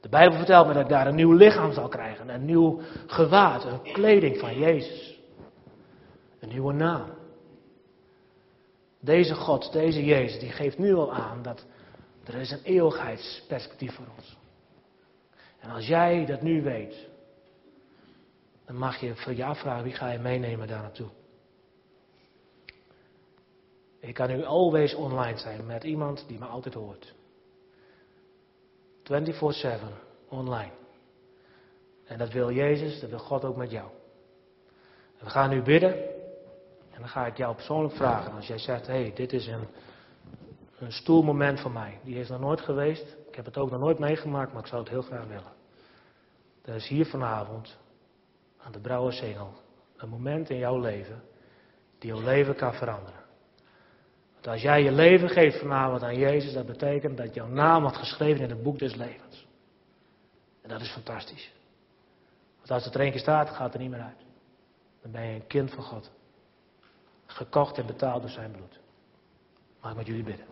De 0.00 0.08
Bijbel 0.08 0.36
vertelt 0.36 0.66
me 0.66 0.72
dat 0.72 0.82
ik 0.82 0.88
daar 0.88 1.06
een 1.06 1.14
nieuw 1.14 1.32
lichaam 1.32 1.72
zal 1.72 1.88
krijgen, 1.88 2.28
een 2.28 2.44
nieuw 2.44 2.80
gewaad, 3.06 3.64
een 3.64 3.82
kleding 3.82 4.38
van 4.38 4.58
Jezus. 4.58 5.15
Een 6.46 6.52
nieuwe 6.52 6.72
naam. 6.72 7.10
Deze 9.00 9.34
God, 9.34 9.72
deze 9.72 10.04
Jezus, 10.04 10.40
die 10.40 10.50
geeft 10.50 10.78
nu 10.78 10.94
al 10.94 11.14
aan 11.14 11.42
dat 11.42 11.64
er 12.24 12.34
is 12.34 12.50
een 12.50 12.62
eeuwigheidsperspectief 12.62 13.94
voor 13.94 14.06
ons. 14.16 14.36
En 15.58 15.70
als 15.70 15.86
jij 15.86 16.26
dat 16.26 16.42
nu 16.42 16.62
weet, 16.62 17.08
dan 18.66 18.76
mag 18.76 19.00
je 19.00 19.16
voor 19.16 19.34
je 19.34 19.44
afvragen 19.44 19.84
wie 19.84 19.92
ga 19.92 20.10
je 20.10 20.18
meenemen 20.18 20.68
daar 20.68 20.82
naartoe. 20.82 21.08
Ik 24.00 24.14
kan 24.14 24.28
nu 24.28 24.44
always 24.44 24.94
online 24.94 25.38
zijn 25.38 25.66
met 25.66 25.84
iemand 25.84 26.24
die 26.28 26.38
me 26.38 26.44
altijd 26.44 26.74
hoort. 26.74 27.14
24/7 29.02 29.92
online. 30.28 30.72
En 32.04 32.18
dat 32.18 32.32
wil 32.32 32.50
Jezus, 32.50 33.00
dat 33.00 33.10
wil 33.10 33.18
God 33.18 33.44
ook 33.44 33.56
met 33.56 33.70
jou. 33.70 33.90
We 35.18 35.30
gaan 35.30 35.50
nu 35.50 35.62
bidden. 35.62 36.15
En 36.96 37.02
dan 37.02 37.10
ga 37.10 37.26
ik 37.26 37.36
jou 37.36 37.54
persoonlijk 37.54 37.94
vragen. 37.94 38.32
Als 38.32 38.46
jij 38.46 38.58
zegt, 38.58 38.86
hé, 38.86 38.92
hey, 38.92 39.12
dit 39.14 39.32
is 39.32 39.46
een, 39.46 39.66
een 40.78 40.92
stoelmoment 40.92 41.60
voor 41.60 41.70
mij. 41.70 41.98
Die 42.02 42.18
is 42.18 42.28
nog 42.28 42.40
nooit 42.40 42.60
geweest. 42.60 43.16
Ik 43.28 43.34
heb 43.34 43.44
het 43.44 43.56
ook 43.56 43.70
nog 43.70 43.80
nooit 43.80 43.98
meegemaakt, 43.98 44.52
maar 44.52 44.62
ik 44.62 44.68
zou 44.68 44.80
het 44.80 44.90
heel 44.90 45.02
graag 45.02 45.26
willen. 45.26 45.52
Er 46.64 46.74
is 46.74 46.88
hier 46.88 47.06
vanavond, 47.06 47.78
aan 48.58 48.72
de 48.72 48.78
Brouwersengel, 48.78 49.52
een 49.96 50.08
moment 50.08 50.50
in 50.50 50.58
jouw 50.58 50.80
leven 50.80 51.22
die 51.98 52.10
jouw 52.10 52.22
leven 52.22 52.56
kan 52.56 52.74
veranderen. 52.74 53.20
Want 54.34 54.46
als 54.46 54.62
jij 54.62 54.82
je 54.82 54.92
leven 54.92 55.28
geeft 55.28 55.58
vanavond 55.58 56.02
aan 56.02 56.18
Jezus, 56.18 56.52
dat 56.52 56.66
betekent 56.66 57.16
dat 57.16 57.34
jouw 57.34 57.48
naam 57.48 57.82
wordt 57.82 57.96
geschreven 57.96 58.42
in 58.42 58.50
het 58.50 58.62
boek 58.62 58.78
des 58.78 58.94
levens. 58.94 59.46
En 60.62 60.68
dat 60.68 60.80
is 60.80 60.92
fantastisch. 60.92 61.52
Want 62.56 62.70
als 62.70 62.84
het 62.84 62.94
er 62.94 63.00
één 63.00 63.10
keer 63.10 63.20
staat, 63.20 63.48
gaat 63.48 63.64
het 63.64 63.74
er 63.74 63.80
niet 63.80 63.90
meer 63.90 64.00
uit. 64.00 64.24
Dan 65.02 65.10
ben 65.10 65.22
je 65.22 65.34
een 65.34 65.46
kind 65.46 65.70
van 65.70 65.82
God. 65.82 66.10
Gekocht 67.26 67.78
en 67.78 67.86
betaald 67.86 68.20
door 68.20 68.30
zijn 68.30 68.50
bloed. 68.50 68.80
Mag 69.80 69.90
ik 69.90 69.96
met 69.96 70.06
jullie 70.06 70.24
bidden. 70.24 70.46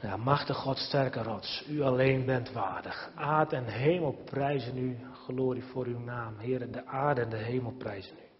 Ja, 0.00 0.16
machtig 0.16 0.56
God, 0.56 0.78
sterke 0.78 1.22
rots, 1.22 1.64
u 1.68 1.82
alleen 1.82 2.24
bent 2.24 2.52
waardig. 2.52 3.10
Aard 3.14 3.52
en 3.52 3.64
hemel 3.64 4.12
prijzen 4.12 4.78
u, 4.78 4.98
glorie 5.12 5.64
voor 5.64 5.86
uw 5.86 5.98
naam. 5.98 6.38
Heer, 6.38 6.72
de 6.72 6.86
aarde 6.86 7.20
en 7.20 7.30
de 7.30 7.36
hemel 7.36 7.72
prijzen 7.72 8.16
u. 8.16 8.30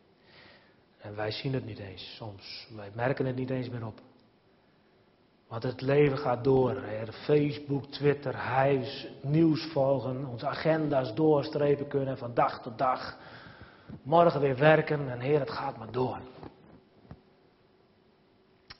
En 0.98 1.16
wij 1.16 1.30
zien 1.30 1.52
het 1.54 1.64
niet 1.64 1.78
eens 1.78 2.14
soms. 2.16 2.68
Wij 2.76 2.90
merken 2.94 3.26
het 3.26 3.36
niet 3.36 3.50
eens 3.50 3.68
meer 3.68 3.86
op. 3.86 4.00
Want 5.52 5.64
het 5.64 5.80
leven 5.80 6.18
gaat 6.18 6.44
door. 6.44 6.82
Heer. 6.82 7.12
Facebook, 7.12 7.86
Twitter, 7.86 8.34
huis, 8.34 9.08
nieuws 9.22 9.68
volgen, 9.72 10.26
onze 10.26 10.46
agenda's 10.46 11.14
doorstrepen 11.14 11.88
kunnen 11.88 12.18
van 12.18 12.34
dag 12.34 12.62
tot 12.62 12.78
dag. 12.78 13.18
Morgen 14.02 14.40
weer 14.40 14.56
werken 14.56 15.10
en 15.10 15.20
Heer, 15.20 15.40
het 15.40 15.50
gaat 15.50 15.78
maar 15.78 15.90
door. 15.90 16.18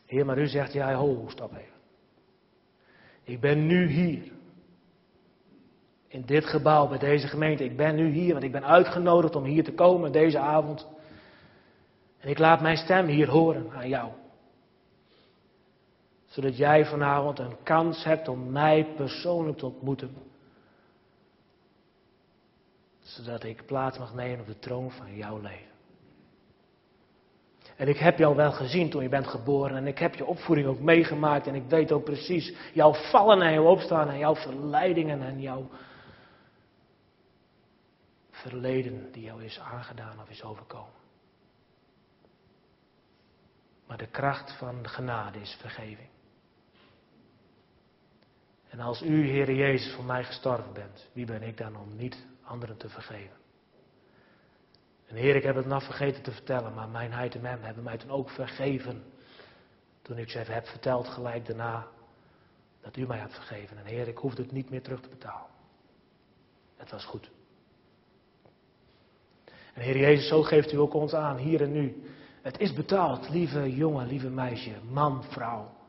Heer, 0.07 0.27
maar 0.27 0.39
u 0.39 0.47
zegt, 0.47 0.73
ja, 0.73 0.95
ho, 0.95 1.25
stop 1.29 1.53
even. 1.53 1.81
Ik 3.23 3.41
ben 3.41 3.67
nu 3.67 3.87
hier. 3.87 4.33
In 6.09 6.23
dit 6.27 6.45
gebouw, 6.45 6.89
bij 6.89 6.99
deze 6.99 7.27
gemeente. 7.27 7.65
Ik 7.65 7.77
ben 7.77 7.95
nu 7.95 8.09
hier, 8.11 8.33
want 8.33 8.45
ik 8.45 8.53
ben 8.53 8.65
uitgenodigd 8.65 9.37
om 9.37 9.45
hier 9.45 9.65
te 9.65 9.75
komen 9.75 10.13
deze 10.13 10.39
avond. 10.39 10.87
En 12.19 12.29
ik 12.29 12.39
laat 12.39 12.61
mijn 12.61 12.77
stem 12.77 13.07
hier 13.07 13.31
horen 13.31 13.71
aan 13.73 13.89
jou. 13.89 14.11
Zodat 16.33 16.57
jij 16.57 16.87
vanavond 16.87 17.39
een 17.39 17.63
kans 17.63 18.05
hebt 18.05 18.29
om 18.29 18.53
mij 18.53 18.87
persoonlijk 18.97 19.59
te 19.59 19.67
ontmoeten. 19.67 20.17
Zodat 23.01 23.45
ik 23.45 23.67
plaats 23.67 23.99
mag 23.99 24.15
nemen 24.15 24.41
op 24.41 24.47
de 24.47 24.59
troon 24.59 24.91
van 24.91 25.17
jouw 25.17 25.41
leven. 25.41 25.71
En 27.77 27.89
ik 27.89 27.99
heb 27.99 28.19
jou 28.19 28.37
wel 28.37 28.53
gezien 28.53 28.91
toen 28.91 29.03
je 29.03 29.09
bent 29.09 29.27
geboren. 29.27 29.77
En 29.77 29.87
ik 29.87 29.99
heb 29.99 30.15
je 30.15 30.27
opvoeding 30.27 30.69
ook 30.69 30.81
meegemaakt. 30.81 31.47
En 31.47 31.55
ik 31.55 31.69
weet 31.69 31.93
ook 31.93 32.05
precies 32.05 32.55
jouw 32.73 32.93
vallen 32.93 33.43
en 33.43 33.53
jouw 33.53 33.71
opstaan. 33.71 34.09
En 34.09 34.19
jouw 34.19 34.35
verleidingen 34.35 35.23
en 35.23 35.41
jouw 35.41 35.69
verleden 38.31 39.13
die 39.13 39.23
jou 39.23 39.45
is 39.45 39.61
aangedaan 39.61 40.21
of 40.21 40.29
is 40.29 40.43
overkomen. 40.43 41.01
Maar 43.87 43.99
de 43.99 44.07
kracht 44.07 44.57
van 44.59 44.83
de 44.83 44.89
genade 44.89 45.41
is 45.41 45.57
vergeving. 45.61 46.12
En 48.73 48.81
als 48.81 49.03
u, 49.03 49.29
Heer 49.29 49.53
Jezus, 49.53 49.95
voor 49.95 50.05
mij 50.05 50.25
gestorven 50.25 50.73
bent, 50.73 51.09
wie 51.13 51.27
ben 51.27 51.43
ik 51.43 51.57
dan 51.57 51.77
om 51.77 51.97
niet 51.97 52.27
anderen 52.43 52.77
te 52.77 52.89
vergeven? 52.89 53.37
En 55.07 55.17
Heer, 55.17 55.37
ik 55.37 55.43
heb 55.43 55.57
het 55.57 55.67
nog 55.67 55.85
vergeten 55.85 56.23
te 56.23 56.33
vertellen, 56.33 56.75
maar 56.75 56.89
mijn 56.89 57.13
heid 57.13 57.35
en 57.35 57.41
mem 57.41 57.63
hebben 57.63 57.85
mij 57.85 57.97
toen 57.97 58.11
ook 58.11 58.31
vergeven. 58.31 59.03
Toen 60.03 60.19
ik 60.19 60.31
ze 60.31 60.39
heb 60.39 60.67
verteld 60.67 61.09
gelijk 61.09 61.47
daarna 61.47 61.87
dat 62.81 62.97
u 62.97 63.07
mij 63.07 63.19
hebt 63.19 63.35
vergeven. 63.35 63.79
En 63.79 63.85
Heer, 63.85 64.09
ik 64.09 64.19
hoefde 64.19 64.43
het 64.43 64.53
niet 64.53 64.71
meer 64.71 64.83
terug 64.83 65.01
te 65.01 65.09
betalen. 65.09 65.51
Het 66.77 66.91
was 66.91 67.05
goed. 67.05 67.31
En 69.75 69.83
Heer 69.83 69.99
Jezus, 69.99 70.29
zo 70.29 70.43
geeft 70.43 70.73
u 70.73 70.77
ook 70.77 70.95
ons 70.95 71.15
aan, 71.15 71.37
hier 71.37 71.63
en 71.63 71.73
nu. 71.73 72.03
Het 72.43 72.59
is 72.59 72.73
betaald, 72.73 73.29
lieve 73.29 73.75
jongen, 73.75 74.07
lieve 74.07 74.31
meisje, 74.31 74.75
man, 74.91 75.25
vrouw. 75.25 75.81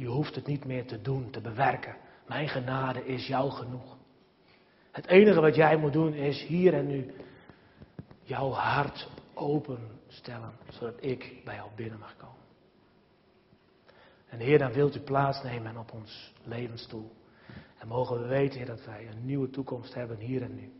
Je 0.00 0.06
hoeft 0.06 0.34
het 0.34 0.46
niet 0.46 0.64
meer 0.64 0.86
te 0.86 1.00
doen, 1.00 1.30
te 1.30 1.40
bewerken. 1.40 1.96
Mijn 2.26 2.48
genade 2.48 3.06
is 3.06 3.26
jou 3.26 3.50
genoeg. 3.50 3.96
Het 4.90 5.06
enige 5.06 5.40
wat 5.40 5.54
jij 5.54 5.76
moet 5.76 5.92
doen 5.92 6.12
is 6.14 6.42
hier 6.42 6.74
en 6.74 6.86
nu 6.86 7.14
jouw 8.22 8.50
hart 8.50 9.08
openstellen, 9.34 10.52
zodat 10.68 10.94
ik 11.00 11.40
bij 11.44 11.54
jou 11.54 11.70
binnen 11.76 11.98
mag 11.98 12.16
komen. 12.16 12.42
En 14.28 14.38
Heer, 14.38 14.58
dan 14.58 14.72
wilt 14.72 14.96
u 14.96 15.00
plaatsnemen 15.00 15.76
op 15.76 15.92
ons 15.92 16.32
levensstoel. 16.42 17.12
En 17.78 17.88
mogen 17.88 18.20
we 18.20 18.26
weten, 18.26 18.58
Heer, 18.58 18.66
dat 18.66 18.84
wij 18.84 19.08
een 19.08 19.26
nieuwe 19.26 19.50
toekomst 19.50 19.94
hebben 19.94 20.16
hier 20.16 20.42
en 20.42 20.54
nu. 20.54 20.72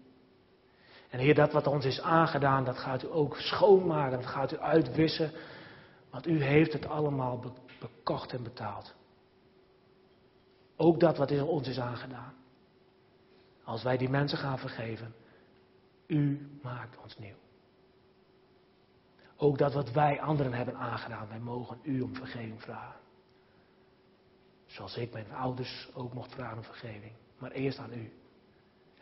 En 1.11 1.19
Heer, 1.19 1.35
dat 1.35 1.53
wat 1.53 1.67
ons 1.67 1.85
is 1.85 2.01
aangedaan, 2.01 2.65
dat 2.65 2.79
gaat 2.79 3.03
u 3.03 3.07
ook 3.11 3.37
schoonmaken, 3.37 4.19
dat 4.19 4.31
gaat 4.31 4.53
u 4.53 4.59
uitwissen. 4.59 5.33
Want 6.11 6.27
u 6.27 6.43
heeft 6.43 6.73
het 6.73 6.87
allemaal 6.87 7.55
bekocht 7.81 8.33
en 8.33 8.43
betaald. 8.43 8.99
Ook 10.81 11.01
dat 11.01 11.17
wat 11.17 11.43
ons 11.43 11.69
is 11.69 11.79
aangedaan. 11.79 12.35
Als 13.65 13.83
wij 13.83 13.97
die 13.97 14.09
mensen 14.09 14.39
gaan 14.39 14.59
vergeven, 14.59 15.15
u 16.07 16.51
maakt 16.63 16.99
ons 17.03 17.19
nieuw. 17.19 17.39
Ook 19.37 19.59
dat 19.59 19.75
wat 19.75 19.91
wij 19.91 20.21
anderen 20.21 20.53
hebben 20.53 20.77
aangedaan, 20.77 21.29
wij 21.29 21.39
mogen 21.39 21.79
u 21.83 22.01
om 22.01 22.15
vergeving 22.15 22.63
vragen. 22.63 23.01
Zoals 24.67 24.97
ik 24.97 25.13
mijn 25.13 25.33
ouders 25.33 25.89
ook 25.95 26.15
mocht 26.15 26.33
vragen 26.33 26.57
om 26.57 26.65
vergeving. 26.65 27.13
Maar 27.39 27.51
eerst 27.51 27.79
aan 27.79 27.93
u. 27.93 28.13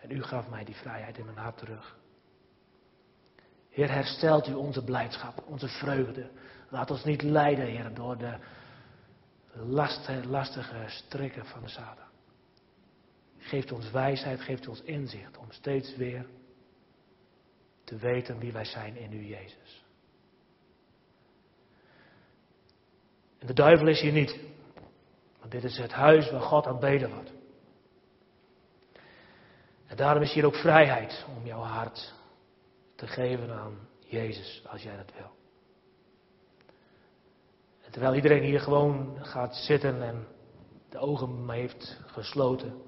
En 0.01 0.11
u 0.11 0.23
gaf 0.23 0.49
mij 0.49 0.65
die 0.65 0.77
vrijheid 0.77 1.19
in 1.19 1.25
mijn 1.25 1.37
hart 1.37 1.59
terug. 1.59 1.99
Heer, 3.71 3.91
herstelt 3.91 4.49
u 4.49 4.55
onze 4.55 4.85
blijdschap, 4.85 5.43
onze 5.47 5.69
vreugde. 5.69 6.31
Laat 6.69 6.91
ons 6.91 7.05
niet 7.05 7.23
leiden, 7.23 7.67
Heer, 7.67 7.95
door 7.95 8.19
de 8.19 8.39
lastige 10.29 10.85
strikken 10.87 11.47
van 11.47 11.63
de 11.63 11.69
Satan. 11.69 12.07
Geeft 13.39 13.73
ons 13.73 13.91
wijsheid, 13.91 14.41
geeft 14.41 14.69
ons 14.69 14.83
inzicht 14.83 15.39
om 15.39 15.53
steeds 15.53 15.97
weer 15.97 16.27
te 17.85 17.97
weten 17.97 18.39
wie 18.39 18.53
wij 18.53 18.65
zijn 18.65 18.97
in 18.97 19.13
u, 19.13 19.27
Jezus. 19.27 19.85
En 23.39 23.47
de 23.47 23.53
duivel 23.53 23.87
is 23.87 24.01
hier 24.01 24.13
niet. 24.13 24.39
Want 25.39 25.53
dit 25.53 25.65
is 25.65 25.79
het 25.79 25.93
huis 25.93 26.31
waar 26.31 26.41
God 26.41 26.67
aanbeden 26.67 27.15
wordt. 27.15 27.33
En 29.87 29.97
daarom 29.97 30.23
is 30.23 30.33
hier 30.33 30.47
ook 30.47 30.57
vrijheid 30.57 31.27
om 31.37 31.47
jouw 31.47 31.63
hart 31.63 32.15
te 32.95 33.07
geven 33.07 33.53
aan 33.53 33.89
Jezus, 33.99 34.63
als 34.67 34.83
jij 34.83 34.97
dat 34.97 35.13
wil. 35.13 35.38
Terwijl 37.91 38.15
iedereen 38.15 38.43
hier 38.43 38.61
gewoon 38.61 39.19
gaat 39.21 39.55
zitten 39.55 40.03
en 40.03 40.27
de 40.89 40.99
ogen 40.99 41.51
heeft 41.51 42.01
gesloten, 42.07 42.83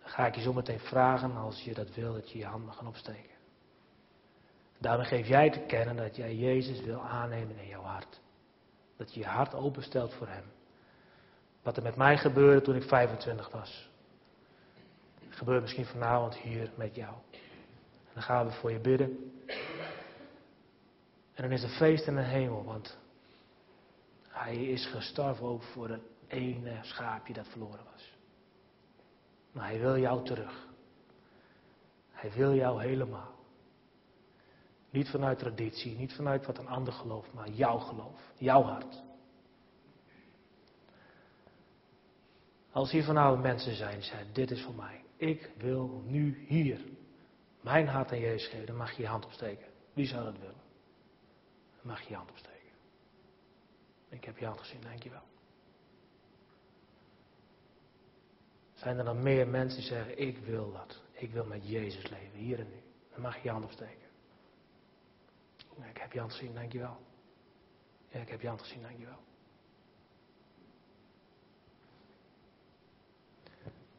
ga 0.00 0.26
ik 0.26 0.34
je 0.34 0.40
zo 0.40 0.52
meteen 0.52 0.80
vragen, 0.80 1.36
als 1.36 1.62
je 1.62 1.74
dat 1.74 1.94
wil, 1.94 2.12
dat 2.12 2.30
je 2.30 2.38
je 2.38 2.44
hand 2.44 2.64
mag 2.64 2.76
gaan 2.76 2.86
opsteken. 2.86 3.36
Daarmee 4.78 5.06
geef 5.06 5.26
jij 5.26 5.50
te 5.50 5.60
kennen 5.60 5.96
dat 5.96 6.16
jij 6.16 6.34
Jezus 6.34 6.80
wil 6.80 7.00
aannemen 7.00 7.58
in 7.58 7.68
jouw 7.68 7.82
hart. 7.82 8.20
Dat 8.96 9.14
je 9.14 9.20
je 9.20 9.26
hart 9.26 9.54
openstelt 9.54 10.14
voor 10.14 10.28
Hem. 10.28 10.44
Wat 11.62 11.76
er 11.76 11.82
met 11.82 11.96
mij 11.96 12.18
gebeurde 12.18 12.60
toen 12.60 12.74
ik 12.74 12.82
25 12.82 13.50
was. 13.50 13.88
Gebeurt 15.28 15.62
misschien 15.62 15.86
vanavond 15.86 16.34
hier 16.34 16.70
met 16.74 16.94
jou. 16.94 17.14
En 18.04 18.14
dan 18.14 18.22
gaan 18.22 18.46
we 18.46 18.52
voor 18.52 18.72
je 18.72 18.78
bidden. 18.78 19.32
En 21.34 21.42
dan 21.42 21.52
is 21.52 21.62
er 21.62 21.68
feest 21.68 22.06
in 22.06 22.14
de 22.14 22.22
hemel, 22.22 22.64
want 22.64 22.98
Hij 24.38 24.56
is 24.56 24.86
gestorven 24.86 25.46
ook 25.46 25.62
voor 25.62 25.88
het 25.88 26.02
ene 26.26 26.78
schaapje 26.82 27.32
dat 27.32 27.48
verloren 27.48 27.84
was. 27.92 28.12
Maar 29.52 29.66
hij 29.66 29.80
wil 29.80 29.98
jou 29.98 30.24
terug. 30.24 30.66
Hij 32.10 32.32
wil 32.32 32.54
jou 32.54 32.82
helemaal. 32.82 33.34
Niet 34.90 35.08
vanuit 35.08 35.38
traditie, 35.38 35.96
niet 35.96 36.12
vanuit 36.12 36.46
wat 36.46 36.58
een 36.58 36.68
ander 36.68 36.92
gelooft, 36.92 37.32
maar 37.32 37.48
jouw 37.50 37.78
geloof, 37.78 38.20
jouw 38.36 38.62
hart. 38.62 39.02
Als 42.70 42.90
hier 42.90 43.04
vanavond 43.04 43.42
mensen 43.42 43.74
zijn 43.74 44.02
zeggen, 44.02 44.32
dit 44.32 44.50
is 44.50 44.62
voor 44.62 44.74
mij. 44.74 45.04
Ik 45.16 45.50
wil 45.56 46.02
nu 46.06 46.44
hier 46.46 46.80
mijn 47.60 47.86
hart 47.86 48.10
aan 48.10 48.18
Jezus 48.18 48.48
geven, 48.48 48.66
dan 48.66 48.76
mag 48.76 48.92
je 48.92 49.02
je 49.02 49.08
hand 49.08 49.24
opsteken. 49.24 49.66
Wie 49.92 50.06
zou 50.06 50.24
dat 50.24 50.38
willen? 50.38 50.62
Dan 51.76 51.86
mag 51.86 52.00
je 52.00 52.08
je 52.08 52.14
hand 52.14 52.30
opsteken. 52.30 52.47
Ik 54.08 54.24
heb 54.24 54.38
je 54.38 54.46
hand 54.46 54.58
gezien, 54.58 54.80
dankjewel. 54.80 55.22
Zijn 58.74 58.98
er 58.98 59.04
dan 59.04 59.22
meer 59.22 59.48
mensen 59.48 59.78
die 59.78 59.88
zeggen, 59.88 60.18
ik 60.18 60.38
wil 60.38 60.72
dat. 60.72 61.02
Ik 61.12 61.30
wil 61.30 61.44
met 61.44 61.68
Jezus 61.68 62.08
leven, 62.08 62.38
hier 62.38 62.58
en 62.58 62.68
nu. 62.68 62.82
Dan 63.12 63.20
mag 63.20 63.36
je 63.36 63.42
je 63.42 63.50
hand 63.50 63.64
opsteken. 63.64 64.06
Ik 65.88 65.96
heb 65.96 66.12
je 66.12 66.18
hand 66.18 66.32
gezien, 66.32 66.54
dankjewel. 66.54 66.96
Ja, 68.08 68.20
ik 68.20 68.28
heb 68.28 68.40
je 68.40 68.48
hand 68.48 68.60
gezien, 68.60 68.82
dankjewel. 68.82 69.18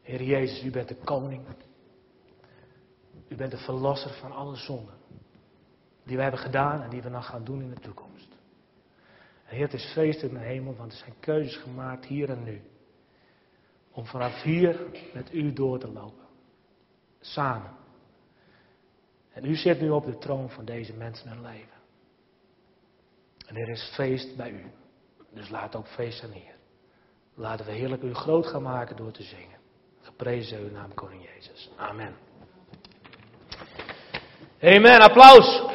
Heer 0.02 0.22
Jezus, 0.22 0.64
u 0.64 0.70
bent 0.70 0.88
de 0.88 0.96
koning. 0.96 1.46
U 3.28 3.36
bent 3.36 3.50
de 3.50 3.58
verlosser 3.58 4.10
van 4.10 4.32
alle 4.32 4.56
zonden. 4.56 4.94
Die 6.04 6.16
we 6.16 6.22
hebben 6.22 6.40
gedaan 6.40 6.82
en 6.82 6.90
die 6.90 7.02
we 7.02 7.08
nog 7.08 7.26
gaan 7.26 7.44
doen 7.44 7.62
in 7.62 7.70
de 7.70 7.80
toekomst. 7.80 8.09
En 9.50 9.56
Heer, 9.56 9.64
het 9.64 9.74
is 9.74 9.92
feest 9.92 10.22
in 10.22 10.34
de 10.34 10.38
hemel, 10.38 10.74
want 10.76 10.92
er 10.92 10.98
zijn 10.98 11.14
keuzes 11.20 11.56
gemaakt 11.56 12.04
hier 12.04 12.30
en 12.30 12.42
nu. 12.42 12.62
Om 13.90 14.06
vanaf 14.06 14.42
hier 14.42 14.80
met 15.14 15.34
u 15.34 15.52
door 15.52 15.78
te 15.78 15.92
lopen. 15.92 16.24
Samen. 17.20 17.70
En 19.32 19.44
u 19.44 19.54
zit 19.54 19.80
nu 19.80 19.90
op 19.90 20.04
de 20.04 20.18
troon 20.18 20.50
van 20.50 20.64
deze 20.64 20.92
mensen 20.92 21.28
hun 21.28 21.42
leven. 21.42 21.78
En 23.46 23.56
er 23.56 23.68
is 23.68 23.92
feest 23.94 24.36
bij 24.36 24.50
u. 24.50 24.70
Dus 25.34 25.48
laat 25.48 25.76
ook 25.76 25.86
feest 25.86 26.18
zijn 26.18 26.32
hier. 26.32 26.54
Laten 27.34 27.66
we 27.66 27.72
heerlijk 27.72 28.02
u 28.02 28.14
groot 28.14 28.46
gaan 28.46 28.62
maken 28.62 28.96
door 28.96 29.12
te 29.12 29.22
zingen. 29.22 29.58
Geprezen 30.00 30.58
uw 30.58 30.70
naam, 30.70 30.94
Koning 30.94 31.24
Jezus. 31.34 31.70
Amen. 31.76 32.16
Amen. 34.60 35.00
Applaus. 35.00 35.69